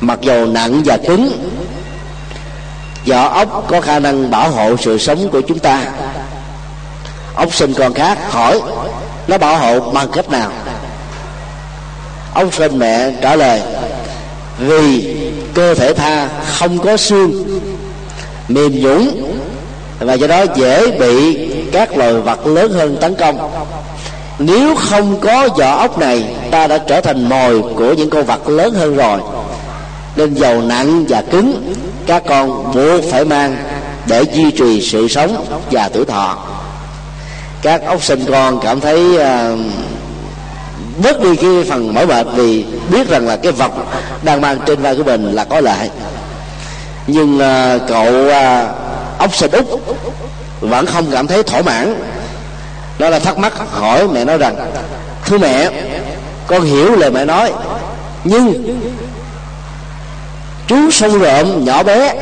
mặc 0.00 0.18
dầu 0.22 0.46
nặng 0.46 0.82
và 0.84 0.96
cứng 0.96 1.48
vỏ 3.06 3.28
ốc 3.28 3.66
có 3.68 3.80
khả 3.80 3.98
năng 3.98 4.30
bảo 4.30 4.50
hộ 4.50 4.76
sự 4.76 4.98
sống 4.98 5.28
của 5.32 5.40
chúng 5.40 5.58
ta. 5.58 5.82
Ốc 7.34 7.54
sinh 7.54 7.74
con 7.74 7.94
khác, 7.94 8.18
hỏi, 8.32 8.60
nó 9.26 9.38
bảo 9.38 9.58
hộ 9.58 9.80
bằng 9.80 10.08
cách 10.12 10.30
nào? 10.30 10.50
Ốc 12.34 12.54
sinh 12.54 12.78
mẹ 12.78 13.10
trả 13.22 13.36
lời 13.36 13.62
vì 14.58 15.16
cơ 15.54 15.74
thể 15.74 15.92
tha 15.92 16.28
không 16.46 16.78
có 16.78 16.96
xương 16.96 17.60
mềm 18.48 18.80
nhũn 18.80 19.08
và 20.00 20.14
do 20.14 20.26
đó 20.26 20.44
dễ 20.56 20.90
bị 20.90 21.48
các 21.72 21.96
loài 21.96 22.12
vật 22.12 22.46
lớn 22.46 22.72
hơn 22.72 22.96
tấn 23.00 23.14
công. 23.14 23.50
Nếu 24.38 24.74
không 24.74 25.20
có 25.20 25.48
vỏ 25.48 25.76
ốc 25.76 25.98
này 25.98 26.24
ta 26.50 26.66
đã 26.66 26.78
trở 26.78 27.00
thành 27.00 27.28
mồi 27.28 27.62
của 27.76 27.92
những 27.92 28.10
con 28.10 28.24
vật 28.24 28.48
lớn 28.48 28.74
hơn 28.74 28.96
rồi. 28.96 29.20
Nên 30.16 30.34
dầu 30.34 30.62
nặng 30.62 31.04
và 31.08 31.22
cứng 31.22 31.74
các 32.06 32.22
con 32.28 32.72
buộc 32.74 33.04
phải 33.10 33.24
mang 33.24 33.56
để 34.06 34.22
duy 34.34 34.50
trì 34.50 34.80
sự 34.80 35.08
sống 35.08 35.46
và 35.70 35.88
tuổi 35.88 36.04
thọ. 36.04 36.38
Các 37.62 37.82
ốc 37.86 38.04
sinh 38.04 38.24
con 38.30 38.60
cảm 38.62 38.80
thấy 38.80 39.00
uh, 39.14 39.58
bớt 41.02 41.20
đi 41.20 41.36
cái 41.36 41.50
phần 41.68 41.94
mỏi 41.94 42.06
mệt 42.06 42.26
vì 42.34 42.64
biết 42.90 43.08
rằng 43.08 43.26
là 43.26 43.36
cái 43.36 43.52
vật 43.52 43.72
đang 44.22 44.40
mang 44.40 44.58
trên 44.66 44.82
vai 44.82 44.96
của 44.96 45.04
mình 45.04 45.32
là 45.32 45.44
có 45.44 45.60
lợi. 45.60 45.90
Nhưng 47.06 47.36
uh, 47.36 47.88
cậu 47.88 48.26
uh, 48.26 49.18
ốc 49.18 49.34
sinh 49.34 49.50
úc 49.50 49.80
vẫn 50.60 50.86
không 50.86 51.06
cảm 51.12 51.26
thấy 51.26 51.42
thỏa 51.42 51.62
mãn. 51.62 52.00
Đó 52.98 53.08
là 53.08 53.18
thắc 53.18 53.38
mắc 53.38 53.52
hỏi 53.72 54.08
mẹ 54.08 54.24
nói 54.24 54.38
rằng 54.38 54.56
thưa 55.24 55.38
mẹ 55.38 55.70
con 56.46 56.62
hiểu 56.62 56.96
lời 56.96 57.10
mẹ 57.10 57.24
nói 57.24 57.52
nhưng 58.24 58.78
chú 60.66 60.90
sông 60.90 61.18
rộm 61.18 61.64
nhỏ 61.64 61.82
bé 61.82 62.14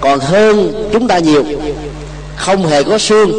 còn 0.00 0.20
hơn 0.20 0.88
chúng 0.92 1.08
ta 1.08 1.18
nhiều 1.18 1.44
không 2.36 2.66
hề 2.66 2.82
có 2.82 2.98
xương 2.98 3.32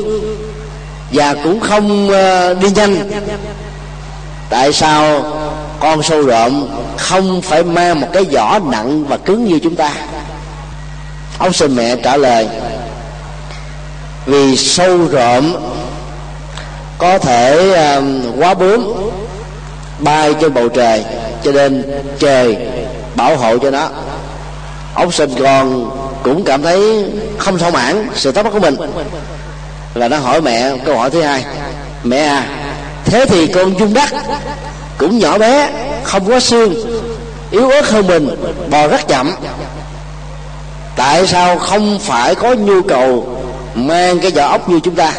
và 1.11 1.35
cũng 1.43 1.59
không 1.59 2.09
uh, 2.09 2.61
đi 2.61 2.69
nhanh 2.69 3.11
tại 4.49 4.73
sao 4.73 5.23
con 5.79 6.03
sâu 6.03 6.21
rộm 6.21 6.67
không 6.97 7.41
phải 7.41 7.63
mang 7.63 8.01
một 8.01 8.07
cái 8.13 8.23
vỏ 8.23 8.59
nặng 8.59 9.05
và 9.05 9.17
cứng 9.17 9.45
như 9.45 9.59
chúng 9.63 9.75
ta? 9.75 9.91
Ông 11.37 11.53
sư 11.53 11.67
mẹ 11.67 11.95
trả 11.95 12.17
lời 12.17 12.47
vì 14.25 14.57
sâu 14.57 14.97
rộm 15.11 15.55
có 16.97 17.17
thể 17.17 17.71
uh, 17.97 18.03
quá 18.39 18.53
bướm 18.53 18.93
bay 19.99 20.33
trên 20.41 20.53
bầu 20.53 20.69
trời 20.69 21.05
cho 21.43 21.51
nên 21.51 22.01
trời 22.19 22.57
bảo 23.15 23.37
hộ 23.37 23.57
cho 23.57 23.71
nó. 23.71 23.89
Ông 24.93 25.11
sinh 25.11 25.31
con 25.39 25.91
cũng 26.23 26.43
cảm 26.43 26.61
thấy 26.63 27.05
không 27.37 27.57
thỏa 27.57 27.69
mãn 27.69 28.09
sự 28.15 28.31
thắc 28.31 28.45
mắc 28.45 28.51
của 28.53 28.59
mình. 28.59 28.75
Là 29.93 30.07
nó 30.07 30.17
hỏi 30.17 30.41
mẹ 30.41 30.71
câu 30.85 30.97
hỏi 30.97 31.09
thứ 31.09 31.21
hai 31.21 31.45
mẹ 32.03 32.17
à 32.17 32.64
thế 33.05 33.25
thì 33.25 33.47
con 33.47 33.79
dung 33.79 33.93
đất 33.93 34.09
cũng 34.97 35.19
nhỏ 35.19 35.37
bé 35.37 35.69
không 36.03 36.29
có 36.29 36.39
xương 36.39 36.73
yếu 37.51 37.69
ớt 37.69 37.89
hơn 37.89 38.07
mình 38.07 38.29
bò 38.69 38.87
rất 38.87 39.07
chậm. 39.07 39.35
Tại 40.95 41.27
sao 41.27 41.57
không 41.57 41.99
phải 41.99 42.35
có 42.35 42.53
nhu 42.53 42.81
cầu 42.81 43.37
mang 43.73 44.19
cái 44.19 44.31
vỏ 44.31 44.47
ốc 44.47 44.69
như 44.69 44.79
chúng 44.83 44.95
ta? 44.95 45.13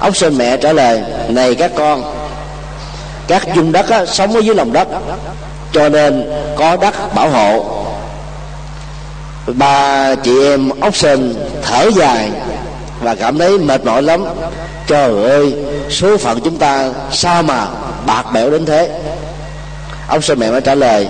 Ốc 0.00 0.16
sên 0.16 0.38
mẹ 0.38 0.56
trả 0.56 0.72
lời 0.72 1.02
này 1.28 1.54
các 1.54 1.70
con 1.76 2.14
các 3.28 3.54
dung 3.54 3.72
đất 3.72 3.88
á, 3.90 4.06
sống 4.06 4.34
ở 4.34 4.40
dưới 4.40 4.54
lòng 4.54 4.72
đất 4.72 4.88
cho 5.72 5.88
nên 5.88 6.30
có 6.56 6.76
đất 6.76 7.14
bảo 7.14 7.30
hộ. 7.30 7.64
Ba 9.46 10.14
chị 10.14 10.44
em 10.44 10.70
ốc 10.80 10.96
sên 10.96 11.34
thở 11.62 11.90
dài 11.96 12.30
và 13.00 13.14
cảm 13.14 13.38
thấy 13.38 13.58
mệt 13.58 13.84
mỏi 13.84 14.02
lắm. 14.02 14.24
Trời 14.86 15.24
ơi, 15.24 15.54
số 15.90 16.16
phận 16.16 16.40
chúng 16.40 16.56
ta 16.56 16.90
sao 17.12 17.42
mà 17.42 17.66
bạc 18.06 18.24
bẽo 18.32 18.50
đến 18.50 18.66
thế? 18.66 19.00
Ông 20.08 20.22
sư 20.22 20.34
mẹ 20.34 20.50
mới 20.50 20.60
trả 20.60 20.74
lời, 20.74 21.08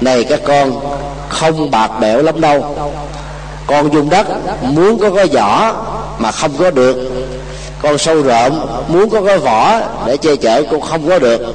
này 0.00 0.24
các 0.24 0.40
con, 0.46 0.80
không 1.28 1.70
bạc 1.70 1.90
bẽo 2.00 2.22
lắm 2.22 2.40
đâu. 2.40 2.76
Con 3.66 3.94
dùng 3.94 4.10
đất, 4.10 4.26
muốn 4.62 4.98
có 4.98 5.10
cái 5.10 5.26
vỏ 5.26 5.72
mà 6.18 6.30
không 6.30 6.52
có 6.58 6.70
được. 6.70 6.96
Con 7.82 7.98
sâu 7.98 8.22
rộm 8.22 8.60
muốn 8.88 9.10
có 9.10 9.22
cái 9.22 9.38
vỏ 9.38 9.80
để 10.06 10.16
che 10.16 10.36
chở, 10.36 10.62
cũng 10.70 10.80
không 10.80 11.08
có 11.08 11.18
được. 11.18 11.54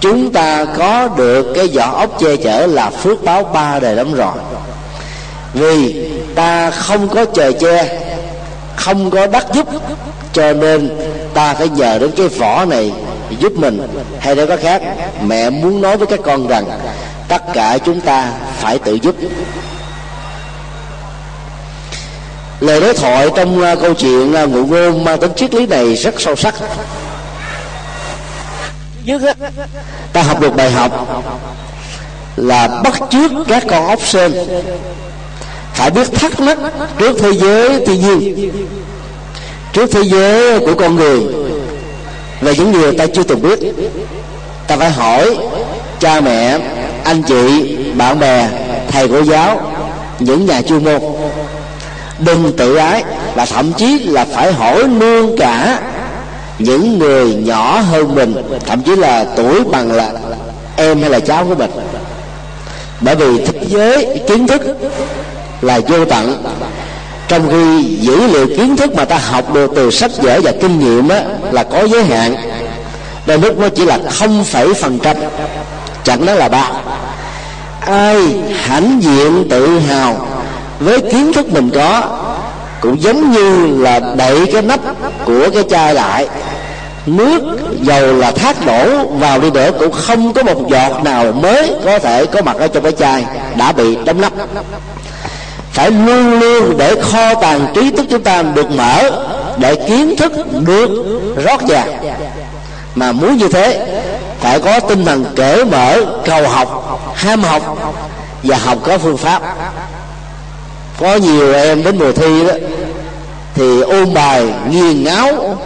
Chúng 0.00 0.32
ta 0.32 0.64
có 0.64 1.08
được 1.16 1.52
cái 1.54 1.66
vỏ 1.66 1.90
ốc 1.90 2.20
che 2.20 2.36
chở 2.36 2.66
là 2.66 2.90
phước 2.90 3.24
báo 3.24 3.42
ba 3.42 3.78
đời 3.78 3.94
lắm 3.94 4.14
rồi. 4.14 4.32
Vì 5.54 6.10
ta 6.34 6.70
không 6.70 7.08
có 7.08 7.24
trời 7.24 7.52
che 7.52 7.98
không 8.76 9.10
có 9.10 9.26
đất 9.26 9.46
giúp. 9.54 9.66
Cho 10.32 10.52
nên 10.52 10.98
ta 11.34 11.54
phải 11.54 11.68
nhờ 11.68 11.98
đến 11.98 12.10
cái 12.16 12.28
vỏ 12.28 12.64
này 12.64 12.92
giúp 13.40 13.52
mình. 13.56 13.88
Hay 14.20 14.34
nói 14.34 14.46
có 14.46 14.56
khác 14.56 14.82
mẹ 15.22 15.50
muốn 15.50 15.80
nói 15.80 15.96
với 15.96 16.06
các 16.06 16.20
con 16.24 16.48
rằng 16.48 16.64
tất 17.28 17.42
cả 17.54 17.78
chúng 17.86 18.00
ta 18.00 18.32
phải 18.58 18.78
tự 18.78 18.94
giúp. 18.94 19.14
Lời 22.60 22.80
đối 22.80 22.94
thoại 22.94 23.28
trong 23.36 23.60
uh, 23.60 23.80
câu 23.80 23.94
chuyện 23.94 24.34
uh, 24.44 24.50
ngụ 24.50 24.66
ngôn 24.66 25.04
mang 25.04 25.20
tính 25.20 25.32
triết 25.36 25.54
lý 25.54 25.66
này 25.66 25.94
rất 25.94 26.20
sâu 26.20 26.36
sắc. 26.36 26.54
Nhất 29.04 29.22
ta 30.12 30.22
học 30.22 30.40
được 30.40 30.56
bài 30.56 30.70
học 30.70 31.22
là 32.36 32.68
bắt 32.84 32.94
chước 33.10 33.30
các 33.48 33.64
con 33.70 33.86
ốc 33.86 34.00
sên 34.02 34.32
phải 35.74 35.90
biết 35.90 36.12
thắc 36.12 36.40
mắc 36.40 36.58
trước 36.98 37.16
thế 37.20 37.32
giới 37.32 37.86
thiên 37.86 38.00
nhiên 38.00 38.50
trước 39.72 39.92
thế 39.92 40.02
giới 40.02 40.58
của 40.58 40.74
con 40.74 40.96
người. 40.96 41.20
Và 42.40 42.52
những 42.52 42.72
điều 42.72 42.92
ta 42.92 43.06
chưa 43.06 43.22
từng 43.22 43.42
biết, 43.42 43.58
ta 44.66 44.76
phải 44.76 44.90
hỏi 44.90 45.36
cha 46.00 46.20
mẹ, 46.20 46.58
anh 47.04 47.22
chị, 47.22 47.76
bạn 47.94 48.18
bè, 48.20 48.48
thầy 48.88 49.08
cô 49.08 49.20
giáo, 49.20 49.60
những 50.18 50.46
nhà 50.46 50.62
chuyên 50.62 50.84
môn. 50.84 51.00
Đừng 52.18 52.52
tự 52.56 52.76
ái 52.76 53.04
và 53.34 53.46
thậm 53.46 53.72
chí 53.72 53.98
là 53.98 54.24
phải 54.24 54.52
hỏi 54.52 54.88
luôn 54.88 55.36
cả 55.38 55.80
những 56.58 56.98
người 56.98 57.34
nhỏ 57.34 57.80
hơn 57.80 58.14
mình, 58.14 58.34
thậm 58.66 58.82
chí 58.82 58.96
là 58.96 59.24
tuổi 59.36 59.64
bằng 59.64 59.92
là 59.92 60.12
em 60.76 61.00
hay 61.00 61.10
là 61.10 61.20
cháu 61.20 61.44
của 61.48 61.54
mình. 61.54 61.70
Bởi 63.00 63.14
vì 63.14 63.44
thế 63.44 63.60
giới 63.68 64.20
kiến 64.28 64.46
thức 64.46 64.62
là 65.62 65.80
vô 65.88 66.04
tận. 66.04 66.44
Trong 67.28 67.50
khi 67.50 67.82
dữ 67.84 68.26
liệu 68.26 68.46
kiến 68.46 68.76
thức 68.76 68.94
mà 68.94 69.04
ta 69.04 69.18
học 69.18 69.54
được 69.54 69.72
từ 69.76 69.90
sách 69.90 70.10
vở 70.22 70.40
và 70.44 70.52
kinh 70.60 70.78
nghiệm 70.78 71.08
á, 71.08 71.22
là 71.52 71.62
có 71.62 71.82
giới 71.82 72.04
hạn. 72.04 72.36
Đôi 73.26 73.38
lúc 73.38 73.58
nó 73.58 73.68
chỉ 73.68 73.84
là 73.84 73.98
không 74.10 74.44
phẩy 74.44 74.74
phần 74.74 74.98
trăm. 74.98 75.16
Chẳng 76.04 76.26
nói 76.26 76.36
là 76.36 76.48
ba. 76.48 76.70
Ai 77.80 78.16
hãnh 78.62 79.00
diện 79.02 79.46
tự 79.50 79.78
hào 79.78 80.26
với 80.80 81.00
kiến 81.00 81.32
thức 81.32 81.52
mình 81.52 81.70
có 81.74 82.02
cũng 82.80 83.02
giống 83.02 83.32
như 83.32 83.76
là 83.82 84.00
đậy 84.16 84.46
cái 84.52 84.62
nắp 84.62 84.80
của 85.24 85.50
cái 85.54 85.62
chai 85.70 85.94
lại. 85.94 86.28
Nước 87.06 87.40
dầu 87.82 88.16
là 88.16 88.30
thác 88.30 88.66
đổ 88.66 89.06
vào 89.06 89.40
đi 89.40 89.50
nữa 89.50 89.70
cũng 89.78 89.92
không 89.92 90.32
có 90.32 90.42
một 90.42 90.68
giọt 90.70 91.04
nào 91.04 91.32
mới 91.32 91.74
có 91.84 91.98
thể 91.98 92.26
có 92.26 92.42
mặt 92.42 92.56
ở 92.58 92.68
trong 92.68 92.82
cái 92.82 92.92
chai 92.92 93.24
đã 93.56 93.72
bị 93.72 93.96
đóng 94.04 94.20
nắp 94.20 94.32
phải 95.72 95.90
luôn 95.90 96.40
luôn 96.40 96.78
để 96.78 96.94
kho 97.02 97.34
tàng 97.34 97.66
trí 97.74 97.90
thức 97.90 98.06
chúng 98.10 98.22
ta 98.22 98.42
được 98.42 98.70
mở, 98.70 99.10
để 99.58 99.74
kiến 99.74 100.16
thức 100.16 100.32
được 100.66 100.90
rót 101.44 101.62
vào. 101.62 101.86
Mà 102.94 103.12
muốn 103.12 103.36
như 103.36 103.48
thế, 103.48 103.86
phải 104.40 104.60
có 104.60 104.80
tinh 104.80 105.04
thần 105.04 105.24
cởi 105.36 105.64
mở, 105.64 106.00
cầu 106.24 106.48
học, 106.48 107.00
ham 107.14 107.42
học 107.42 107.78
và 108.42 108.56
học 108.56 108.78
có 108.82 108.98
phương 108.98 109.16
pháp. 109.16 109.42
Có 111.00 111.16
nhiều 111.16 111.54
em 111.54 111.84
đến 111.84 111.98
mùa 111.98 112.12
thi 112.12 112.44
đó, 112.46 112.52
thì 113.54 113.80
ôn 113.80 114.14
bài 114.14 114.46
nghiền 114.70 115.04
ngáo. 115.04 115.56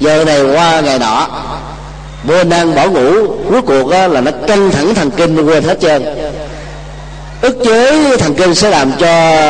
Giờ 0.00 0.24
này 0.24 0.42
qua 0.42 0.80
ngày 0.80 0.98
nọ 0.98 1.28
vô 2.24 2.44
năng 2.44 2.74
bỏ 2.74 2.86
ngủ, 2.86 3.26
cuối 3.50 3.62
cuộc 3.62 3.90
là 3.90 4.20
nó 4.20 4.30
căng 4.46 4.70
thẳng 4.70 4.94
thần 4.94 5.10
kinh, 5.10 5.46
quên 5.46 5.64
hết 5.64 5.80
trơn 5.80 6.04
ức 7.42 7.58
chế 7.64 8.16
thần 8.16 8.34
kinh 8.34 8.54
sẽ 8.54 8.70
làm 8.70 8.92
cho 8.98 9.08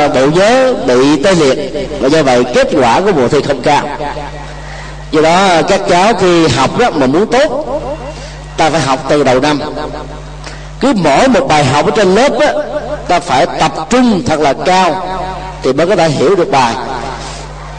bộ 0.08 0.26
nhớ 0.26 0.74
bị 0.86 1.22
tê 1.22 1.34
liệt 1.34 1.58
và 2.00 2.08
do 2.08 2.22
vậy 2.22 2.44
kết 2.54 2.68
quả 2.72 3.00
của 3.00 3.12
mùa 3.12 3.28
thi 3.28 3.38
không 3.42 3.62
cao. 3.62 3.88
Do 5.10 5.22
đó 5.22 5.62
các 5.68 5.80
cháu 5.88 6.14
khi 6.20 6.48
học 6.48 6.78
đó 6.78 6.90
mà 6.90 7.06
muốn 7.06 7.26
tốt 7.26 7.80
ta 8.56 8.70
phải 8.70 8.80
học 8.80 9.04
từ 9.08 9.24
đầu 9.24 9.40
năm. 9.40 9.60
Cứ 10.80 10.92
mỗi 10.96 11.28
một 11.28 11.46
bài 11.48 11.64
học 11.64 11.86
ở 11.86 11.90
trên 11.96 12.14
lớp 12.14 12.38
đó, 12.40 12.46
ta 13.08 13.20
phải 13.20 13.46
tập 13.60 13.72
trung 13.90 14.22
thật 14.26 14.40
là 14.40 14.52
cao 14.52 15.06
thì 15.62 15.72
mới 15.72 15.86
có 15.86 15.96
thể 15.96 16.08
hiểu 16.08 16.36
được 16.36 16.50
bài. 16.50 16.74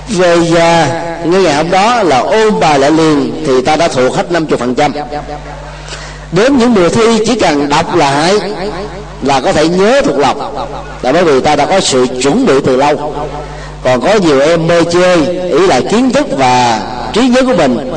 Về 0.07 0.37
già 0.37 0.87
như 1.25 1.41
ngày 1.41 1.55
hôm 1.55 1.71
đó 1.71 2.03
là 2.03 2.19
ôn 2.19 2.59
bài 2.59 2.79
lại 2.79 2.91
liền 2.91 3.43
thì 3.47 3.61
ta 3.61 3.75
đã 3.75 3.87
thuộc 3.87 4.15
hết 4.15 4.31
50 4.31 4.57
phần 4.57 4.75
trăm. 4.75 4.93
Đến 6.31 6.57
những 6.57 6.73
mùa 6.73 6.89
thi 6.89 7.19
chỉ 7.25 7.39
cần 7.39 7.69
đọc 7.69 7.95
lại 7.95 8.39
là 9.23 9.39
có 9.39 9.53
thể 9.53 9.67
nhớ 9.67 10.01
thuộc 10.05 10.17
lòng. 10.17 10.55
Là 11.01 11.11
bởi 11.11 11.23
vì 11.23 11.41
ta 11.41 11.55
đã 11.55 11.65
có 11.65 11.79
sự 11.79 12.07
chuẩn 12.21 12.45
bị 12.45 12.53
từ 12.65 12.75
lâu. 12.75 13.13
Còn 13.83 14.01
có 14.01 14.13
nhiều 14.13 14.39
em 14.39 14.67
mê 14.67 14.83
chơi, 14.83 15.25
ý 15.51 15.67
lại 15.67 15.83
kiến 15.91 16.11
thức 16.11 16.25
và 16.37 16.81
trí 17.13 17.27
nhớ 17.27 17.41
của 17.43 17.55
mình. 17.55 17.93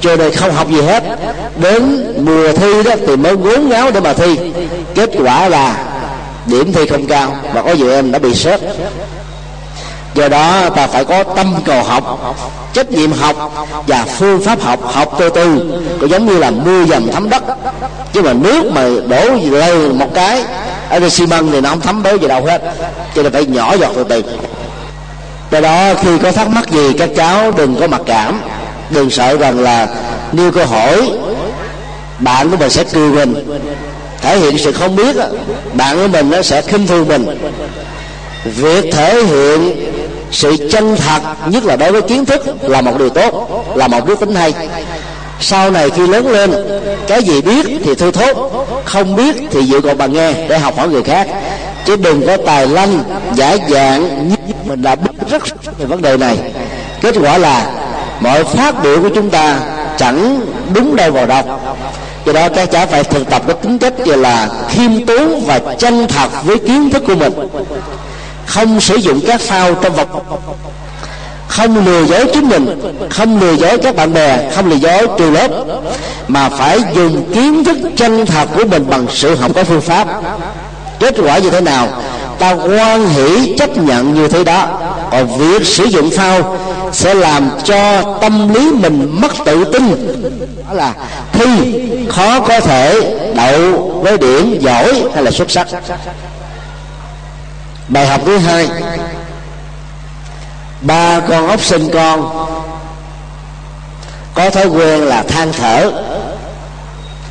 Cho 0.00 0.16
nên 0.16 0.34
không 0.34 0.52
học 0.52 0.70
gì 0.70 0.80
hết. 0.80 1.04
Đến 1.56 2.14
mùa 2.24 2.52
thi 2.52 2.82
đó, 2.82 2.94
thì 3.06 3.16
mới 3.16 3.36
ngốn 3.36 3.68
ngáo 3.68 3.90
để 3.90 4.00
mà 4.00 4.12
thi. 4.12 4.38
Kết 4.94 5.10
quả 5.24 5.48
là 5.48 5.76
điểm 6.46 6.72
thi 6.72 6.86
không 6.86 7.06
cao 7.06 7.36
và 7.54 7.62
có 7.62 7.72
nhiều 7.72 7.90
em 7.90 8.12
đã 8.12 8.18
bị 8.18 8.34
sớt 8.34 8.60
do 10.14 10.28
đó, 10.28 10.70
ta 10.76 10.86
phải 10.86 11.04
có 11.04 11.24
tâm 11.24 11.54
cầu 11.64 11.82
học, 11.82 12.34
trách 12.72 12.90
nhiệm 12.90 13.12
học 13.12 13.66
và 13.86 14.04
phương 14.18 14.40
pháp 14.40 14.60
học 14.60 14.80
học 14.92 15.16
từ 15.18 15.28
từ. 15.28 15.72
Có 16.00 16.06
giống 16.06 16.26
như 16.26 16.38
là 16.38 16.50
mưa 16.50 16.84
dầm 16.84 17.10
thấm 17.12 17.28
đất. 17.28 17.42
Chứ 18.12 18.22
mà 18.22 18.32
nước 18.32 18.72
mà 18.72 18.82
đổ 19.08 19.24
lên 19.50 19.98
một 19.98 20.14
cái 20.14 20.44
ở 20.90 21.00
đây 21.00 21.10
xi 21.10 21.26
măng 21.26 21.50
thì 21.52 21.60
nó 21.60 21.68
không 21.68 21.80
thấm 21.80 22.02
béo 22.02 22.16
gì 22.16 22.28
đâu 22.28 22.44
hết. 22.44 22.62
Cho 23.14 23.22
nên 23.22 23.32
phải 23.32 23.46
nhỏ 23.46 23.76
giọt 23.80 23.92
từ 23.94 24.04
từ 24.04 24.22
do 25.50 25.60
đó, 25.60 25.94
khi 26.02 26.18
có 26.22 26.32
thắc 26.32 26.48
mắc 26.48 26.70
gì, 26.70 26.92
các 26.98 27.10
cháu 27.16 27.50
đừng 27.50 27.76
có 27.80 27.86
mặc 27.86 28.00
cảm. 28.06 28.40
Đừng 28.90 29.10
sợ 29.10 29.36
rằng 29.36 29.60
là 29.60 29.88
nêu 30.32 30.52
câu 30.52 30.66
hỏi, 30.66 31.10
bạn 32.18 32.50
của 32.50 32.56
mình 32.56 32.70
sẽ 32.70 32.84
cười 32.84 33.10
mình. 33.10 33.60
Thể 34.20 34.38
hiện 34.38 34.58
sự 34.58 34.72
không 34.72 34.96
biết 34.96 35.16
bạn 35.72 35.96
của 35.96 36.08
mình 36.08 36.30
nó 36.30 36.42
sẽ 36.42 36.62
khinh 36.62 36.86
thường 36.86 37.08
mình. 37.08 37.38
Việc 38.44 38.92
thể 38.92 39.22
hiện 39.24 39.90
sự 40.32 40.68
chân 40.72 40.96
thật, 40.96 41.20
nhất 41.46 41.64
là 41.64 41.76
đối 41.76 41.92
với 41.92 42.02
kiến 42.02 42.24
thức, 42.24 42.42
là 42.62 42.80
một 42.80 42.98
điều 42.98 43.08
tốt, 43.08 43.64
là 43.74 43.88
một 43.88 44.06
đức 44.06 44.20
tính 44.20 44.34
hay 44.34 44.54
sau 45.40 45.70
này 45.70 45.90
khi 45.90 46.06
lớn 46.06 46.28
lên, 46.28 46.50
cái 47.08 47.22
gì 47.22 47.40
biết 47.40 47.66
thì 47.84 47.94
thưa 47.94 48.10
thốt, 48.10 48.50
không 48.84 49.16
biết 49.16 49.36
thì 49.50 49.62
dựa 49.62 49.80
còn 49.80 49.98
bằng 49.98 50.12
nghe 50.12 50.32
để 50.48 50.58
học 50.58 50.76
hỏi 50.76 50.88
người 50.88 51.02
khác. 51.02 51.28
Chứ 51.86 51.96
đừng 51.96 52.26
có 52.26 52.36
tài 52.46 52.66
lanh, 52.66 53.02
giả 53.34 53.56
dạng 53.70 54.28
như 54.28 54.36
mình 54.64 54.82
đã 54.82 54.94
biết 54.94 55.10
rất 55.30 55.42
về 55.78 55.86
vấn 55.86 56.02
đề 56.02 56.16
này. 56.16 56.38
Kết 57.00 57.14
quả 57.20 57.38
là, 57.38 57.70
mọi 58.20 58.44
phát 58.44 58.82
biểu 58.82 59.02
của 59.02 59.08
chúng 59.14 59.30
ta 59.30 59.60
chẳng 59.98 60.40
đúng 60.74 60.96
đâu 60.96 61.12
vào 61.12 61.26
đâu. 61.26 61.42
Do 62.26 62.32
đó 62.32 62.48
các 62.48 62.70
cháu 62.70 62.86
phải 62.86 63.04
thực 63.04 63.30
tập 63.30 63.42
cái 63.46 63.56
tính 63.62 63.78
cách 63.78 63.92
như 64.04 64.14
là 64.14 64.48
khiêm 64.68 65.06
tốn 65.06 65.40
và 65.46 65.60
chân 65.78 66.06
thật 66.08 66.28
với 66.44 66.58
kiến 66.58 66.90
thức 66.90 67.02
của 67.06 67.14
mình. 67.14 67.32
Không 68.46 68.80
sử 68.80 68.94
dụng 68.94 69.20
các 69.26 69.40
phao 69.40 69.74
trong 69.74 69.92
vật 69.92 70.08
không 71.50 71.84
lừa 71.84 72.04
dối 72.04 72.30
chính 72.34 72.48
mình, 72.48 72.80
không 73.10 73.40
lừa 73.40 73.52
dối 73.52 73.78
các 73.78 73.96
bạn 73.96 74.12
bè, 74.12 74.50
không 74.54 74.70
lừa 74.70 74.76
dối 74.76 75.06
trường 75.18 75.32
lớp, 75.32 75.48
mà 76.28 76.48
phải 76.48 76.80
dùng 76.94 77.32
kiến 77.34 77.64
thức 77.64 77.76
chân 77.96 78.26
thật 78.26 78.48
của 78.54 78.64
mình 78.64 78.90
bằng 78.90 79.06
sự 79.10 79.34
học 79.34 79.50
có 79.54 79.64
phương 79.64 79.80
pháp. 79.80 80.08
Kết 80.98 81.14
quả 81.24 81.38
như 81.38 81.50
thế 81.50 81.60
nào? 81.60 81.88
Ta 82.38 82.52
quan 82.52 83.08
hỷ 83.08 83.54
chấp 83.58 83.76
nhận 83.76 84.14
như 84.14 84.28
thế 84.28 84.44
đó. 84.44 84.66
Còn 85.10 85.38
việc 85.38 85.66
sử 85.66 85.84
dụng 85.84 86.10
phao 86.10 86.56
sẽ 86.92 87.14
làm 87.14 87.50
cho 87.64 88.02
tâm 88.20 88.54
lý 88.54 88.72
mình 88.72 89.20
mất 89.20 89.32
tự 89.44 89.64
tin. 89.64 90.10
Đó 90.68 90.74
là 90.74 90.94
thi 91.32 91.46
khó 92.08 92.40
có 92.40 92.60
thể 92.60 93.14
đậu 93.34 93.90
với 94.02 94.18
điểm 94.18 94.58
giỏi 94.60 95.02
hay 95.14 95.22
là 95.22 95.30
xuất 95.30 95.50
sắc. 95.50 95.66
Bài 97.88 98.06
học 98.06 98.20
thứ 98.26 98.38
hai 98.38 98.68
ba 100.80 101.20
con 101.28 101.48
ốc 101.48 101.64
sinh 101.64 101.90
con. 101.92 102.46
Có 104.34 104.50
thói 104.50 104.66
quen 104.66 105.00
là 105.00 105.22
than 105.22 105.52
thở. 105.52 105.92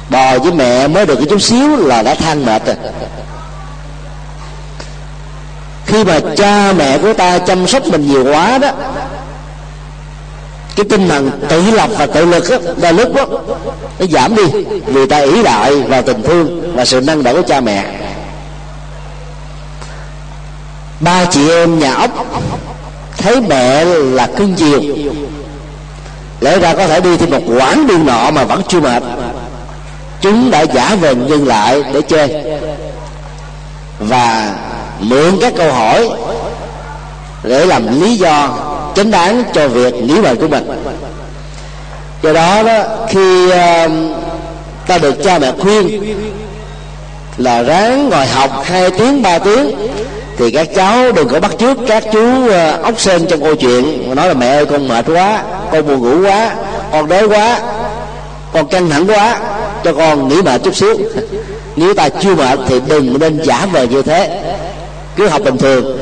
Bò 0.10 0.38
với 0.38 0.52
mẹ 0.52 0.88
mới 0.88 1.06
được 1.06 1.16
cái 1.16 1.28
chút 1.30 1.42
xíu 1.42 1.76
là 1.76 2.02
đã 2.02 2.16
than 2.16 2.46
mệt 2.46 2.66
rồi. 2.66 2.76
Khi 5.86 6.04
mà 6.04 6.20
cha 6.38 6.74
mẹ 6.74 6.98
của 6.98 7.14
ta 7.14 7.40
chăm 7.40 7.68
sóc 7.68 7.88
mình 7.88 8.08
nhiều 8.08 8.24
quá 8.24 8.58
đó 8.58 8.72
cái 10.80 10.86
tinh 10.90 11.10
thần 11.10 11.32
tự 11.50 11.72
lập 11.72 11.90
và 11.98 12.06
tự 12.06 12.26
lực 12.26 12.50
đó, 12.50 12.58
đôi 12.82 12.94
lúc 12.94 13.14
đó 13.14 13.26
nó 14.00 14.06
giảm 14.10 14.36
đi. 14.36 14.44
Vì 14.86 15.08
ta 15.08 15.18
ý 15.18 15.44
đại 15.44 15.82
vào 15.82 16.02
tình 16.02 16.22
thương 16.22 16.76
và 16.76 16.86
sự 16.86 17.02
năng 17.02 17.24
đỡ 17.24 17.34
của 17.34 17.42
cha 17.42 17.62
mẹ. 17.62 17.86
Ba 21.00 21.26
chị 21.26 21.50
em 21.50 21.80
nhà 21.80 21.94
ốc 21.94 22.12
thấy 23.20 23.42
mẹ 23.42 23.86
là 23.86 24.28
cưng 24.28 24.56
chiều 24.56 24.82
lẽ 26.42 26.60
ra 26.60 26.74
có 26.74 26.88
thể 26.88 27.00
đi 27.00 27.18
thêm 27.18 27.30
một 27.30 27.42
quãng 27.58 27.88
đường 27.88 28.06
nọ 28.06 28.32
mà 28.32 28.44
vẫn 28.44 28.62
chưa 28.68 28.80
mệt. 28.80 29.04
Chúng 30.22 30.52
đã 30.52 30.62
giả 30.62 30.96
vờ 31.02 31.16
dừng 31.30 31.48
lại 31.48 31.84
để 31.94 32.02
chơi. 32.02 32.44
Và 34.00 34.56
mượn 35.00 35.38
các 35.42 35.54
câu 35.58 35.74
hỏi 35.74 36.10
để 37.44 37.66
làm 37.66 38.02
lý 38.02 38.18
do 38.18 38.58
chính 38.96 39.12
đáng 39.12 39.44
cho 39.54 39.68
việc 39.68 39.94
nghỉ 39.94 40.22
bệnh 40.22 40.36
của 40.36 40.48
mình. 40.48 40.84
Do 42.24 42.34
đó 42.34 42.64
đó 42.64 42.84
khi 43.10 43.46
uh, 43.46 43.92
ta 44.88 44.98
được 44.98 45.16
cha 45.24 45.40
mẹ 45.40 45.52
khuyên 45.60 46.16
là 47.38 47.62
ráng 47.62 48.10
ngồi 48.10 48.26
học 48.26 48.52
hai 48.66 48.92
tiếng 48.92 49.22
ba 49.22 49.40
tiếng 49.40 49.72
thì 50.40 50.52
các 50.52 50.68
cháu 50.76 51.12
đừng 51.12 51.28
có 51.28 51.40
bắt 51.40 51.52
trước 51.60 51.78
các 51.88 52.04
chú 52.12 52.46
uh, 52.46 52.84
ốc 52.84 53.00
sên 53.00 53.26
trong 53.28 53.44
câu 53.44 53.56
chuyện. 53.56 54.16
Nói 54.16 54.28
là 54.28 54.34
mẹ 54.34 54.48
ơi 54.48 54.66
con 54.66 54.88
mệt 54.88 55.06
quá 55.08 55.44
con 55.72 55.88
buồn 55.88 56.02
ngủ 56.02 56.28
quá 56.28 56.56
con 56.92 57.08
đói 57.08 57.28
quá 57.28 57.60
con 58.54 58.68
căng 58.68 58.90
thẳng 58.90 59.08
quá 59.08 59.40
cho 59.84 59.94
con 59.94 60.28
nghỉ 60.28 60.42
mệt 60.42 60.64
chút 60.64 60.76
xíu. 60.76 60.98
Nếu 61.76 61.94
ta 61.94 62.10
chưa 62.10 62.36
mệt 62.36 62.60
thì 62.68 62.80
đừng 62.88 63.20
nên 63.20 63.44
giả 63.44 63.68
vờ 63.72 63.84
như 63.84 64.02
thế. 64.02 64.42
Cứ 65.16 65.28
học 65.28 65.42
bình 65.46 65.58
thường. 65.58 65.98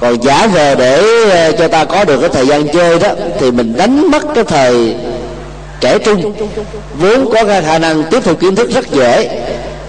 Còn 0.00 0.22
giả 0.22 0.46
vờ 0.46 0.74
để 0.74 1.02
ờ, 1.30 1.52
cho 1.52 1.68
ta 1.68 1.84
có 1.84 2.04
được 2.04 2.20
cái 2.20 2.28
thời 2.28 2.46
gian 2.46 2.68
chơi 2.68 2.98
đó 2.98 3.08
thì 3.40 3.50
mình 3.50 3.76
đánh 3.76 4.10
mất 4.10 4.22
cái 4.34 4.44
thời 4.44 4.94
trẻ 5.80 5.98
trung. 5.98 6.34
Vốn 7.00 7.28
có 7.32 7.44
cái 7.44 7.62
khả 7.62 7.78
năng 7.78 8.02
tiếp 8.10 8.20
thu 8.24 8.34
kiến 8.34 8.54
thức 8.54 8.70
rất 8.70 8.90
dễ 8.90 9.28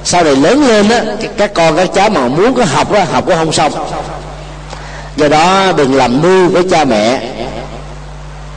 sau 0.04 0.24
này 0.24 0.36
lớn 0.36 0.68
lên 0.68 0.90
á 0.90 1.02
các 1.38 1.54
con, 1.54 1.78
các 1.78 1.90
cháu 1.96 2.10
mà 2.10 2.28
muốn 2.28 2.54
có 2.54 2.66
học 2.66 2.94
á, 2.94 3.06
học 3.12 3.24
có 3.28 3.36
không 3.36 3.52
xong. 3.52 3.72
Do 5.16 5.28
đó 5.28 5.72
đừng 5.78 5.96
làm 5.96 6.22
mưu 6.22 6.50
với 6.50 6.64
cha 6.72 6.86
mẹ. 6.86 7.22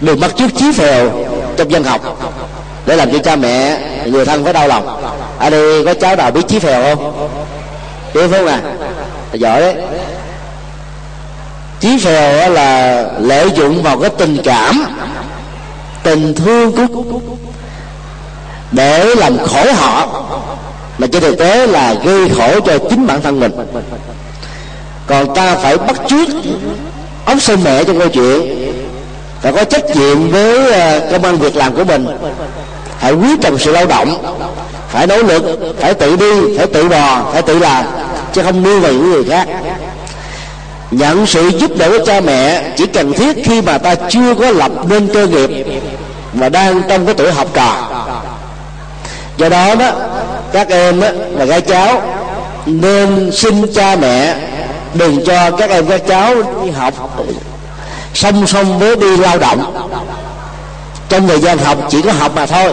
Đừng 0.01 0.20
bắt 0.20 0.30
chước 0.38 0.51
chí 0.57 0.72
phèo 0.72 1.11
trong 1.57 1.72
dân 1.72 1.84
học 1.84 2.01
để 2.86 2.97
làm 2.97 3.12
cho 3.12 3.18
cha 3.18 3.36
mẹ 3.36 3.78
người 4.07 4.24
thân 4.24 4.45
phải 4.45 4.53
đau 4.53 4.68
lòng. 4.68 5.03
Ở 5.38 5.51
đây 5.51 5.84
có 5.84 5.95
cháu 5.95 6.16
nào 6.16 6.30
biết 6.30 6.49
chí 6.49 6.59
phèo 6.59 6.97
không? 6.97 7.28
Biết 8.14 8.28
không 8.30 8.47
à 8.47 8.61
giỏi 9.32 9.61
đấy. 9.61 9.74
Chí 11.80 11.99
phèo 11.99 12.51
là 12.51 13.05
lợi 13.18 13.51
dụng 13.55 13.82
vào 13.82 13.99
cái 13.99 14.11
tình 14.18 14.36
cảm, 14.45 14.84
tình 16.03 16.34
thương 16.34 16.72
của 16.72 17.05
để 18.70 19.14
làm 19.14 19.38
khổ 19.38 19.72
họ 19.72 20.22
mà 21.03 21.09
trên 21.13 21.23
thực 21.23 21.39
tế 21.39 21.67
là 21.67 21.95
gây 22.05 22.29
khổ 22.29 22.61
cho 22.61 22.79
chính 22.91 23.07
bản 23.07 23.23
thân 23.23 23.41
mình. 23.41 23.53
Còn 25.07 25.35
ta 25.35 25.55
phải 25.55 25.79
bắt 25.79 25.97
chước 26.09 26.29
ống 27.25 27.41
sư 27.41 27.57
mẹ 27.65 27.85
trong 27.85 27.99
câu 27.99 28.09
chuyện 28.09 28.73
phải 29.41 29.53
có 29.53 29.65
trách 29.65 29.97
nhiệm 29.97 30.31
với 30.31 30.73
ờ, 30.73 31.01
công 31.13 31.25
an 31.25 31.39
việc 31.39 31.57
làm 31.57 31.75
của 31.75 31.85
mình. 31.85 32.07
Phải 32.99 33.13
quý 33.13 33.29
trọng 33.41 33.59
sự 33.59 33.73
lao 33.73 33.87
động, 33.87 34.37
phải 34.89 35.07
nỗ 35.07 35.23
lực, 35.23 35.43
phải 35.81 35.95
tự 35.95 36.17
đi, 36.17 36.57
phải 36.59 36.67
tự 36.67 36.89
bò, 36.89 37.31
phải 37.33 37.43
tự 37.43 37.59
làm, 37.59 37.85
chứ 38.33 38.43
không 38.43 38.63
nuôi 38.63 38.81
vào 38.81 38.93
những 38.93 39.13
người 39.13 39.25
khác. 39.25 39.49
Nhận 40.91 41.27
sự 41.27 41.49
giúp 41.49 41.71
đỡ 41.79 41.91
của 41.99 42.05
cha 42.07 42.21
mẹ 42.21 42.73
chỉ 42.77 42.87
cần 42.87 43.13
thiết 43.13 43.37
khi 43.45 43.63
mà 43.63 43.79
ta 43.79 43.95
chưa 43.95 44.35
có 44.35 44.51
lập 44.51 44.73
nên 44.89 45.09
cơ 45.15 45.27
nghiệp 45.27 45.51
và 46.33 46.49
đang 46.49 46.83
trong 46.89 47.07
cái 47.07 47.15
tuổi 47.15 47.33
học 47.33 47.49
trò. 47.55 47.89
Do 49.37 49.49
đó 49.49 49.75
đó 49.75 49.93
các 50.53 50.69
em 50.69 51.01
á, 51.01 51.13
và 51.33 51.47
các 51.47 51.65
cháu 51.69 52.03
nên 52.67 53.31
xin 53.33 53.75
cha 53.75 53.97
mẹ 53.97 54.35
đừng 54.95 55.25
cho 55.25 55.51
các 55.51 55.71
em 55.71 55.87
các 55.87 56.03
cháu 56.09 56.35
đi 56.65 56.71
học. 56.71 57.17
Song 58.15 58.47
song 58.47 58.79
với 58.79 58.97
đi 58.97 59.17
lao 59.17 59.39
động. 59.39 59.89
Trong 61.09 61.29
thời 61.29 61.41
gian 61.41 61.59
học 61.59 61.79
chỉ 61.89 62.03
có 62.03 62.13
học 62.13 62.33
mà 62.35 62.47
thôi 62.47 62.73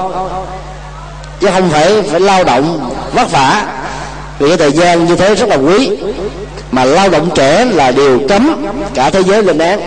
chứ 1.39 1.47
không 1.53 1.69
phải 1.69 2.01
phải 2.01 2.19
lao 2.19 2.43
động 2.43 2.91
vất 3.13 3.31
vả. 3.31 3.65
Vì 4.39 4.47
cái 4.47 4.57
thời 4.57 4.71
gian 4.71 5.05
như 5.05 5.15
thế 5.15 5.35
rất 5.35 5.49
là 5.49 5.55
quý 5.55 5.97
mà 6.71 6.85
lao 6.85 7.09
động 7.09 7.29
trẻ 7.35 7.65
là 7.65 7.91
điều 7.91 8.21
cấm 8.29 8.65
cả 8.93 9.09
thế 9.09 9.23
giới 9.23 9.43
lên 9.43 9.57
án. 9.57 9.79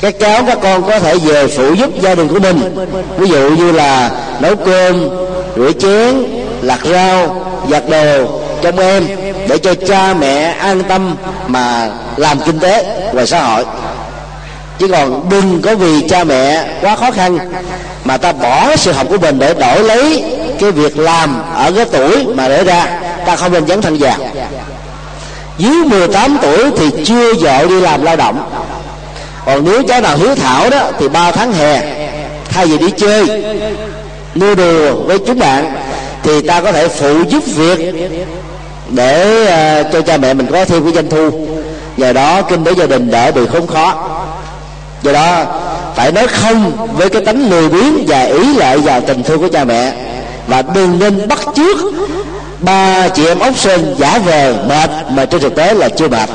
Các 0.00 0.14
cháu 0.20 0.42
các 0.46 0.58
con 0.62 0.82
có 0.82 0.98
thể 0.98 1.18
về 1.18 1.46
phụ 1.46 1.74
giúp 1.74 1.90
gia 2.00 2.14
đình 2.14 2.28
của 2.28 2.38
mình. 2.38 2.86
Ví 3.18 3.28
dụ 3.28 3.50
như 3.50 3.72
là 3.72 4.10
nấu 4.40 4.56
cơm 4.56 5.08
rửa 5.56 5.72
chén 5.72 6.24
lặt 6.64 6.80
rau, 6.84 7.44
giặt 7.70 7.88
đồ 7.88 8.40
trong 8.62 8.78
em 8.78 9.06
để 9.48 9.58
cho 9.58 9.74
cha 9.88 10.14
mẹ 10.14 10.54
an 10.58 10.82
tâm 10.88 11.16
mà 11.46 11.90
làm 12.16 12.40
kinh 12.40 12.58
tế 12.58 12.84
và 13.12 13.26
xã 13.26 13.42
hội. 13.42 13.64
Chứ 14.78 14.88
còn 14.88 15.28
đừng 15.30 15.62
có 15.62 15.74
vì 15.74 16.08
cha 16.08 16.24
mẹ 16.24 16.64
quá 16.80 16.96
khó 16.96 17.10
khăn 17.10 17.38
mà 18.04 18.16
ta 18.16 18.32
bỏ 18.32 18.76
sự 18.76 18.92
học 18.92 19.06
của 19.10 19.18
mình 19.18 19.38
để 19.38 19.54
đổi 19.54 19.82
lấy 19.82 20.24
cái 20.60 20.70
việc 20.70 20.98
làm 20.98 21.42
ở 21.54 21.72
cái 21.76 21.84
tuổi 21.84 22.26
mà 22.34 22.48
để 22.48 22.64
ra. 22.64 22.86
Ta 23.26 23.36
không 23.36 23.52
nên 23.52 23.66
dấn 23.66 23.82
thân 23.82 24.00
già 24.00 24.18
dưới 25.58 25.84
18 25.84 26.38
tuổi 26.42 26.70
thì 26.76 27.04
chưa 27.04 27.34
vợ 27.34 27.66
đi 27.66 27.80
làm 27.80 28.02
lao 28.02 28.16
động. 28.16 28.50
Còn 29.46 29.64
nếu 29.64 29.82
cháu 29.82 30.00
nào 30.00 30.16
hiếu 30.16 30.34
thảo 30.34 30.70
đó 30.70 30.80
thì 30.98 31.08
ba 31.08 31.32
tháng 31.32 31.52
hè 31.52 31.82
thay 32.48 32.66
vì 32.66 32.78
đi 32.78 32.90
chơi 32.90 33.44
nô 34.34 34.54
đùa 34.54 34.94
với 34.94 35.18
chúng 35.26 35.38
bạn 35.38 35.74
thì 36.24 36.40
ta 36.40 36.60
có 36.60 36.72
thể 36.72 36.88
phụ 36.88 37.22
giúp 37.28 37.42
việc 37.46 37.94
để 38.88 39.42
uh, 39.42 39.92
cho 39.92 40.00
cha 40.00 40.16
mẹ 40.16 40.34
mình 40.34 40.46
có 40.52 40.64
thêm 40.64 40.84
cái 40.84 40.92
doanh 40.92 41.10
thu. 41.10 41.46
Nhờ 41.96 42.12
đó 42.12 42.42
kinh 42.42 42.64
tế 42.64 42.72
gia 42.74 42.86
đình 42.86 43.10
đỡ 43.10 43.32
bị 43.32 43.40
khốn 43.52 43.66
khó. 43.66 44.10
Do 45.02 45.12
đó 45.12 45.44
phải 45.94 46.12
nói 46.12 46.26
không 46.26 46.88
với 46.92 47.08
cái 47.08 47.24
tánh 47.24 47.50
lười 47.50 47.68
biếng 47.68 48.06
và 48.06 48.22
ý 48.22 48.54
lại 48.54 48.78
vào 48.78 49.00
tình 49.00 49.22
thương 49.22 49.40
của 49.40 49.48
cha 49.48 49.64
mẹ. 49.64 49.92
Và 50.46 50.62
đừng 50.62 50.98
nên 50.98 51.28
bắt 51.28 51.38
chước 51.56 51.76
ba 52.60 53.08
chị 53.08 53.26
em 53.26 53.38
ốc 53.38 53.58
sơn 53.58 53.94
giả 53.98 54.18
vờ 54.18 54.54
mệt 54.68 54.90
mà 55.10 55.24
trên 55.24 55.40
thực 55.40 55.54
tế 55.54 55.74
là 55.74 55.88
chưa 55.88 56.08
mệt. 56.08 56.28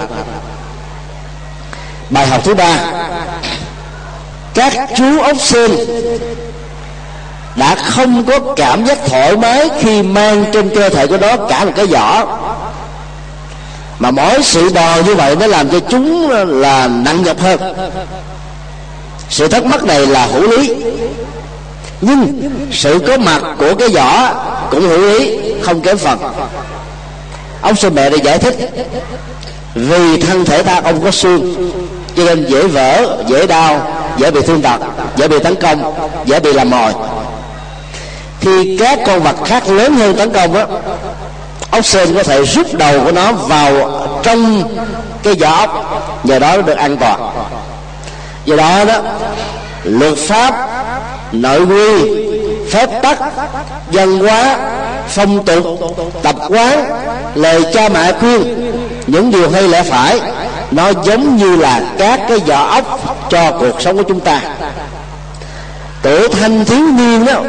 Bài 2.10 2.28
học 2.28 2.42
thứ 2.44 2.54
ba. 2.54 2.78
Các 4.54 4.74
chú 4.98 5.20
ốc 5.22 5.38
sơn 5.40 5.72
đã 7.60 7.76
không 7.76 8.24
có 8.24 8.40
cảm 8.56 8.86
giác 8.86 8.98
thoải 9.08 9.38
mái 9.38 9.70
khi 9.80 10.02
mang 10.02 10.46
trên 10.54 10.70
cơ 10.76 10.90
thể 10.90 11.08
của 11.08 11.18
nó 11.18 11.38
cả 11.38 11.66
một 11.66 11.72
cái 11.76 11.86
vỏ. 11.86 12.26
Mà 14.00 14.12
mỗi 14.12 14.44
sự 14.44 14.70
bò 14.70 14.96
như 15.06 15.16
vậy 15.16 15.36
nó 15.36 15.48
làm 15.48 15.70
cho 15.70 15.80
chúng 15.80 16.30
là 16.48 16.88
nặng 16.88 17.24
nhọc 17.24 17.40
hơn. 17.40 17.60
Sự 19.30 19.48
thắc 19.48 19.66
mắc 19.66 19.84
này 19.84 20.08
là 20.08 20.26
hữu 20.26 20.48
lý. 20.58 20.76
Nhưng 22.02 22.50
sự 22.72 23.00
có 23.08 23.18
mặt 23.18 23.42
của 23.58 23.76
cái 23.76 23.90
vỏ 23.90 24.34
cũng 24.72 24.82
hữu 24.82 24.98
lý, 24.98 25.40
không 25.62 25.82
kém 25.82 25.98
phần. 25.98 26.20
Ông 27.62 27.76
sư 27.76 27.90
mẹ 27.90 28.10
đã 28.10 28.18
giải 28.24 28.38
thích, 28.38 28.56
vì 29.76 30.22
thân 30.22 30.46
thể 30.46 30.64
ta 30.64 30.82
không 30.82 31.04
có 31.04 31.12
xương, 31.12 31.72
cho 32.18 32.24
nên 32.24 32.46
dễ 32.46 32.68
vỡ, 32.68 33.18
dễ 33.28 33.48
đau, 33.48 33.88
dễ 34.18 34.32
bị 34.32 34.42
thương 34.42 34.62
tật, 34.62 34.78
dễ 35.16 35.28
bị 35.28 35.40
tấn 35.40 35.56
công, 35.56 35.94
dễ 36.26 36.40
bị 36.40 36.54
làm 36.54 36.70
mồi 36.70 36.94
khi 38.42 38.78
các 38.80 39.00
con 39.06 39.24
vật 39.24 39.36
khác 39.46 39.68
lớn 39.68 39.96
hơn 39.98 40.16
tấn 40.16 40.34
công 40.34 40.56
á, 40.56 40.66
ốc 41.72 41.86
sên 41.86 42.16
có 42.16 42.24
thể 42.24 42.46
rút 42.46 42.74
đầu 42.74 43.04
của 43.06 43.12
nó 43.12 43.32
vào 43.32 44.02
trong 44.24 44.64
cái 45.24 45.34
vỏ 45.34 45.50
ốc, 45.50 46.02
nhờ 46.24 46.40
đó 46.40 46.56
nó 46.56 46.62
được 46.62 46.78
an 46.78 46.98
toàn. 46.98 47.20
Do 48.46 48.56
đó 48.56 48.86
đó, 48.86 49.00
luật 49.84 50.18
pháp, 50.18 50.70
nội 51.32 51.66
quy, 51.66 52.12
phép 52.72 53.02
tắc, 53.02 53.20
văn 53.92 54.20
hóa, 54.20 54.58
phong 55.08 55.46
tục, 55.46 55.66
tập 56.24 56.36
quán, 56.50 56.86
lời 57.36 57.66
cha 57.74 57.90
mẹ 57.90 58.12
khuyên, 58.20 58.72
những 59.08 59.32
điều 59.32 59.50
hay 59.50 59.64
lẽ 59.64 59.84
phải, 59.84 60.20
nó 60.72 60.92
giống 61.04 61.38
như 61.38 61.56
là 61.56 61.82
các 61.98 62.20
cái 62.30 62.40
vỏ 62.40 62.70
ốc 62.70 63.00
cho 63.30 63.52
cuộc 63.52 63.82
sống 63.82 63.98
của 63.98 64.04
chúng 64.04 64.20
ta. 64.20 64.42
Tuổi 66.02 66.28
thanh 66.28 66.66
thiếu 66.66 66.86
niên 66.98 67.26
đó 67.26 67.42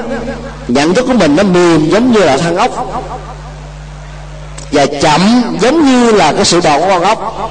nhận 0.70 0.94
thức 0.94 1.04
của 1.06 1.12
mình 1.12 1.36
nó 1.36 1.42
mềm 1.42 1.90
giống 1.90 2.12
như 2.12 2.20
là 2.20 2.36
thân 2.36 2.56
ốc. 2.56 3.02
Và 4.72 4.86
chậm 5.02 5.42
giống 5.60 5.84
như 5.86 6.12
là 6.12 6.32
cái 6.32 6.44
sự 6.44 6.60
bò 6.60 6.78
của 6.78 6.86
con 6.88 7.02
ốc. 7.02 7.50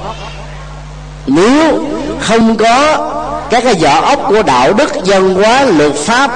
Nếu 1.27 1.83
không 2.19 2.57
có 2.57 2.97
các 3.49 3.63
cái 3.63 3.73
vỏ 3.73 4.01
ốc 4.01 4.19
của 4.27 4.43
đạo 4.43 4.73
đức 4.73 5.03
dân 5.03 5.35
hóa, 5.35 5.63
luật 5.63 5.93
pháp, 5.95 6.31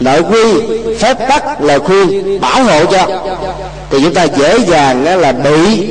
nội 0.00 0.22
quy, 0.22 0.44
phép 0.98 1.28
tắc, 1.28 1.60
lời 1.60 1.80
khuyên, 1.80 2.40
bảo 2.40 2.64
hộ 2.64 2.84
cho, 2.84 3.06
thì 3.90 3.98
chúng 4.02 4.14
ta 4.14 4.24
dễ 4.24 4.58
dàng 4.58 5.20
là 5.20 5.32
bị 5.32 5.88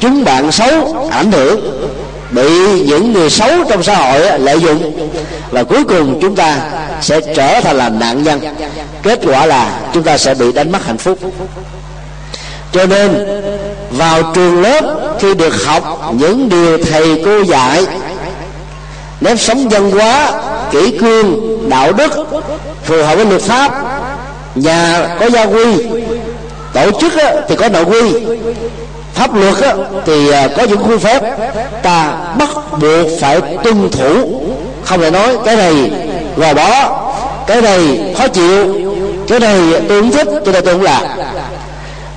chúng 0.00 0.24
bạn 0.24 0.52
xấu 0.52 1.08
ảnh 1.10 1.32
hưởng 1.32 1.81
bị 2.32 2.82
những 2.86 3.12
người 3.12 3.30
xấu 3.30 3.50
trong 3.68 3.82
xã 3.82 3.96
hội 3.96 4.40
lợi 4.40 4.60
dụng. 4.60 5.10
Và 5.50 5.64
cuối 5.64 5.84
cùng 5.84 6.18
chúng 6.20 6.36
ta 6.36 6.58
sẽ 7.00 7.20
trở 7.36 7.60
thành 7.60 7.76
là 7.76 7.88
nạn 7.88 8.22
nhân. 8.22 8.40
Kết 9.02 9.20
quả 9.26 9.46
là 9.46 9.80
chúng 9.94 10.02
ta 10.02 10.18
sẽ 10.18 10.34
bị 10.34 10.52
đánh 10.52 10.72
mất 10.72 10.84
hạnh 10.84 10.98
phúc. 10.98 11.18
Cho 12.72 12.86
nên, 12.86 13.26
vào 13.90 14.32
trường 14.34 14.62
lớp 14.62 15.14
khi 15.20 15.34
được 15.34 15.64
học 15.64 16.12
những 16.14 16.48
điều 16.48 16.78
thầy 16.84 17.22
cô 17.24 17.40
dạy, 17.44 17.86
nếp 19.20 19.40
sống 19.40 19.68
văn 19.68 19.90
hóa, 19.90 20.32
kỷ 20.70 20.98
cương, 20.98 21.58
đạo 21.70 21.92
đức 21.92 22.12
phù 22.84 23.02
hợp 23.02 23.16
với 23.16 23.24
luật 23.26 23.42
pháp, 23.42 23.72
nhà 24.54 25.08
có 25.20 25.30
gia 25.30 25.44
quy, 25.44 25.86
tổ 26.72 27.00
chức 27.00 27.12
thì 27.48 27.56
có 27.56 27.68
nội 27.68 27.84
quy 27.84 28.12
pháp 29.14 29.34
luật 29.34 29.54
thì 30.06 30.30
à, 30.30 30.48
có 30.56 30.64
những 30.64 30.82
khuôn 30.82 30.98
phép 30.98 31.20
ta 31.82 32.14
bắt 32.38 32.48
buộc 32.80 33.08
phải 33.20 33.40
tuân 33.40 33.90
thủ. 33.90 34.40
Không 34.84 35.00
thể 35.00 35.10
nói 35.10 35.36
cái 35.44 35.56
này 35.56 35.90
gò 36.36 36.54
bó, 36.54 37.02
cái 37.46 37.62
này 37.62 38.14
khó 38.18 38.28
chịu, 38.28 38.74
cái 39.28 39.40
này 39.40 39.60
tôi 39.88 40.00
không 40.00 40.10
thích, 40.10 40.28
cho 40.46 40.52
nên 40.52 40.64
tôi 40.64 40.74
không 40.74 40.82
làm. 40.82 41.02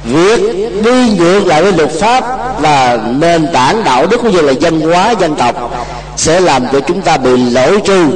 Việc 0.04 0.40
đi 0.84 1.10
ngược 1.18 1.48
lại 1.48 1.64
với 1.64 1.72
luật 1.72 1.92
pháp 1.92 2.24
và 2.60 3.00
nền 3.20 3.48
tảng 3.54 3.84
đạo 3.84 4.08
đức 4.08 4.18
cũng 4.22 4.32
như 4.32 4.42
là 4.42 4.54
văn 4.62 4.82
hóa, 4.82 5.14
dân 5.20 5.36
tộc 5.36 5.72
sẽ 6.18 6.40
làm 6.40 6.66
cho 6.72 6.80
chúng 6.80 7.02
ta 7.02 7.18
bị 7.18 7.38
lỗi 7.38 7.82
trừ, 7.86 8.08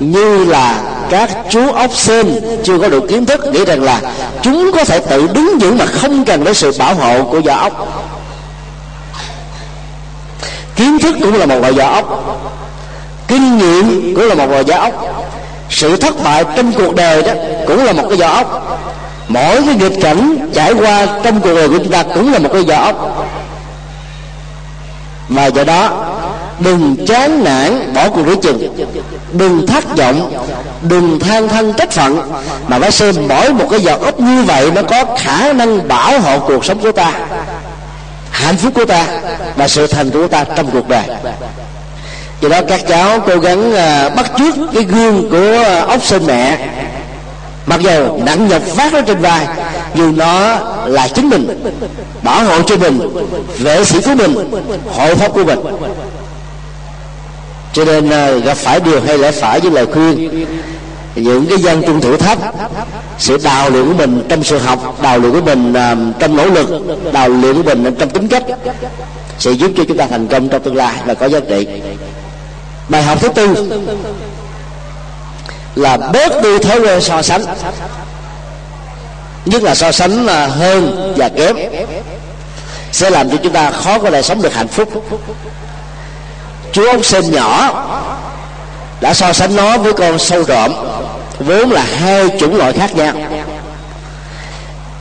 như 0.00 0.44
là 0.44 0.82
các 1.10 1.30
chú 1.50 1.72
ốc 1.72 1.90
sên 1.94 2.40
chưa 2.64 2.78
có 2.78 2.88
đủ 2.88 3.00
kiến 3.08 3.26
thức 3.26 3.46
nghĩ 3.52 3.64
rằng 3.64 3.82
là 3.82 4.00
chúng 4.42 4.70
có 4.76 4.84
thể 4.84 4.98
tự 4.98 5.26
đứng 5.26 5.58
vững 5.58 5.78
mà 5.78 5.86
không 5.86 6.24
cần 6.24 6.44
đến 6.44 6.54
sự 6.54 6.72
bảo 6.78 6.94
hộ 6.94 7.22
của 7.22 7.40
vỏ 7.40 7.54
ốc 7.54 8.03
kiến 10.76 10.98
thức 10.98 11.14
cũng 11.20 11.34
là 11.34 11.46
một 11.46 11.58
loại 11.60 11.72
vỏ 11.72 11.84
ốc. 11.84 12.24
Kinh 13.28 13.58
nghiệm 13.58 14.14
cũng 14.14 14.28
là 14.28 14.34
một 14.34 14.46
loại 14.50 14.64
vỏ 14.64 14.76
ốc. 14.76 14.92
Sự 15.70 15.96
thất 15.96 16.24
bại 16.24 16.44
trong 16.56 16.72
cuộc 16.72 16.94
đời 16.94 17.22
đó 17.22 17.32
cũng 17.66 17.84
là 17.84 17.92
một 17.92 18.04
cái 18.08 18.18
vỏ 18.18 18.28
ốc. 18.28 18.78
Mỗi 19.28 19.62
cái 19.66 19.74
nghịch 19.74 20.00
cảnh 20.02 20.50
trải 20.54 20.72
qua 20.72 21.06
trong 21.22 21.40
cuộc 21.40 21.54
đời 21.54 21.68
của 21.68 21.78
chúng 21.78 21.92
ta 21.92 22.02
cũng 22.02 22.32
là 22.32 22.38
một 22.38 22.50
cái 22.52 22.62
vỏ 22.62 22.84
ốc. 22.84 23.26
Mà 25.28 25.46
do 25.46 25.64
đó, 25.64 25.90
đừng 26.58 27.06
chán 27.06 27.44
nản 27.44 27.94
bỏ 27.94 28.08
cuộc 28.08 28.26
rửa 28.26 28.34
chừng. 28.34 28.76
Đừng 29.32 29.66
thất 29.66 29.96
vọng. 29.96 30.32
Đừng 30.82 31.20
than 31.20 31.48
thân 31.48 31.72
trách 31.72 31.90
phận. 31.90 32.32
Mà 32.68 32.78
phải 32.78 32.90
xem 32.90 33.14
mỗi 33.28 33.52
một 33.52 33.66
cái 33.70 33.80
giọt 33.80 34.00
ốc 34.00 34.20
như 34.20 34.42
vậy, 34.42 34.70
nó 34.74 34.82
có 34.82 35.04
khả 35.18 35.52
năng 35.52 35.88
bảo 35.88 36.20
hộ 36.20 36.38
cuộc 36.38 36.64
sống 36.64 36.78
của 36.78 36.92
ta 36.92 37.12
hạnh 38.34 38.56
phúc 38.56 38.72
của 38.74 38.84
ta 38.84 39.06
và 39.56 39.68
sự 39.68 39.86
thành 39.86 40.10
của 40.10 40.28
ta 40.28 40.44
trong 40.44 40.70
cuộc 40.70 40.88
đời. 40.88 41.04
Do 42.40 42.48
đó 42.48 42.60
các 42.68 42.80
cháu 42.88 43.20
cố 43.26 43.38
gắng 43.38 43.74
à, 43.74 44.08
bắt 44.08 44.30
chước 44.38 44.54
cái 44.74 44.82
gương 44.82 45.30
của 45.30 45.62
à, 45.64 45.80
ốc 45.80 46.04
sinh 46.04 46.26
mẹ. 46.26 46.68
Mặc 47.66 47.80
dù 47.80 48.18
nặng 48.26 48.48
nhọc 48.48 48.62
vác 48.76 48.92
nó 48.92 49.00
trên 49.00 49.18
vai, 49.18 49.46
nhưng 49.94 50.16
nó 50.16 50.58
là 50.86 51.08
chính 51.08 51.28
mình, 51.28 51.62
bảo 52.22 52.44
hộ 52.44 52.62
cho 52.62 52.76
mình, 52.76 53.00
vệ 53.58 53.84
sĩ 53.84 54.00
của 54.00 54.14
mình, 54.14 54.50
hộ 54.92 55.14
pháp 55.14 55.32
của 55.32 55.44
mình. 55.44 55.58
Cho 57.72 57.84
nên 57.84 58.10
à, 58.10 58.30
gặp 58.30 58.56
phải 58.56 58.80
điều 58.80 59.00
hay 59.00 59.18
lẽ 59.18 59.30
phải 59.30 59.60
với 59.60 59.70
lời 59.70 59.86
khuyên 59.86 60.46
những 61.14 61.46
cái 61.46 61.58
dân 61.58 61.82
trung 61.86 62.00
thủ 62.00 62.16
thấp 62.16 62.38
sự 63.18 63.38
đào 63.44 63.70
luyện 63.70 63.88
của 63.88 63.94
mình 63.94 64.26
trong 64.28 64.44
sự 64.44 64.58
học 64.58 65.02
đào 65.02 65.18
luyện 65.18 65.32
của 65.32 65.40
mình 65.40 65.72
uh, 65.72 66.20
trong 66.20 66.36
nỗ 66.36 66.46
lực 66.46 66.68
đào 67.12 67.28
luyện 67.28 67.62
của 67.62 67.74
mình 67.74 67.96
trong 67.98 68.10
tính 68.10 68.28
cách 68.28 68.42
sẽ 69.38 69.50
giúp 69.50 69.70
cho 69.76 69.84
chúng 69.88 69.96
ta 69.96 70.06
thành 70.06 70.26
công 70.26 70.48
trong 70.48 70.62
tương 70.62 70.76
lai 70.76 70.94
và 71.06 71.14
có 71.14 71.26
giá 71.26 71.40
trị. 71.40 71.66
Bài 72.88 73.02
học 73.02 73.18
thứ 73.20 73.28
tư 73.28 73.70
là 75.74 75.96
bớt 75.96 76.42
đi 76.42 76.58
thói 76.58 76.80
quen 76.80 77.00
so 77.00 77.22
sánh 77.22 77.44
nhất 79.44 79.62
là 79.62 79.74
so 79.74 79.92
sánh 79.92 80.26
là 80.26 80.46
hơn 80.46 81.14
và 81.16 81.28
kém 81.28 81.56
sẽ 82.92 83.10
làm 83.10 83.30
cho 83.30 83.36
chúng 83.42 83.52
ta 83.52 83.70
khó 83.70 83.98
có 83.98 84.10
thể 84.10 84.22
sống 84.22 84.42
được 84.42 84.54
hạnh 84.54 84.68
phúc. 84.68 84.88
Chú 86.72 86.86
ông 86.86 87.02
sinh 87.02 87.30
nhỏ 87.30 87.72
đã 89.04 89.14
so 89.14 89.32
sánh 89.32 89.56
nó 89.56 89.78
với 89.78 89.92
con 89.92 90.18
sâu 90.18 90.44
rộm 90.44 90.72
vốn 91.38 91.70
là 91.70 91.84
hai 92.00 92.28
chủng 92.40 92.56
loại 92.56 92.72
khác 92.72 92.96
nhau. 92.96 93.12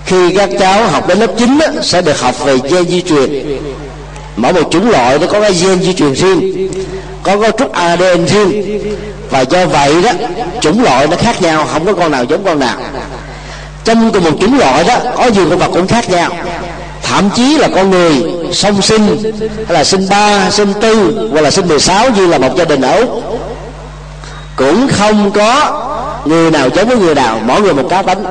Khi 0.05 0.35
các 0.35 0.49
cháu 0.59 0.87
học 0.87 1.07
đến 1.07 1.19
lớp 1.19 1.31
9 1.37 1.59
á, 1.59 1.67
sẽ 1.81 2.01
được 2.01 2.19
học 2.19 2.45
về 2.45 2.57
gen 2.69 2.87
di 2.87 3.01
truyền. 3.01 3.59
Mỗi 4.35 4.53
một 4.53 4.71
chủng 4.71 4.89
loại 4.89 5.19
nó 5.19 5.27
có 5.27 5.41
cái 5.41 5.53
gen 5.53 5.81
di 5.81 5.93
truyền 5.93 6.13
riêng 6.13 6.69
có 7.23 7.37
cấu 7.37 7.51
trúc 7.51 7.71
ADN 7.71 8.25
riêng. 8.25 8.81
Và 9.29 9.41
do 9.41 9.65
vậy 9.65 9.93
đó 10.03 10.11
chủng 10.61 10.83
loại 10.83 11.07
nó 11.07 11.17
khác 11.17 11.41
nhau 11.41 11.67
không 11.73 11.85
có 11.85 11.93
con 11.93 12.11
nào 12.11 12.23
giống 12.23 12.43
con 12.45 12.59
nào. 12.59 12.77
Trong 13.83 14.11
cùng 14.11 14.23
một 14.23 14.37
chủng 14.41 14.59
loại 14.59 14.83
đó 14.83 14.97
có 15.17 15.27
nhiều 15.27 15.45
con 15.49 15.59
vật 15.59 15.69
cũng 15.73 15.87
khác 15.87 16.09
nhau. 16.09 16.31
Thậm 17.03 17.29
chí 17.35 17.57
là 17.57 17.67
con 17.75 17.91
người 17.91 18.23
song 18.51 18.81
sinh 18.81 19.33
hay 19.67 19.73
là 19.73 19.83
sinh 19.83 20.07
ba 20.09 20.49
sinh 20.49 20.73
tư 20.81 21.27
hoặc 21.31 21.41
là 21.41 21.51
sinh 21.51 21.67
16 21.67 22.09
như 22.09 22.27
là 22.27 22.37
một 22.37 22.57
gia 22.57 22.65
đình 22.65 22.81
ở 22.81 22.99
úc 22.99 23.52
cũng 24.55 24.87
không 24.87 25.31
có 25.31 25.81
người 26.25 26.51
nào 26.51 26.69
giống 26.75 26.87
với 26.87 26.97
người 26.97 27.15
nào. 27.15 27.39
Mỗi 27.45 27.61
người 27.61 27.73
một 27.73 27.87
cá 27.89 28.01
tính 28.01 28.23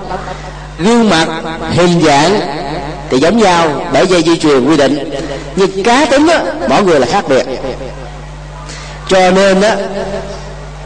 gương 0.79 1.11
mặt 1.11 1.29
hình 1.71 2.03
dạng 2.07 2.41
thì 3.11 3.19
giống 3.19 3.39
nhau 3.39 3.87
bởi 3.93 4.07
dây 4.07 4.23
di 4.23 4.39
truyền 4.39 4.69
quy 4.69 4.77
định. 4.77 5.11
Nhưng 5.57 5.83
cá 5.83 6.05
tính 6.05 6.27
á, 6.27 6.43
mỗi 6.69 6.83
người 6.83 7.01
là 7.01 7.07
khác 7.07 7.25
biệt. 7.29 7.47
Cho 9.09 9.31
nên 9.31 9.61
á 9.61 9.77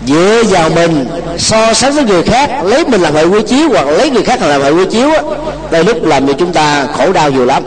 dựa 0.06 0.42
vào 0.50 0.70
mình 0.70 1.06
so 1.38 1.74
sánh 1.74 1.92
với 1.92 2.04
người 2.04 2.22
khác 2.22 2.50
lấy 2.64 2.84
mình 2.84 3.00
làm 3.00 3.14
hệ 3.14 3.24
quy 3.24 3.42
chiếu 3.42 3.68
hoặc 3.68 3.86
lấy 3.86 4.10
người 4.10 4.22
khác 4.22 4.42
làm 4.42 4.62
hệ 4.62 4.70
quy 4.70 4.84
chiếu 4.90 5.10
á 5.10 5.22
đây 5.70 5.84
lúc 5.84 6.04
làm 6.04 6.26
cho 6.26 6.32
chúng 6.32 6.52
ta 6.52 6.86
khổ 6.98 7.12
đau 7.12 7.30
nhiều 7.30 7.44
lắm 7.44 7.64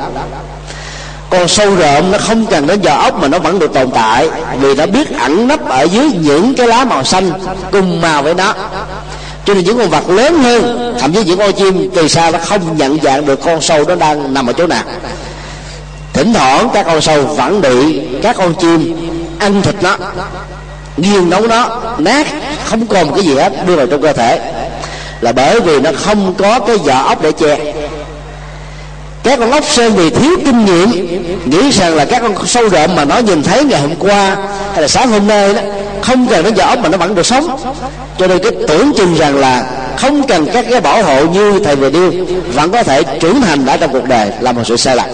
con 1.30 1.48
sâu 1.48 1.76
rợm 1.76 2.12
nó 2.12 2.18
không 2.18 2.46
cần 2.46 2.68
đến 2.68 2.82
giờ 2.82 2.96
ốc 2.96 3.22
mà 3.22 3.28
nó 3.28 3.40
vẫn 3.40 3.60
được 3.60 3.74
tồn 3.74 3.92
tại, 3.92 4.30
vì 4.60 4.76
nó 4.76 4.86
biết 4.86 5.20
ẩn 5.20 5.48
nấp 5.48 5.70
ở 5.70 5.84
dưới 5.84 6.12
những 6.22 6.54
cái 6.56 6.68
lá 6.68 6.86
màu 6.86 7.04
xanh 7.04 7.32
cùng 7.72 8.02
màu 8.02 8.24
với 8.24 8.34
nó. 8.34 8.54
Cho 9.46 9.54
nên 9.54 9.64
những 9.64 9.78
con 9.78 9.90
vật 9.90 10.10
lớn 10.10 10.44
hơn, 10.44 10.94
thậm 11.00 11.14
chí 11.14 11.24
những 11.24 11.38
con 11.38 11.54
chim 11.54 11.90
từ 11.96 12.08
xa 12.08 12.32
nó 12.32 12.40
không 12.40 12.78
nhận 12.78 12.98
dạng 13.04 13.26
được 13.26 13.40
con 13.46 13.62
sâu 13.62 13.84
nó 13.88 13.96
đang 13.96 14.34
nằm 14.34 14.48
ở 14.48 14.54
chỗ 14.54 14.68
nào. 14.68 14.84
Thỉnh 16.14 16.34
thoảng 16.34 16.70
các 16.74 16.86
con 16.86 17.02
sâu 17.02 17.24
vẫn 17.24 17.62
bị 17.62 18.02
các 18.22 18.36
con 18.38 18.54
chim 18.54 19.10
ăn 19.40 19.62
thịt 19.62 19.76
nó, 19.82 19.98
nghiền 20.98 21.30
nấu 21.30 21.48
nó, 21.48 21.82
nát, 21.98 22.28
không 22.66 22.88
còn 22.88 23.08
một 23.08 23.14
cái 23.16 23.26
gì 23.26 23.36
hết, 23.36 23.68
đưa 23.68 23.76
vào 23.76 23.88
trong 23.88 24.02
cơ 24.02 24.14
thể. 24.14 24.40
Là 25.22 25.32
bởi 25.32 25.60
vì 25.60 25.80
nó 25.80 25.90
không 26.06 26.34
có 26.38 26.60
cái 26.60 26.78
vỏ 26.78 27.02
ốc 27.08 27.22
để 27.22 27.32
che 27.32 27.74
các 29.24 29.40
con 29.40 29.52
ốc 29.52 29.64
sên 29.70 29.94
vì 29.94 30.10
thiếu 30.10 30.32
kinh 30.46 30.66
nghiệm, 30.66 30.90
nghĩ 31.46 31.72
rằng 31.72 31.96
là 31.96 32.06
các 32.06 32.22
con 32.22 32.48
sâu 32.48 32.70
rộm 32.70 32.96
mà 32.96 33.06
nó 33.06 33.18
nhìn 33.18 33.44
thấy 33.44 33.64
ngày 33.64 33.82
hôm 33.82 33.96
qua 33.96 34.38
hay 34.72 34.82
là 34.82 34.88
sáng 34.88 35.12
hôm 35.12 35.28
nay 35.28 35.54
đó, 35.54 35.62
không 36.02 36.28
cần 36.28 36.44
nó 36.44 36.50
giỏ 36.58 36.82
mà 36.82 36.90
nó 36.90 36.98
vẫn 36.98 37.16
được 37.16 37.26
sống. 37.26 37.74
Cho 38.18 38.28
nên 38.28 38.40
cái 38.40 38.52
tưởng 38.68 38.94
chừng 38.98 39.16
rằng 39.16 39.38
là 39.38 39.66
không 39.98 40.28
cần 40.28 40.48
các 40.54 40.66
cái 40.72 40.82
bảo 40.82 41.04
hộ 41.04 41.26
như 41.26 41.60
thầy 41.60 41.76
vừa 41.76 41.90
điêu 41.90 42.12
vẫn 42.54 42.72
có 42.72 42.84
thể 42.84 43.04
trưởng 43.04 43.42
thành 43.42 43.66
đã 43.66 43.78
trong 43.78 43.94
cuộc 43.94 44.06
đời 44.08 44.32
là 44.40 44.52
một 44.52 44.62
sự 44.66 44.78
sai 44.78 44.96
lạc 44.96 45.08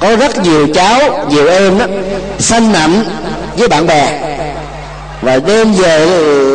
có 0.00 0.16
rất 0.16 0.42
nhiều 0.42 0.66
cháu, 0.74 1.26
nhiều 1.30 1.48
em 1.48 1.78
đó, 1.78 1.86
sanh 2.38 2.72
nặng 2.72 3.04
với 3.56 3.68
bạn 3.68 3.86
bè. 3.86 4.20
Và 5.22 5.38
đem 5.46 5.72
về 5.72 6.06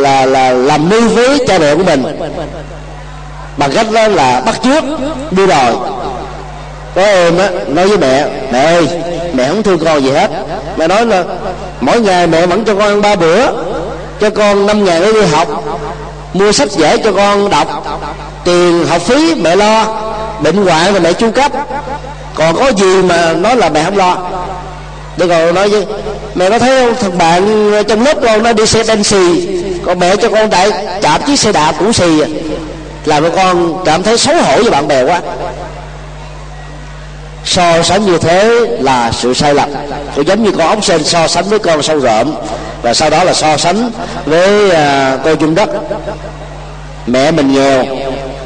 là 0.01 0.25
là 0.25 0.51
làm 0.51 0.89
nuôi 0.89 1.01
với 1.01 1.39
cha 1.47 1.59
mẹ 1.59 1.75
của 1.75 1.83
mình 1.83 2.03
bằng 3.57 3.71
cách 3.71 3.91
đó 3.91 4.07
là 4.07 4.41
bắt 4.45 4.55
trước, 4.63 4.83
đi 5.31 5.47
đòi 5.47 5.73
có 6.95 7.01
em 7.01 7.37
á, 7.37 7.49
nói 7.67 7.87
với 7.87 7.97
mẹ 7.97 8.25
mẹ 8.51 8.59
ơi, 8.59 8.87
mẹ 9.33 9.47
không 9.47 9.63
thương 9.63 9.79
con 9.85 10.03
gì 10.03 10.11
hết. 10.11 10.31
Mẹ 10.77 10.87
nói 10.87 11.05
là, 11.05 11.23
mỗi 11.81 12.01
ngày 12.01 12.27
mẹ 12.27 12.45
vẫn 12.45 12.65
cho 12.65 12.75
con 12.75 12.87
ăn 12.87 13.01
ba 13.01 13.15
bữa, 13.15 13.45
cho 14.21 14.29
con 14.29 14.65
năm 14.65 14.85
ngàn 14.85 15.01
để 15.01 15.13
đi 15.13 15.21
học, 15.31 15.47
mua 16.33 16.51
sách 16.51 16.69
vở 16.71 16.97
cho 17.03 17.11
con 17.11 17.49
đọc, 17.49 17.83
tiền 18.43 18.85
học 18.85 19.01
phí 19.01 19.35
mẹ 19.35 19.55
lo, 19.55 19.85
bệnh 20.43 20.65
hoạn 20.65 20.93
là 20.93 20.99
mẹ 20.99 21.13
chu 21.13 21.31
cấp. 21.31 21.51
Còn 22.35 22.55
có 22.55 22.71
gì 22.77 23.01
mà 23.01 23.33
nói 23.33 23.55
là 23.55 23.69
mẹ 23.69 23.83
không 23.83 23.97
lo? 23.97 24.17
Để 25.17 25.27
còn 25.27 25.55
nói 25.55 25.69
với, 25.69 25.85
mẹ 26.35 26.49
có 26.49 26.59
thấy 26.59 26.81
không, 26.81 26.95
thằng 27.01 27.17
bạn 27.17 27.71
trong 27.87 28.05
lớp 28.05 28.17
con 28.23 28.43
nó 28.43 28.53
đi 28.53 28.65
xe 28.65 28.83
đen 28.83 29.03
xì, 29.03 29.47
còn 29.85 29.99
mẹ 29.99 30.15
cho 30.15 30.29
con 30.29 30.49
đại 30.49 30.71
chạm 31.01 31.21
chiếc 31.27 31.39
xe 31.39 31.51
đạp 31.51 31.73
cũng 31.79 31.93
xì 31.93 32.21
à 32.21 32.27
làm 33.05 33.23
cho 33.23 33.29
con 33.29 33.83
cảm 33.85 34.03
thấy 34.03 34.17
xấu 34.17 34.35
hổ 34.35 34.61
với 34.61 34.71
bạn 34.71 34.87
bè 34.87 35.03
quá. 35.03 35.21
So 37.45 37.83
sánh 37.83 38.05
như 38.05 38.17
thế 38.17 38.67
là 38.79 39.11
sự 39.11 39.33
sai 39.33 39.53
lầm. 39.53 39.69
Cũng 40.15 40.27
giống 40.27 40.43
như 40.43 40.51
con 40.51 40.67
ốc 40.67 40.83
sên 40.83 41.03
so 41.03 41.27
sánh 41.27 41.49
với 41.49 41.59
con 41.59 41.83
sâu 41.83 41.99
rộm 41.99 42.35
và 42.81 42.93
sau 42.93 43.09
đó 43.09 43.23
là 43.23 43.33
so 43.33 43.57
sánh 43.57 43.91
với 44.25 44.67
uh, 44.67 45.19
cô 45.23 45.35
chung 45.35 45.55
đất. 45.55 45.69
Mẹ 47.07 47.31
mình 47.31 47.53
nghèo 47.53 47.85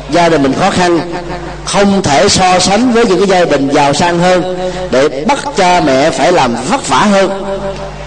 gia 0.10 0.30
đình 0.30 0.43
mình 0.43 0.53
khó 0.60 0.70
khăn 0.70 0.99
không 1.66 2.01
thể 2.01 2.30
so 2.30 2.60
sánh 2.60 2.91
với 2.91 3.05
những 3.05 3.18
cái 3.18 3.28
gia 3.28 3.45
đình 3.45 3.70
giàu 3.70 3.93
sang 3.93 4.20
hơn 4.20 4.72
để 4.91 5.26
bắt 5.28 5.39
cha 5.58 5.82
mẹ 5.86 6.10
phải 6.10 6.32
làm 6.32 6.55
vất 6.70 6.88
vả 6.88 6.99
hơn. 6.99 7.60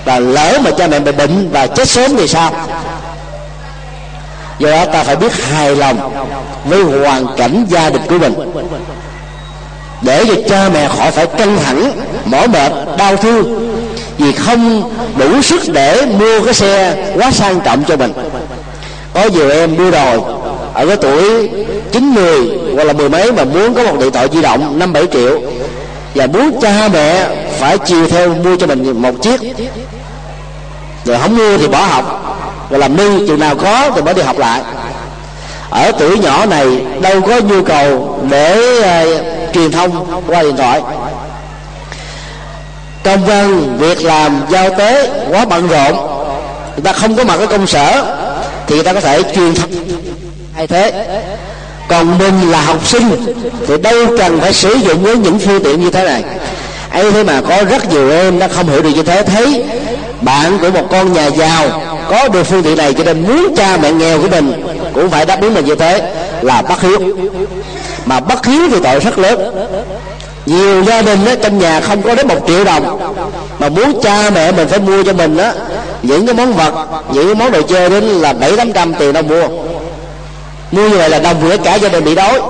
Và 0.04 0.18
lỡ 0.18 0.58
mà 0.64 0.70
cha 0.78 0.86
mẹ 0.86 1.00
bị 1.00 1.12
bệnh 1.12 1.50
và 1.52 1.66
chết 1.66 1.88
sớm 1.88 2.16
thì 2.16 2.28
sao? 2.28 2.52
Do 4.60 4.70
đó 4.70 4.86
ta 4.92 5.02
phải 5.02 5.16
biết 5.16 5.32
hài 5.32 5.76
lòng 5.76 6.12
với 6.64 6.82
hoàn 6.82 7.26
cảnh 7.36 7.66
gia 7.68 7.90
đình 7.90 8.02
của 8.08 8.18
mình. 8.18 8.34
Để 10.02 10.24
cho 10.28 10.34
cha 10.48 10.68
mẹ 10.68 10.88
khỏi 10.88 11.10
phải 11.10 11.26
căng 11.26 11.58
thẳng, 11.64 11.92
mỏi 12.24 12.48
mệt, 12.48 12.72
đau 12.98 13.16
thương, 13.16 13.70
vì 14.18 14.32
không 14.32 14.92
đủ 15.18 15.42
sức 15.42 15.60
để 15.72 16.06
mua 16.18 16.44
cái 16.44 16.54
xe 16.54 16.96
quá 17.16 17.30
sang 17.30 17.60
trọng 17.60 17.84
cho 17.88 17.96
mình. 17.96 18.12
Có 19.14 19.24
nhiều 19.24 19.50
em 19.50 19.76
mua 19.76 19.90
rồi 19.90 20.20
ở 20.74 20.86
cái 20.86 20.96
tuổi 20.96 21.50
chín 21.92 22.14
mười 22.14 22.58
hoặc 22.74 22.84
là 22.84 22.92
mười 22.92 23.08
mấy 23.08 23.32
mà 23.32 23.44
muốn 23.44 23.74
có 23.74 23.82
một 23.82 23.98
điện 24.00 24.12
thoại 24.12 24.28
di 24.32 24.42
động 24.42 24.78
năm 24.78 24.92
bảy 24.92 25.06
triệu, 25.06 25.40
và 26.14 26.26
muốn 26.26 26.60
cha 26.62 26.88
mẹ 26.92 27.26
phải 27.58 27.78
chiều 27.78 28.08
theo 28.08 28.34
mua 28.34 28.56
cho 28.56 28.66
mình 28.66 29.02
một 29.02 29.22
chiếc. 29.22 29.40
Rồi 31.04 31.18
không 31.22 31.36
mua 31.36 31.58
thì 31.58 31.68
bỏ 31.68 31.78
học 31.78 32.19
và 32.70 32.78
làm 32.78 32.96
nư 32.96 33.26
chừng 33.26 33.38
nào 33.38 33.54
có 33.56 33.90
thì 33.94 34.02
mới 34.02 34.14
đi 34.14 34.22
học 34.22 34.38
lại. 34.38 34.60
Ở 35.70 35.92
tuổi 35.98 36.18
nhỏ 36.18 36.46
này 36.46 36.66
đâu 37.00 37.20
có 37.20 37.40
nhu 37.40 37.62
cầu 37.62 38.18
để 38.30 38.78
uh, 38.78 39.54
truyền 39.54 39.72
thông 39.72 40.22
qua 40.26 40.42
điện 40.42 40.56
thoại. 40.56 40.80
Công 43.04 43.24
văn 43.24 43.76
việc 43.78 44.02
làm 44.02 44.40
giao 44.50 44.70
tế 44.78 45.10
quá 45.30 45.44
bận 45.44 45.68
rộn. 45.68 45.96
Người 46.76 46.84
ta 46.84 46.92
không 46.92 47.16
có 47.16 47.24
mặt 47.24 47.38
ở 47.38 47.46
công 47.46 47.66
sở 47.66 48.04
thì 48.66 48.74
người 48.74 48.84
ta 48.84 48.92
có 48.92 49.00
thể 49.00 49.22
truyền 49.34 49.54
thông 49.54 49.70
hay 50.54 50.66
thế. 50.66 51.06
Còn 51.88 52.18
mình 52.18 52.50
là 52.50 52.60
học 52.60 52.86
sinh 52.86 53.34
thì 53.66 53.78
đâu 53.78 53.94
cần 54.18 54.40
phải 54.40 54.52
sử 54.52 54.74
dụng 54.74 55.02
với 55.02 55.16
những 55.16 55.38
phương 55.38 55.64
tiện 55.64 55.80
như 55.80 55.90
thế 55.90 56.04
này. 56.04 56.24
Ấy 56.90 57.12
thế 57.12 57.22
mà 57.22 57.40
có 57.48 57.64
rất 57.70 57.90
nhiều 57.90 58.10
em 58.10 58.38
nó 58.38 58.46
không 58.48 58.68
hiểu 58.68 58.82
được 58.82 58.90
như 58.94 59.02
thế. 59.02 59.22
Thấy 59.22 59.64
bạn 60.20 60.58
của 60.58 60.70
một 60.70 60.86
con 60.90 61.12
nhà 61.12 61.26
giàu 61.26 61.82
có 62.10 62.28
được 62.28 62.42
phương 62.42 62.62
tiện 62.62 62.78
này 62.78 62.94
cho 62.94 63.04
nên 63.04 63.26
muốn 63.26 63.54
cha 63.56 63.76
mẹ 63.82 63.92
nghèo 63.92 64.20
của 64.20 64.28
mình 64.28 64.66
cũng 64.94 65.10
phải 65.10 65.26
đáp 65.26 65.40
ứng 65.40 65.54
mình 65.54 65.64
như 65.64 65.74
thế 65.74 66.12
là 66.42 66.62
bất 66.62 66.82
hiếu. 66.82 66.98
Mà 68.04 68.20
bất 68.20 68.46
hiếu 68.46 68.62
thì 68.70 68.76
tội 68.82 69.00
rất 69.00 69.18
lớn. 69.18 69.66
Nhiều 70.46 70.82
gia 70.84 71.02
đình 71.02 71.24
đó, 71.24 71.32
trong 71.42 71.58
nhà 71.58 71.80
không 71.80 72.02
có 72.02 72.14
đến 72.14 72.28
một 72.28 72.38
triệu 72.46 72.64
đồng 72.64 73.14
mà 73.58 73.68
muốn 73.68 74.00
cha 74.02 74.30
mẹ 74.30 74.52
mình 74.52 74.68
phải 74.68 74.78
mua 74.78 75.02
cho 75.02 75.12
mình 75.12 75.36
đó 75.36 75.52
những 76.02 76.26
cái 76.26 76.34
món 76.34 76.52
vật 76.52 76.72
những 77.12 77.26
cái 77.26 77.34
món 77.34 77.52
đồ 77.52 77.62
chơi 77.62 77.90
đến 77.90 78.04
là 78.04 78.32
bảy 78.32 78.56
tám 78.56 78.72
trăm 78.72 78.94
tiền 78.94 79.12
đâu 79.12 79.22
mua. 79.22 79.48
Mua 80.70 80.88
như 80.88 80.96
vậy 80.96 81.10
là 81.10 81.18
đồng 81.18 81.48
nghĩa 81.48 81.56
cả 81.56 81.74
gia 81.74 81.88
đình 81.88 82.04
bị 82.04 82.14
đói. 82.14 82.40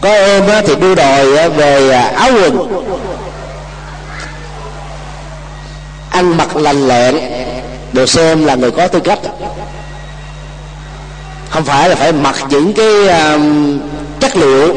Có 0.00 0.08
em 0.08 0.42
thì 0.66 0.74
đưa 0.74 0.94
đòi 0.94 1.48
về 1.48 1.90
à, 1.90 2.12
áo 2.16 2.30
quần 2.32 2.84
ăn 6.12 6.36
mặc 6.36 6.56
lành 6.56 6.88
lẹn. 6.88 7.16
Được 7.92 8.08
xem 8.08 8.44
là 8.44 8.54
người 8.54 8.70
có 8.70 8.88
tư 8.88 9.00
cách. 9.00 9.18
Không 11.50 11.64
phải 11.64 11.88
là 11.88 11.94
phải 11.94 12.12
mặc 12.12 12.36
những 12.50 12.72
cái 12.72 13.08
um, 13.08 13.78
chất 14.20 14.36
liệu 14.36 14.74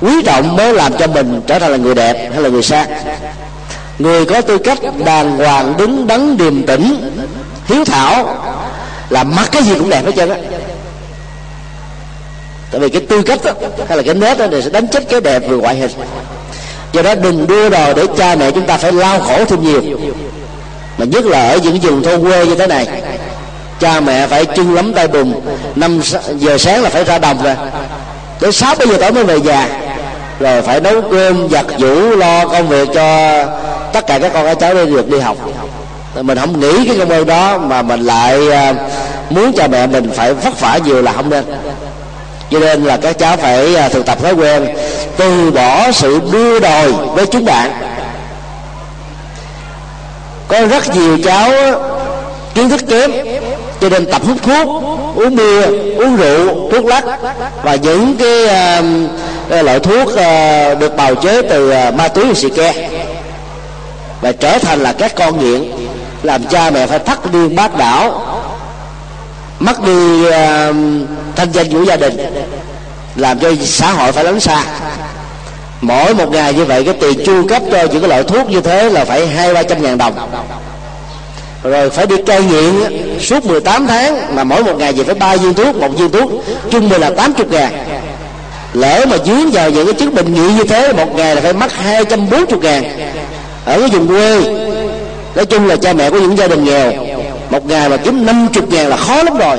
quý 0.00 0.22
trọng 0.24 0.56
mới 0.56 0.74
làm 0.74 0.92
cho 0.98 1.06
mình 1.06 1.40
trở 1.46 1.58
thành 1.58 1.70
là 1.70 1.76
người 1.76 1.94
đẹp 1.94 2.30
hay 2.32 2.42
là 2.42 2.48
người 2.48 2.62
sang. 2.62 2.88
Người 3.98 4.24
có 4.24 4.40
tư 4.40 4.58
cách 4.58 4.78
đàng 5.04 5.36
hoàng 5.36 5.74
đứng 5.76 6.06
đắn 6.06 6.36
điềm 6.36 6.66
tĩnh 6.66 7.12
hiếu 7.66 7.84
thảo 7.84 8.36
là 9.10 9.24
mặc 9.24 9.48
cái 9.52 9.62
gì 9.62 9.74
cũng 9.78 9.90
đẹp 9.90 10.04
hết 10.04 10.12
trơn 10.16 10.30
á. 10.30 10.36
Tại 12.70 12.80
vì 12.80 12.88
cái 12.88 13.00
tư 13.08 13.22
cách 13.22 13.40
đó, 13.44 13.52
hay 13.88 13.96
là 13.96 14.02
cái 14.02 14.14
nét 14.14 14.38
đó 14.38 14.46
thì 14.50 14.62
sẽ 14.62 14.70
đánh 14.70 14.88
chết 14.88 15.08
cái 15.08 15.20
đẹp 15.20 15.38
về 15.48 15.56
ngoại 15.56 15.76
hình 15.76 15.90
do 16.92 17.02
đó 17.02 17.14
đừng 17.14 17.46
đưa 17.46 17.68
đồ 17.68 17.94
để 17.94 18.06
cha 18.18 18.34
mẹ 18.34 18.50
chúng 18.50 18.66
ta 18.66 18.76
phải 18.76 18.92
lao 18.92 19.20
khổ 19.20 19.44
thêm 19.44 19.62
nhiều. 19.62 19.82
Mà 20.98 21.04
nhất 21.04 21.24
là 21.24 21.48
ở 21.48 21.58
những 21.58 21.78
vùng 21.80 22.02
thôn 22.02 22.22
quê 22.22 22.46
như 22.46 22.54
thế 22.54 22.66
này, 22.66 22.86
cha 23.80 24.00
mẹ 24.00 24.26
phải 24.26 24.44
chân 24.44 24.74
lắm 24.74 24.92
tay 24.94 25.08
bùn, 25.08 25.34
năm 25.76 26.00
giờ 26.38 26.58
sáng 26.58 26.82
là 26.82 26.90
phải 26.90 27.04
ra 27.04 27.18
đồng 27.18 27.42
rồi. 27.42 27.54
Tới 28.40 28.52
sáu 28.52 28.74
bây 28.78 28.88
giờ 28.88 28.96
tối 29.00 29.12
mới 29.12 29.24
về 29.24 29.40
nhà, 29.40 29.68
rồi 30.40 30.62
phải 30.62 30.80
nấu 30.80 31.02
cơm, 31.10 31.48
giặt 31.50 31.66
giũ, 31.78 32.16
lo 32.16 32.46
công 32.46 32.68
việc 32.68 32.88
cho 32.94 33.38
tất 33.92 34.06
cả 34.06 34.18
các 34.18 34.30
con 34.34 34.44
các 34.44 34.58
cháu 34.60 34.74
đi 34.74 34.86
được 34.86 35.10
đi 35.10 35.18
học. 35.18 35.36
Mình 36.20 36.38
không 36.38 36.60
nghĩ 36.60 36.86
cái 36.86 36.96
công 36.98 37.08
ơn 37.08 37.26
đó 37.26 37.58
mà 37.58 37.82
mình 37.82 38.00
lại 38.00 38.50
à, 38.50 38.74
muốn 39.30 39.52
cha 39.52 39.66
mẹ 39.66 39.86
mình 39.86 40.10
phải 40.14 40.34
vất 40.34 40.60
vả 40.60 40.78
nhiều 40.84 41.02
là 41.02 41.12
không 41.12 41.30
nên 41.30 41.44
cho 42.52 42.58
nên 42.58 42.84
là 42.84 42.96
các 42.96 43.18
cháu 43.18 43.36
phải 43.36 43.76
à, 43.76 43.88
thực 43.88 44.06
tập 44.06 44.18
thói 44.22 44.32
quen 44.34 44.68
từ 45.16 45.50
bỏ 45.50 45.92
sự 45.92 46.20
đua 46.32 46.60
đòi 46.60 46.92
với 46.92 47.26
chúng 47.26 47.44
bạn. 47.44 47.70
Có 50.48 50.66
rất 50.66 50.96
nhiều 50.96 51.18
cháu 51.24 51.50
kiến 52.54 52.68
thức 52.68 52.80
kém 52.88 53.10
cho 53.80 53.88
nên 53.88 54.06
tập 54.06 54.22
hút 54.26 54.36
thuốc 54.42 54.82
uống 55.16 55.36
bia 55.36 55.62
uống 55.96 56.16
rượu 56.16 56.70
thuốc 56.72 56.84
lắc 56.84 57.04
và 57.62 57.74
những 57.74 58.16
cái, 58.18 58.44
uh, 59.60 59.64
loại 59.64 59.80
thuốc 59.80 60.08
uh, 60.08 60.78
được 60.78 60.96
bào 60.96 61.14
chế 61.14 61.42
từ 61.42 61.74
uh, 61.88 61.94
ma 61.94 62.08
túy 62.08 62.24
và 62.24 62.34
xì 62.34 62.48
ke. 62.48 62.88
Và 64.20 64.32
trở 64.32 64.58
thành 64.58 64.80
là 64.80 64.92
các 64.92 65.14
con 65.16 65.38
nghiện 65.40 65.72
làm 66.22 66.44
cha 66.44 66.70
mẹ 66.70 66.86
phải 66.86 66.98
thắt 66.98 67.32
điên 67.32 67.56
bác 67.56 67.78
đảo 67.78 68.31
mất 69.62 69.82
đi 69.84 70.26
uh, 70.26 70.32
thanh 71.36 71.52
danh 71.52 71.72
của 71.72 71.82
gia 71.82 71.96
đình 71.96 72.16
làm 73.16 73.38
cho 73.38 73.52
xã 73.60 73.92
hội 73.92 74.12
phải 74.12 74.24
lấn 74.24 74.40
xa. 74.40 74.64
Mỗi 75.80 76.14
một 76.14 76.32
ngày 76.32 76.54
như 76.54 76.64
vậy 76.64 76.84
cái 76.84 76.94
tiền 77.00 77.26
chu 77.26 77.46
cấp 77.48 77.62
cho 77.72 77.82
những 77.82 78.00
cái 78.00 78.08
loại 78.08 78.22
thuốc 78.22 78.50
như 78.50 78.60
thế 78.60 78.90
là 78.90 79.04
phải 79.04 79.26
hai 79.26 79.54
ba 79.54 79.62
trăm 79.62 79.82
ngàn 79.82 79.98
đồng. 79.98 80.14
Rồi 81.62 81.90
phải 81.90 82.06
đi 82.06 82.16
cai 82.26 82.42
nghiện 82.42 82.74
suốt 83.20 83.44
18 83.44 83.86
tháng 83.86 84.36
mà 84.36 84.44
mỗi 84.44 84.64
một 84.64 84.74
ngày 84.78 84.92
về 84.92 85.04
phải 85.04 85.14
ba 85.14 85.36
viên 85.36 85.54
thuốc 85.54 85.76
một 85.76 85.88
viên 85.98 86.10
thuốc 86.10 86.30
chung 86.70 86.88
bình 86.88 87.00
là 87.00 87.10
80 87.10 87.46
ngàn. 87.50 87.72
Lỡ 88.72 89.04
mà 89.08 89.16
dướng 89.26 89.50
vào 89.50 89.70
những 89.70 89.86
cái 89.86 89.94
chứng 89.94 90.14
bệnh 90.14 90.34
nghiện 90.34 90.56
như 90.56 90.64
thế 90.64 90.92
một 90.92 91.14
ngày 91.16 91.34
là 91.34 91.40
phải 91.40 91.52
mất 91.52 91.72
240 91.72 92.58
ngàn. 92.62 92.84
Ở 93.64 93.80
cái 93.80 93.88
vùng 93.88 94.08
quê 94.08 94.40
nói 95.34 95.46
chung 95.46 95.66
là 95.66 95.76
cha 95.76 95.92
mẹ 95.92 96.10
của 96.10 96.20
những 96.20 96.38
gia 96.38 96.48
đình 96.48 96.64
nghèo 96.64 96.92
một 97.52 97.66
ngày 97.66 97.88
mà 97.88 97.96
kiếm 97.96 98.26
50 98.26 98.62
ngàn 98.68 98.88
là 98.88 98.96
khó 98.96 99.22
lắm 99.22 99.38
rồi. 99.38 99.58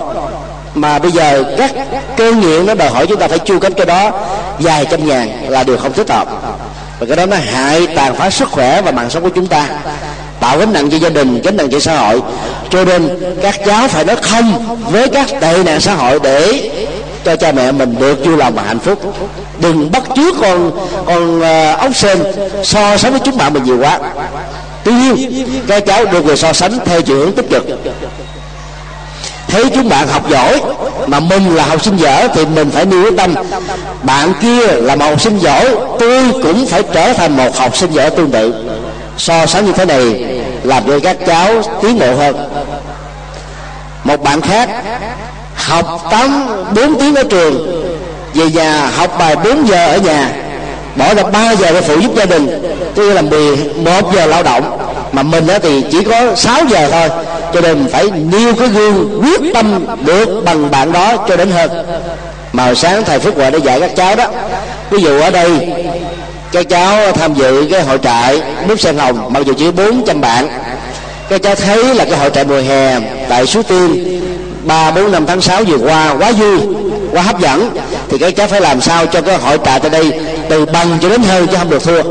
Mà 0.75 0.99
bây 0.99 1.11
giờ 1.11 1.43
các 1.57 1.71
cơ 2.17 2.31
nghiện 2.31 2.65
nó 2.65 2.73
đòi 2.73 2.89
hỏi 2.89 3.07
chúng 3.07 3.19
ta 3.19 3.27
phải 3.27 3.39
chu 3.39 3.59
cánh 3.59 3.73
cái 3.73 3.85
đó. 3.85 4.11
Vài 4.59 4.85
trăm 4.91 5.07
ngàn 5.07 5.29
là 5.47 5.63
điều 5.63 5.77
không 5.77 5.93
thích 5.93 6.09
hợp. 6.09 6.27
Và 6.99 7.05
cái 7.05 7.17
đó 7.17 7.25
nó 7.25 7.37
hại 7.37 7.87
tàn 7.87 8.15
phá 8.15 8.29
sức 8.29 8.49
khỏe 8.51 8.81
và 8.81 8.91
mạng 8.91 9.09
sống 9.09 9.23
của 9.23 9.29
chúng 9.29 9.47
ta. 9.47 9.67
Tạo 10.39 10.57
gánh 10.57 10.73
nặng 10.73 10.89
cho 10.91 10.97
gia 10.97 11.09
đình 11.09 11.41
gánh 11.41 11.57
nặng 11.57 11.69
cho 11.71 11.79
xã 11.79 11.97
hội. 11.97 12.21
Cho 12.69 12.85
nên 12.85 13.09
các 13.41 13.55
cháu 13.65 13.87
phải 13.87 14.05
nói 14.05 14.15
không 14.21 14.77
với 14.91 15.09
các 15.09 15.27
tệ 15.41 15.63
nạn 15.63 15.81
xã 15.81 15.93
hội 15.93 16.19
để 16.23 16.71
cho 17.25 17.35
cha 17.35 17.51
mẹ 17.51 17.71
mình 17.71 17.95
được 17.99 18.25
vui 18.25 18.37
lòng 18.37 18.53
và 18.55 18.63
hạnh 18.63 18.79
phúc. 18.79 19.15
Đừng 19.59 19.91
bắt 19.91 20.03
chước 20.15 20.35
con 20.41 20.71
con 21.05 21.39
uh, 21.39 21.79
ốc 21.79 21.95
sên 21.95 22.23
so 22.63 22.97
sánh 22.97 23.11
với 23.11 23.21
chúng 23.23 23.37
bạn 23.37 23.53
mình 23.53 23.63
nhiều 23.63 23.79
quá 23.79 23.99
tuy 24.83 24.93
nhiên, 24.93 25.45
các 25.67 25.85
cháu 25.85 26.05
được 26.05 26.25
người 26.25 26.37
so 26.37 26.53
sánh 26.53 26.79
theo 26.85 27.01
chiều 27.01 27.17
hướng 27.17 27.31
tích 27.31 27.49
cực. 27.49 27.65
Thấy 29.47 29.63
chúng 29.75 29.89
bạn 29.89 30.07
học 30.07 30.29
giỏi 30.29 30.61
mà 31.07 31.19
mình 31.19 31.55
là 31.55 31.65
học 31.65 31.83
sinh 31.83 31.97
dở 31.97 32.27
thì 32.33 32.45
mình 32.45 32.71
phải 32.71 32.85
nêu 32.85 33.03
quyết 33.03 33.17
tâm. 33.17 33.35
Bạn 34.03 34.33
kia 34.41 34.67
là 34.67 34.95
một 34.95 35.05
học 35.05 35.21
sinh 35.21 35.37
giỏi, 35.39 35.75
tôi 35.99 36.31
cũng 36.31 36.65
phải 36.65 36.83
trở 36.93 37.13
thành 37.13 37.37
một 37.37 37.57
học 37.57 37.77
sinh 37.77 37.91
giỏi 37.91 38.09
tương 38.09 38.31
tự. 38.31 38.53
So 39.17 39.45
sánh 39.45 39.65
như 39.65 39.71
thế 39.71 39.85
này 39.85 40.25
làm 40.63 40.83
cho 40.87 40.99
các 41.03 41.17
cháu 41.27 41.63
tiến 41.81 41.99
bộ 41.99 42.15
hơn. 42.15 42.49
Một 44.03 44.23
bạn 44.23 44.41
khác 44.41 44.69
học 45.55 46.07
tám, 46.11 46.47
bốn 46.75 46.99
tiếng 46.99 47.15
ở 47.15 47.23
trường, 47.23 47.83
về 48.33 48.49
nhà 48.49 48.87
học 48.87 49.15
bài 49.19 49.35
4 49.35 49.67
giờ 49.67 49.87
ở 49.87 49.97
nhà 49.97 50.29
bỏ 50.95 51.13
ra 51.13 51.23
3 51.23 51.55
giờ 51.55 51.71
để 51.73 51.81
phụ 51.81 51.99
giúp 51.99 52.11
gia 52.15 52.25
đình. 52.25 52.63
Tôi 52.95 53.13
là 53.13 53.21
11 53.21 54.15
giờ 54.15 54.25
lao 54.25 54.43
động. 54.43 54.77
Mà 55.11 55.23
mình 55.23 55.47
thì 55.61 55.83
chỉ 55.91 56.03
có 56.03 56.35
6 56.35 56.61
giờ 56.69 56.89
thôi. 56.91 57.09
Cho 57.53 57.61
nên 57.61 57.87
phải 57.91 58.11
nêu 58.31 58.53
cái 58.53 58.67
gương, 58.67 59.21
quyết 59.21 59.53
tâm 59.53 59.85
được 60.05 60.41
bằng 60.45 60.71
bạn 60.71 60.91
đó 60.91 61.25
cho 61.27 61.35
đến 61.35 61.51
hơn 61.51 61.69
mà 62.53 62.73
sáng 62.73 63.03
thầy 63.03 63.19
phước 63.19 63.35
huệ 63.35 63.51
đã 63.51 63.57
dạy 63.57 63.79
các 63.79 63.95
cháu 63.95 64.15
đó. 64.15 64.25
Ví 64.89 65.01
dụ 65.01 65.19
ở 65.19 65.29
đây, 65.29 65.49
các 66.51 66.69
cháu 66.69 67.11
tham 67.11 67.33
dự 67.33 67.67
cái 67.71 67.83
hội 67.83 67.97
trại 68.03 68.41
nước 68.67 68.79
sen 68.79 68.97
hồng, 68.97 69.33
mặc 69.33 69.43
dù 69.45 69.53
chỉ 69.57 69.71
400 69.71 70.21
bạn. 70.21 70.47
Các 71.29 71.41
cháu 71.43 71.55
thấy 71.55 71.95
là 71.95 72.05
cái 72.05 72.17
hội 72.17 72.29
trại 72.29 72.45
mùa 72.45 72.61
hè 72.61 72.99
tại 73.29 73.45
suối 73.45 73.63
tiên, 73.63 74.21
ba, 74.63 74.91
bốn, 74.91 75.11
năm 75.11 75.25
tháng 75.25 75.41
6 75.41 75.63
vừa 75.63 75.77
qua 75.77 76.15
quá 76.19 76.31
vui, 76.31 76.57
quá 77.11 77.21
hấp 77.21 77.39
dẫn. 77.39 77.69
Thì 78.09 78.17
các 78.17 78.35
cháu 78.35 78.47
phải 78.47 78.61
làm 78.61 78.81
sao 78.81 79.05
cho 79.05 79.21
cái 79.21 79.37
hội 79.37 79.57
trại 79.65 79.79
tại 79.79 79.89
đây 79.89 80.11
từ 80.49 80.65
bằng 80.65 80.97
cho 81.01 81.09
đến 81.09 81.23
hơi 81.23 81.47
chứ 81.47 81.57
không 81.57 81.69
được 81.69 81.83
thua. 81.83 82.03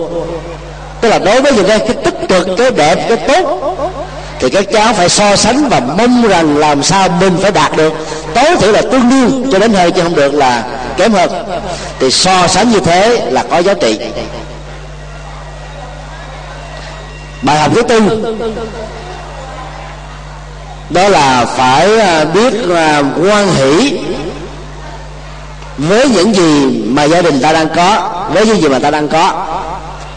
Tức 1.00 1.08
là 1.08 1.18
đối 1.18 1.42
với 1.42 1.52
những 1.52 1.66
cái, 1.66 1.78
cái 1.78 1.96
tích 2.04 2.28
cực 2.28 2.48
cái 2.58 2.70
đẹp 2.70 3.08
cái 3.08 3.16
tốt 3.16 3.60
thì 4.38 4.50
các 4.50 4.64
cháu 4.72 4.92
phải 4.94 5.08
so 5.08 5.36
sánh 5.36 5.68
và 5.68 5.80
mong 5.80 6.28
rằng 6.28 6.56
làm 6.56 6.82
sao 6.82 7.08
mình 7.20 7.38
phải 7.42 7.50
đạt 7.50 7.76
được. 7.76 7.92
Tối 8.34 8.56
thiểu 8.60 8.72
là 8.72 8.82
tương 8.82 9.10
đương 9.10 9.48
cho 9.52 9.58
đến 9.58 9.72
hơi 9.72 9.90
chứ 9.90 10.02
không 10.02 10.14
được 10.14 10.34
là 10.34 10.64
kém 10.96 11.12
hơn. 11.12 11.30
Thì 11.98 12.10
so 12.10 12.46
sánh 12.46 12.70
như 12.70 12.80
thế 12.80 13.26
là 13.30 13.44
có 13.50 13.58
giá 13.58 13.74
trị. 13.74 13.98
Bài 17.42 17.58
học 17.58 17.70
thứ 17.74 17.82
tư. 17.82 18.00
Đó 20.90 21.08
là 21.08 21.44
phải 21.44 22.00
à, 22.00 22.24
biết 22.24 22.54
à, 22.76 23.02
quan 23.22 23.54
hỷ 23.54 23.98
với 25.78 26.08
những 26.08 26.34
gì 26.34 26.82
mà 26.86 27.04
gia 27.04 27.22
đình 27.22 27.40
ta 27.42 27.52
đang 27.52 27.68
có 27.76 28.21
với 28.32 28.46
những 28.46 28.62
gì 28.62 28.68
mà 28.68 28.78
ta 28.78 28.90
đang 28.90 29.08
có? 29.08 29.46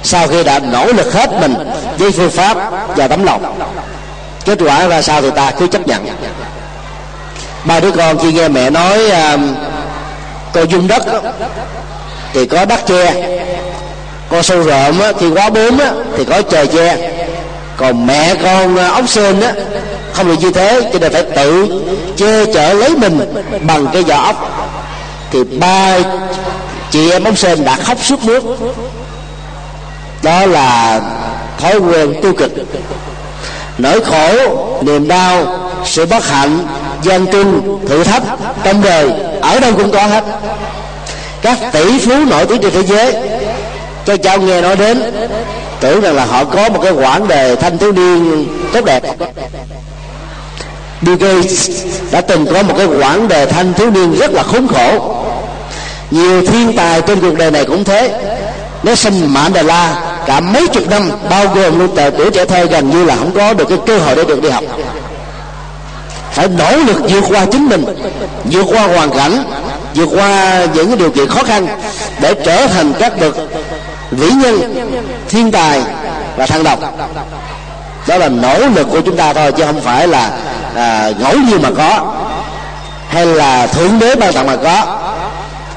Sau 0.04 0.28
khi 0.28 0.44
đã 0.44 0.60
nỗ 0.60 0.86
lực 0.86 1.14
hết 1.14 1.30
mình 1.42 1.56
với 1.98 2.12
phương 2.12 2.32
pháp 2.32 2.58
và 2.96 3.08
tấm 3.08 3.24
lòng 3.24 3.60
kết 4.46 4.60
quả 4.66 4.88
ra 4.88 5.02
sao 5.02 5.22
thì 5.22 5.30
ta 5.36 5.52
cứ 5.52 5.68
chấp 5.68 5.88
nhận. 5.88 6.08
Ba 7.64 7.80
đứa 7.80 7.92
con 7.92 8.18
khi 8.18 8.32
nghe 8.32 8.48
mẹ 8.48 8.70
nói 8.70 9.00
uh, 9.08 9.40
cô 10.54 10.64
dung 10.64 10.88
đất 10.88 11.04
thì 12.34 12.46
có 12.46 12.66
đất 12.66 12.88
che 12.88 13.14
con 14.30 14.44
sâu 14.44 14.64
rộm 14.64 15.00
thì 15.20 15.30
quá 15.30 15.50
bốn 15.50 15.80
thì 16.18 16.26
có 16.26 16.42
trời 16.42 16.68
che. 16.68 17.12
Còn 17.78 18.08
mẹ 18.08 18.36
con 18.44 18.78
à, 18.78 18.88
ốc 18.88 19.10
sên 19.10 19.42
á 19.42 19.54
không 20.14 20.28
được 20.28 20.36
như 20.40 20.52
thế 20.52 20.82
cho 20.94 21.00
nên 21.00 21.14
phải 21.14 21.24
tự 21.24 21.82
che 22.18 22.46
chở 22.54 22.74
lấy 22.74 22.90
mình 22.90 23.34
bằng 23.68 23.88
cái 23.94 24.04
vỏ 24.04 24.16
ốc. 24.16 24.50
Thì 25.32 25.44
ba 25.44 25.98
chị 26.96 27.12
em 27.12 27.24
bóng 27.24 27.36
sên 27.36 27.66
đã 27.66 27.76
khóc 27.76 27.98
suốt 28.04 28.26
nước. 28.26 28.44
Đó 30.24 30.46
là 30.46 31.02
thói 31.60 31.78
quen 31.78 32.14
tiêu 32.22 32.34
cực. 32.34 32.52
Nỗi 33.78 34.02
khổ, 34.04 34.32
niềm 34.82 35.08
đau, 35.08 35.60
sự 35.86 36.06
bất 36.06 36.28
hạnh, 36.28 36.68
gian 37.04 37.28
truân 37.32 37.62
thử 37.88 38.04
thách 38.04 38.24
trong 38.64 38.82
đời, 38.82 39.12
ở 39.42 39.60
đâu 39.60 39.72
cũng 39.78 39.92
có 39.92 40.04
hết. 40.04 40.24
Các 41.42 41.58
tỷ 41.74 42.00
phú 42.00 42.26
nổi 42.26 42.46
tiếng 42.46 42.62
trên 42.62 42.72
thế 42.74 42.84
giới, 42.84 43.16
cho 44.06 44.18
cháu 44.18 44.40
nghe 44.40 44.62
nói 44.62 44.76
đến, 44.76 45.02
tưởng 45.80 46.02
rằng 46.02 46.16
là 46.16 46.26
họ 46.26 46.44
có 46.46 46.70
một 46.70 46.80
cái 46.84 46.92
quãng 46.92 47.28
đời 47.28 47.56
thanh 47.56 47.78
thiếu 47.78 47.92
niên 47.92 48.48
tốt 48.74 48.86
đẹp. 48.86 49.04
Bill 51.02 51.18
Gates 51.18 51.70
đã 52.12 52.22
từng 52.22 52.46
có 52.54 52.64
một 52.64 52.74
cái 52.78 52.86
quãng 52.86 53.28
đời 53.28 53.46
thanh 53.46 53.74
thiếu 53.74 53.92
niên 53.92 54.16
rất 54.20 54.32
là 54.32 54.44
khốn 54.44 54.68
khổ 54.68 55.22
nhiều 56.16 56.46
thiên 56.46 56.74
tài 56.78 57.02
trên 57.02 57.22
cuộc 57.22 57.38
đời 57.38 57.52
này 57.52 57.66
cũng 57.66 57.84
thế. 57.84 58.12
Nếu 58.84 58.96
sinh 58.96 59.34
mạng 59.34 59.54
đà 59.54 59.62
la 59.62 59.96
cả 60.26 60.40
mấy 60.40 60.68
chục 60.68 60.90
năm 60.90 61.12
bao 61.30 61.48
gồm 61.48 61.80
luôn 61.80 61.96
tờ 61.96 62.10
tuổi 62.10 62.32
trẻ 62.32 62.46
thơ 62.46 62.66
gần 62.66 62.90
như 62.90 63.06
là 63.06 63.16
không 63.16 63.32
có 63.32 63.54
được 63.54 63.66
cái 63.70 63.78
cơ 63.86 63.98
hội 63.98 64.16
để 64.16 64.24
được 64.24 64.42
đi 64.42 64.50
học. 64.50 64.64
Phải 66.32 66.48
nỗ 66.48 66.78
lực 66.78 66.98
vượt 67.10 67.24
qua 67.30 67.46
chính 67.52 67.70
mình 67.70 67.86
vượt 68.46 68.66
qua 68.70 68.88
hoàn 68.88 69.10
cảnh 69.10 69.44
vượt 69.96 70.10
qua 70.16 70.66
những 70.74 70.88
cái 70.88 70.98
điều 70.98 71.12
kiện 71.12 71.28
khó 71.28 71.44
khăn 71.44 71.68
để 72.22 72.34
trở 72.46 72.68
thành 72.68 72.94
các 73.00 73.20
bậc 73.20 73.36
vĩ 74.12 74.30
nhân 74.30 74.76
thiên 75.30 75.52
tài 75.52 75.82
và 76.38 76.46
thăng 76.46 76.64
độc 76.64 76.80
đó 78.08 78.18
là 78.18 78.30
nỗ 78.30 78.60
lực 78.60 78.88
của 78.92 79.02
chúng 79.02 79.18
ta 79.18 79.34
thôi 79.34 79.52
chứ 79.52 79.64
không 79.66 79.82
phải 79.82 80.08
là 80.08 80.32
à, 80.76 81.12
ngẫu 81.20 81.34
nhiên 81.34 81.62
mà 81.62 81.70
có 81.78 82.14
hay 83.10 83.26
là 83.26 83.68
thượng 83.68 84.00
đế 84.00 84.16
ban 84.16 84.34
tặng 84.34 84.48
mà 84.48 84.56
có 84.56 84.98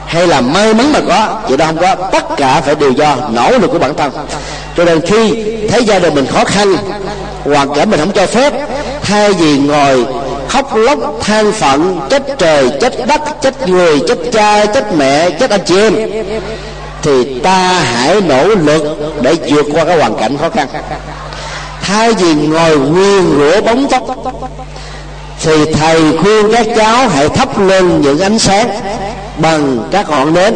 hay 0.09 0.27
là 0.27 0.41
may 0.41 0.75
mắn 0.75 0.93
mà 0.93 1.01
có 1.09 1.41
vậy 1.49 1.57
đó 1.57 1.67
không 1.67 1.77
có. 1.77 1.95
Tất 1.95 2.37
cả 2.37 2.61
phải 2.61 2.75
đều 2.75 2.91
do 2.91 3.17
nỗ 3.31 3.51
lực 3.51 3.71
của 3.73 3.79
bản 3.79 3.95
thân. 3.95 4.13
Cho 4.77 4.85
nên 4.85 5.01
khi 5.07 5.45
thấy 5.69 5.85
gia 5.85 5.99
đình 5.99 6.15
mình 6.15 6.27
khó 6.27 6.45
khăn, 6.45 6.77
hoàn 7.45 7.75
cảnh 7.75 7.91
mình 7.91 8.01
không 8.01 8.13
cho 8.13 8.27
phép, 8.27 8.53
thay 9.03 9.33
vì 9.33 9.59
ngồi 9.59 10.07
khóc 10.49 10.77
lóc, 10.77 10.99
than 11.21 11.53
phận, 11.53 12.01
trách 12.11 12.23
trời, 12.39 12.71
trách 12.81 12.93
đất, 13.07 13.21
trách 13.43 13.69
người, 13.69 14.01
trách 14.09 14.19
cha, 14.33 14.67
trách 14.67 14.95
mẹ, 14.97 15.31
trách 15.31 15.51
anh 15.51 15.61
chị 15.67 15.77
em, 15.81 15.95
thì 17.03 17.41
ta 17.41 17.73
hãy 17.73 18.21
nỗ 18.21 18.49
lực 18.49 18.99
để 19.21 19.35
vượt 19.51 19.67
qua 19.73 19.85
cái 19.85 19.99
hoàn 19.99 20.15
cảnh 20.17 20.39
khó 20.39 20.51
khăn. 20.51 20.69
Thay 21.83 22.13
vì 22.13 22.35
ngồi 22.35 22.79
nguyên 22.79 23.39
rửa 23.39 23.61
bóng 23.61 23.87
tóc 23.91 24.03
thì 25.43 25.73
thầy 25.73 26.19
khuyên 26.23 26.53
các 26.53 26.67
cháu 26.77 27.09
hãy 27.09 27.29
thắp 27.29 27.61
lên 27.61 28.01
những 28.01 28.21
ánh 28.21 28.39
sáng 28.39 28.69
bằng 29.39 29.89
các 29.91 30.11
ngọn 30.11 30.35
nến, 30.35 30.55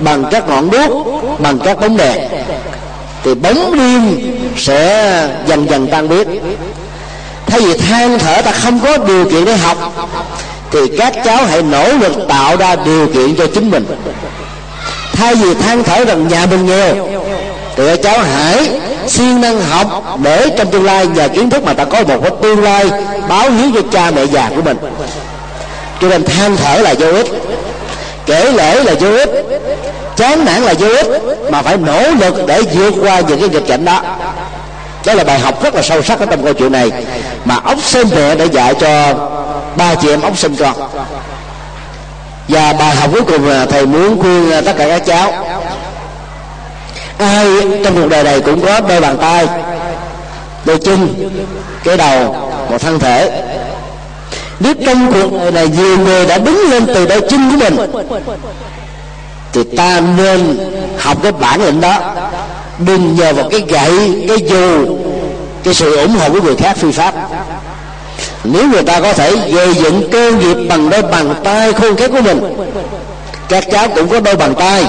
bằng 0.00 0.24
các 0.30 0.48
ngọn 0.48 0.70
đuốc, 0.70 0.90
bằng 1.38 1.58
các 1.58 1.80
bóng 1.80 1.96
đèn. 1.96 2.28
Thì 3.24 3.34
bóng 3.34 3.76
đêm 3.76 4.16
sẽ 4.56 5.28
dần 5.46 5.70
dần 5.70 5.86
tan 5.86 6.08
biến. 6.08 6.40
Thay 7.46 7.60
vì 7.60 7.78
than 7.78 8.18
thở 8.18 8.42
ta 8.42 8.52
không 8.52 8.80
có 8.80 8.96
điều 8.98 9.30
kiện 9.30 9.44
để 9.44 9.56
học, 9.56 10.08
thì 10.70 10.80
các 10.98 11.14
cháu 11.24 11.44
hãy 11.44 11.62
nỗ 11.62 11.92
lực 11.92 12.12
tạo 12.28 12.56
ra 12.56 12.76
điều 12.76 13.06
kiện 13.06 13.36
cho 13.36 13.46
chính 13.54 13.70
mình. 13.70 13.86
Thay 15.12 15.34
vì 15.34 15.54
than 15.54 15.84
thở 15.84 16.04
rằng 16.04 16.28
nhà 16.28 16.46
mình 16.46 16.66
nghèo, 16.66 16.94
thì 17.76 17.86
các 17.86 17.98
cháu 18.02 18.18
hãy 18.18 18.70
siêng 19.08 19.40
năng 19.40 19.60
học 19.60 20.04
để 20.22 20.48
trong 20.58 20.70
tương 20.70 20.84
lai 20.84 21.06
nhờ 21.06 21.28
kiến 21.28 21.50
thức 21.50 21.64
mà 21.64 21.72
ta 21.72 21.84
có 21.84 22.02
một 22.02 22.18
cái 22.22 22.30
tương 22.42 22.62
lai 22.62 22.90
báo 23.28 23.50
hiếu 23.50 23.70
cho 23.74 23.80
cha 23.92 24.10
mẹ 24.10 24.24
già 24.24 24.50
của 24.56 24.62
mình. 24.62 24.76
Cho 26.00 26.08
nên 26.08 26.24
than 26.24 26.56
thở 26.56 26.78
là 26.78 26.94
vô 26.98 27.06
ích 27.06 27.26
kể 28.26 28.52
lễ 28.52 28.84
là 28.84 28.92
vô 29.00 29.08
ích. 29.08 29.30
Chán 30.16 30.44
nản 30.44 30.62
là 30.62 30.74
vô 30.78 30.88
ích, 30.88 31.06
mà 31.50 31.62
phải 31.62 31.76
nỗ 31.76 32.02
lực 32.20 32.34
để 32.46 32.62
vượt 32.62 32.94
qua 33.02 33.20
những 33.20 33.40
cái 33.40 33.48
nghịch 33.48 33.66
cảnh 33.68 33.84
đó. 33.84 34.02
Đó 35.06 35.14
là 35.14 35.24
bài 35.24 35.38
học 35.38 35.62
rất 35.62 35.74
là 35.74 35.82
sâu 35.82 36.02
sắc 36.02 36.20
ở 36.20 36.26
trong 36.26 36.44
câu 36.44 36.54
chuyện 36.54 36.72
này, 36.72 36.90
mà 37.44 37.60
ốc 37.64 37.78
sinh 37.82 38.08
mẹ 38.16 38.34
đã 38.34 38.44
dạy 38.44 38.74
cho 38.74 39.14
ba 39.76 39.94
chị 39.94 40.08
em 40.10 40.22
ốc 40.22 40.38
sinh 40.38 40.56
con. 40.56 40.74
Và 42.48 42.72
bài 42.72 42.96
học 42.96 43.10
cuối 43.12 43.22
cùng 43.22 43.48
là 43.48 43.66
thầy 43.66 43.86
muốn 43.86 44.20
khuyên 44.20 44.64
tất 44.64 44.72
cả 44.78 44.88
các 44.88 45.06
cháu, 45.06 45.46
ai 47.18 47.46
trong 47.84 47.94
cuộc 47.94 48.08
đời 48.08 48.24
này 48.24 48.40
cũng 48.40 48.60
có 48.60 48.80
đôi 48.80 49.00
bàn 49.00 49.16
tay, 49.20 49.46
đôi 50.64 50.78
chân, 50.78 51.30
cái 51.84 51.96
đầu, 51.96 52.50
một 52.70 52.78
thân 52.80 52.98
thể 52.98 53.42
biết 54.60 54.76
trong 54.86 55.12
cuộc 55.12 55.38
đời 55.38 55.50
này 55.50 55.68
nhiều 55.68 55.98
người 55.98 56.26
đã 56.26 56.38
đứng 56.38 56.70
lên 56.70 56.86
từ 56.86 57.06
đôi 57.06 57.20
chân 57.20 57.50
của 57.50 57.56
mình. 57.56 57.76
Thì 59.52 59.64
ta 59.76 60.00
nên 60.16 60.58
học 60.98 61.18
cái 61.22 61.32
bản 61.32 61.64
lĩnh 61.64 61.80
đó. 61.80 61.98
Đừng 62.78 63.16
nhờ 63.16 63.32
vào 63.32 63.48
cái 63.50 63.60
gậy, 63.68 64.24
cái 64.28 64.36
dù, 64.50 64.96
cái 65.64 65.74
sự 65.74 65.96
ủng 65.96 66.16
hộ 66.18 66.30
của 66.30 66.40
người 66.40 66.56
khác 66.56 66.76
phi 66.76 66.92
pháp. 66.92 67.14
Nếu 68.44 68.68
người 68.68 68.82
ta 68.82 69.00
có 69.00 69.12
thể 69.12 69.36
gây 69.52 69.74
dựng 69.74 70.08
cơ 70.12 70.32
nghiệp 70.32 70.56
bằng 70.68 70.90
đôi 70.90 71.02
bàn 71.02 71.34
tay 71.44 71.72
khôn 71.72 71.96
khéo 71.96 72.08
của 72.08 72.20
mình, 72.20 72.40
các 73.48 73.64
cháu 73.72 73.88
cũng 73.88 74.08
có 74.08 74.20
đôi 74.20 74.36
bàn 74.36 74.54
tay, 74.54 74.84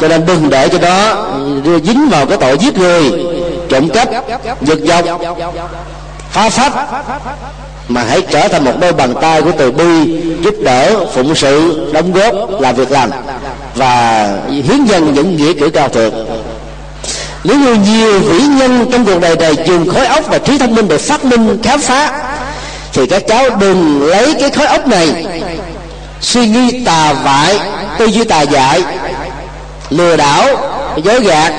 cho 0.00 0.08
nên 0.08 0.26
đừng 0.26 0.50
để 0.50 0.68
cho 0.68 0.78
đó 0.78 1.26
dính 1.64 2.08
vào 2.10 2.26
cái 2.26 2.38
tội 2.40 2.58
giết 2.58 2.78
người, 2.78 3.12
trộm 3.68 3.88
cắp, 3.88 4.08
giật 4.62 4.78
dọc. 4.84 5.20
Phá 6.30 6.50
phách 6.50 6.72
mà 7.90 8.04
hãy 8.08 8.22
trở 8.30 8.48
thành 8.48 8.64
một 8.64 8.72
đôi 8.80 8.92
bàn 8.92 9.14
tay 9.20 9.42
của 9.42 9.52
từ 9.58 9.70
bi, 9.70 10.20
giúp 10.44 10.54
đỡ 10.62 11.06
phụng 11.14 11.34
sự, 11.34 11.86
đóng 11.92 12.12
góp 12.12 12.60
làm 12.60 12.74
việc 12.74 12.90
làm 12.90 13.10
và 13.74 14.28
hiến 14.48 14.84
dân 14.84 15.14
những 15.14 15.36
nghĩa 15.36 15.52
cử 15.52 15.70
cao 15.70 15.88
thượng. 15.88 16.14
Nếu 17.44 17.58
như 17.58 17.74
nhiều 17.74 18.20
vĩ 18.20 18.46
nhân 18.46 18.86
trong 18.92 19.04
cuộc 19.04 19.20
đời 19.20 19.36
này 19.36 19.56
dùng 19.66 19.88
khối 19.88 20.06
óc 20.06 20.24
và 20.28 20.38
trí 20.38 20.58
thông 20.58 20.74
minh 20.74 20.88
để 20.88 20.98
phát 20.98 21.24
minh, 21.24 21.58
khám 21.62 21.80
phá, 21.80 22.22
thì 22.92 23.06
các 23.06 23.22
cháu 23.28 23.50
đừng 23.60 24.02
lấy 24.02 24.34
cái 24.40 24.50
khối 24.50 24.66
óc 24.66 24.86
này, 24.86 25.26
suy 26.20 26.46
nghĩ 26.46 26.84
tà 26.84 27.12
vại 27.12 27.58
tư 27.98 28.06
duy 28.06 28.24
tà 28.24 28.42
dại, 28.42 28.82
lừa 29.90 30.16
đảo, 30.16 30.46
dối 31.04 31.20
gạt 31.20 31.52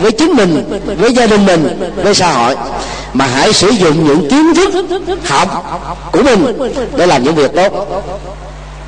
với 0.00 0.12
chính 0.12 0.32
mình, 0.32 0.80
với 0.98 1.12
gia 1.12 1.26
đình 1.26 1.46
mình, 1.46 1.92
với 1.96 2.14
xã 2.14 2.32
hội 2.32 2.54
mà 3.16 3.26
hãy 3.26 3.52
sử 3.52 3.68
dụng 3.68 4.04
những 4.04 4.30
kiến 4.30 4.54
thức 5.06 5.18
học 5.28 5.48
của 6.12 6.22
mình 6.22 6.58
để 6.96 7.06
làm 7.06 7.22
những 7.22 7.34
việc 7.34 7.50
tốt. 7.56 7.86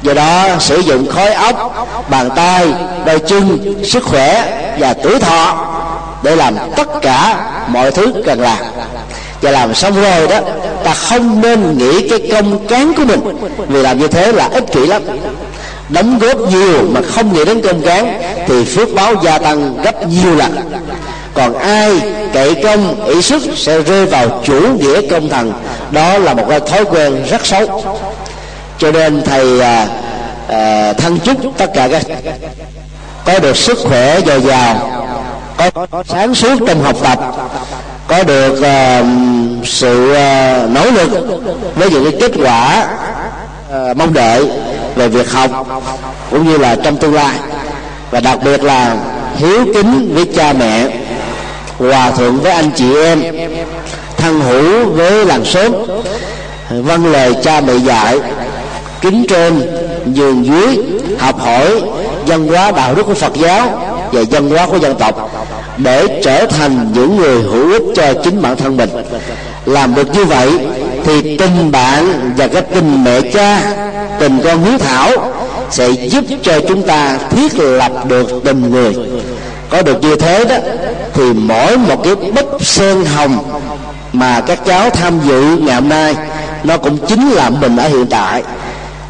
Do 0.03 0.14
đó, 0.14 0.49
sử 0.61 0.79
dụng 0.79 1.07
khối 1.07 1.33
óc, 1.33 1.57
bàn 2.11 2.31
tay, 2.37 2.72
đôi 3.07 3.18
chân, 3.18 3.74
sức 3.85 4.05
khỏe 4.05 4.45
và 4.79 4.95
tuổi 4.95 5.20
thọ 5.20 5.66
để 6.22 6.37
làm 6.37 6.57
tất 6.76 6.89
cả 7.03 7.51
mọi 7.68 7.91
thứ 7.91 8.12
cần 8.26 8.41
làm. 8.41 8.59
Và 9.43 9.51
làm 9.51 9.74
xong 9.74 10.03
rồi 10.03 10.29
đó, 10.29 10.41
ta 10.85 10.95
không 10.95 11.41
nên 11.41 11.79
nghĩ 11.79 12.09
cái 12.09 12.31
công 12.33 12.66
cán 12.66 12.93
của 12.97 13.05
mình. 13.05 13.20
Vì 13.68 13.83
làm 13.83 13.99
như 13.99 14.09
thế 14.09 14.33
là 14.33 14.49
ích 14.53 14.64
kỷ 14.72 14.87
lắm 14.87 15.03
đóng 15.89 16.18
góp 16.18 16.39
nhiều 16.39 16.82
mà 16.91 17.01
không 17.14 17.34
nghĩ 17.34 17.45
đến 17.45 17.61
công 17.62 17.82
cán 17.82 18.20
thì 18.47 18.64
phước 18.64 18.95
báo 18.95 19.14
gia 19.24 19.39
tăng 19.39 19.82
gấp 19.82 20.09
nhiều 20.09 20.36
lần. 20.36 20.70
Còn 21.34 21.55
ai 21.55 22.01
cậy 22.32 22.55
công 22.55 23.07
ý 23.07 23.22
sức 23.22 23.43
sẽ 23.57 23.82
rơi 23.82 24.07
vào 24.07 24.41
chủ 24.45 24.61
nghĩa 24.61 25.07
công 25.11 25.28
thần 25.28 25.53
đó 25.91 26.18
là 26.18 26.34
một 26.34 26.45
cái 26.49 26.61
thói 26.61 26.84
quen 26.84 27.24
rất 27.30 27.47
xấu. 27.47 27.82
Cho 28.78 28.93
nên 28.93 29.22
thầy 29.24 29.61
à, 29.61 29.89
à, 30.49 30.93
thân 30.93 31.18
chúc 31.18 31.36
tất 31.57 31.70
cả 31.74 31.89
các 31.89 32.03
có 33.24 33.39
được 33.39 33.57
sức 33.57 33.78
khỏe 33.78 34.20
dồi 34.26 34.41
dào 34.41 34.91
có, 35.57 35.86
có 35.91 36.05
sáng 36.09 36.34
suốt 36.34 36.59
trong 36.66 36.82
học 36.82 36.97
tập 37.03 37.18
có 38.07 38.22
được 38.22 38.62
à, 38.62 39.05
sự 39.64 40.12
à, 40.12 40.66
nỗ 40.70 40.91
lực 40.91 41.11
với 41.74 41.91
những 41.91 42.11
cái 42.11 42.20
kết 42.20 42.32
quả 42.45 42.89
à, 43.72 43.95
mong 43.97 44.12
đợi 44.12 44.51
về 44.99 45.09
việc 45.09 45.31
học, 45.31 45.51
cũng 46.31 46.51
như 46.51 46.59
là 46.59 46.77
trong 46.85 46.97
tương 46.97 47.15
lai. 47.15 47.39
Và 48.11 48.21
đặc 48.21 48.39
biệt 48.45 48.63
là 48.63 48.97
hiếu 49.37 49.65
kính 49.75 50.15
với 50.15 50.25
cha 50.37 50.53
mẹ, 50.53 50.87
hòa 51.79 52.11
thuận 52.11 52.41
với 52.41 52.53
anh 52.53 52.71
chị 52.77 52.95
em, 52.95 53.23
thân 54.17 54.41
hữu 54.41 54.89
với 54.89 55.27
làng 55.27 55.45
xóm 55.45 55.73
vâng 56.71 57.13
lời 57.13 57.35
cha 57.43 57.61
mẹ 57.61 57.75
dạy, 57.77 58.19
kính 59.01 59.27
trên, 59.29 59.61
nhường 60.05 60.47
dưới, 60.47 60.79
học 61.19 61.41
hỏi 61.41 61.83
văn 62.27 62.47
hóa 62.47 62.71
đạo 62.71 62.95
đức 62.95 63.03
của 63.03 63.15
phật 63.15 63.33
giáo 63.35 63.69
và 64.13 64.23
văn 64.31 64.51
hóa 64.51 64.67
của 64.67 64.77
dân 64.77 64.97
tộc 64.99 65.31
để 65.77 66.21
trở 66.25 66.47
thành 66.47 66.91
những 66.95 67.17
người 67.17 67.43
hữu 67.43 67.73
ích 67.73 67.83
cho 67.95 68.15
chính 68.25 68.43
bản 68.43 68.57
thân 68.57 68.77
mình. 68.77 68.91
Làm 69.67 69.95
được 69.95 70.15
như 70.15 70.25
vậy 70.25 70.51
thì 71.09 71.37
tình 71.37 71.73
bạn 71.73 72.33
và 72.37 72.47
cái 72.47 72.63
tình 72.63 73.05
mẹ 73.05 73.21
cha, 73.35 73.61
tình 74.21 74.41
con 74.45 74.65
hiếu 74.65 74.79
thảo 74.79 75.33
sẽ 75.71 75.91
giúp 75.91 76.25
cho 76.43 76.61
chúng 76.69 76.83
ta 76.83 77.19
thiết 77.31 77.59
lập 77.59 77.93
được 78.09 78.31
tình 78.45 78.71
người. 78.71 78.95
Có 79.71 79.83
được 79.83 80.03
như 80.03 80.17
thế 80.17 80.45
đó, 80.45 80.57
thì 81.15 81.23
mỗi 81.33 81.79
một 81.79 82.05
cái 82.05 82.15
bức 82.15 82.47
sen 82.61 83.05
hồng 83.05 83.61
mà 84.13 84.41
các 84.41 84.59
cháu 84.67 84.91
tham 84.91 85.21
dự 85.29 85.57
ngày 85.61 85.75
hôm 85.75 85.89
nay, 85.89 86.15
nó 86.65 86.77
cũng 86.77 86.99
chính 87.07 87.31
là 87.31 87.51
mình 87.51 87.77
ở 87.77 87.89
hiện 87.89 88.07
tại. 88.07 88.43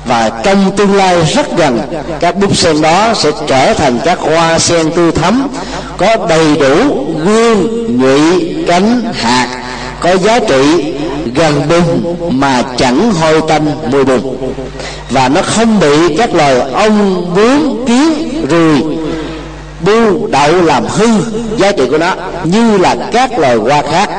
Và 0.05 0.31
trong 0.45 0.77
tương 0.77 0.95
lai 0.95 1.17
rất 1.35 1.57
gần, 1.57 1.81
các 2.21 2.37
búp 2.37 2.57
sen 2.57 2.83
đó 2.83 3.15
sẽ 3.15 3.31
trở 3.47 3.75
thành 3.75 3.99
các 4.05 4.19
hoa 4.19 4.59
sen 4.59 4.91
tươi 4.91 5.13
thắm 5.13 5.49
có 5.97 6.17
đầy 6.29 6.57
đủ 6.57 7.07
gương 7.25 7.87
nhụy, 8.01 8.55
cánh, 8.67 9.13
hạt, 9.15 9.49
có 10.01 10.17
giá 10.17 10.39
trị 10.39 10.95
gần 11.35 11.69
bùn 11.69 12.17
mà 12.41 12.63
chẳng 12.77 13.13
hôi 13.13 13.41
tanh 13.49 13.91
mùi 13.91 14.05
bùn 14.05 14.37
và 15.11 15.29
nó 15.29 15.43
không 15.43 15.81
bị 15.81 16.17
các 16.17 16.35
loài 16.35 16.61
ong 16.73 17.27
bướm 17.35 17.87
kiến 17.87 18.29
ruồi 18.49 18.99
bu 19.81 20.27
đậu 20.27 20.63
làm 20.63 20.87
hư 20.87 21.07
giá 21.57 21.73
trị 21.73 21.85
của 21.91 21.99
nó, 21.99 22.15
như 22.45 22.79
là 22.79 22.97
các 23.13 23.39
loài 23.39 23.57
hoa 23.57 23.83
khác. 23.83 24.11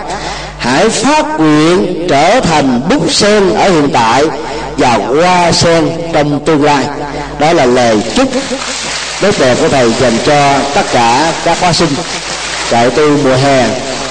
Hãy 0.57 0.89
phát 0.89 1.39
nguyện 1.39 2.05
trở 2.10 2.39
thành 2.39 2.82
bút 2.89 3.12
sen 3.12 3.53
ở 3.55 3.70
hiện 3.70 3.89
tại 3.93 4.26
và 4.78 4.97
hoa 4.97 5.51
sen 5.51 5.89
trong 6.14 6.45
tương 6.45 6.64
lai. 6.64 6.86
Đó 7.39 7.53
là 7.53 7.66
lời 7.66 8.01
chúc 8.16 8.30
tốt 9.22 9.32
đẹp 9.39 9.57
của 9.62 9.70
thầy 9.70 9.93
dành 9.93 10.18
cho 10.26 10.53
tất 10.76 10.86
cả 10.93 11.34
các 11.45 11.57
khóa 11.60 11.74
sinh 11.74 11.89
tại 12.72 12.89
tu 12.89 13.18
mùa 13.24 13.36
hè 13.36 13.68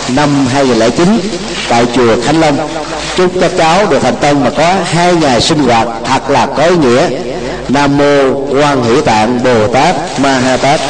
năm 0.09 0.47
2009 0.47 1.21
tại 1.69 1.87
chùa 1.95 2.17
Khánh 2.25 2.41
Long. 2.41 2.59
Chúc 3.17 3.33
các 3.41 3.51
cháu 3.59 3.87
được 3.87 3.99
thành 4.03 4.17
công 4.23 4.45
và 4.45 4.51
có 4.51 4.75
hai 4.85 5.15
ngày 5.15 5.41
sinh 5.41 5.59
hoạt 5.59 5.89
thật 6.05 6.31
là 6.31 6.47
có 6.47 6.63
ý 6.63 6.77
nghĩa. 6.77 7.09
Nam 7.69 7.99
mô 7.99 8.45
Quan 8.53 8.85
Hỷ 8.85 9.01
Tạng 9.01 9.43
Bồ 9.45 9.67
Tát 9.67 10.21
Ma 10.21 10.39
Ha 10.39 10.57
Tát. 10.57 10.81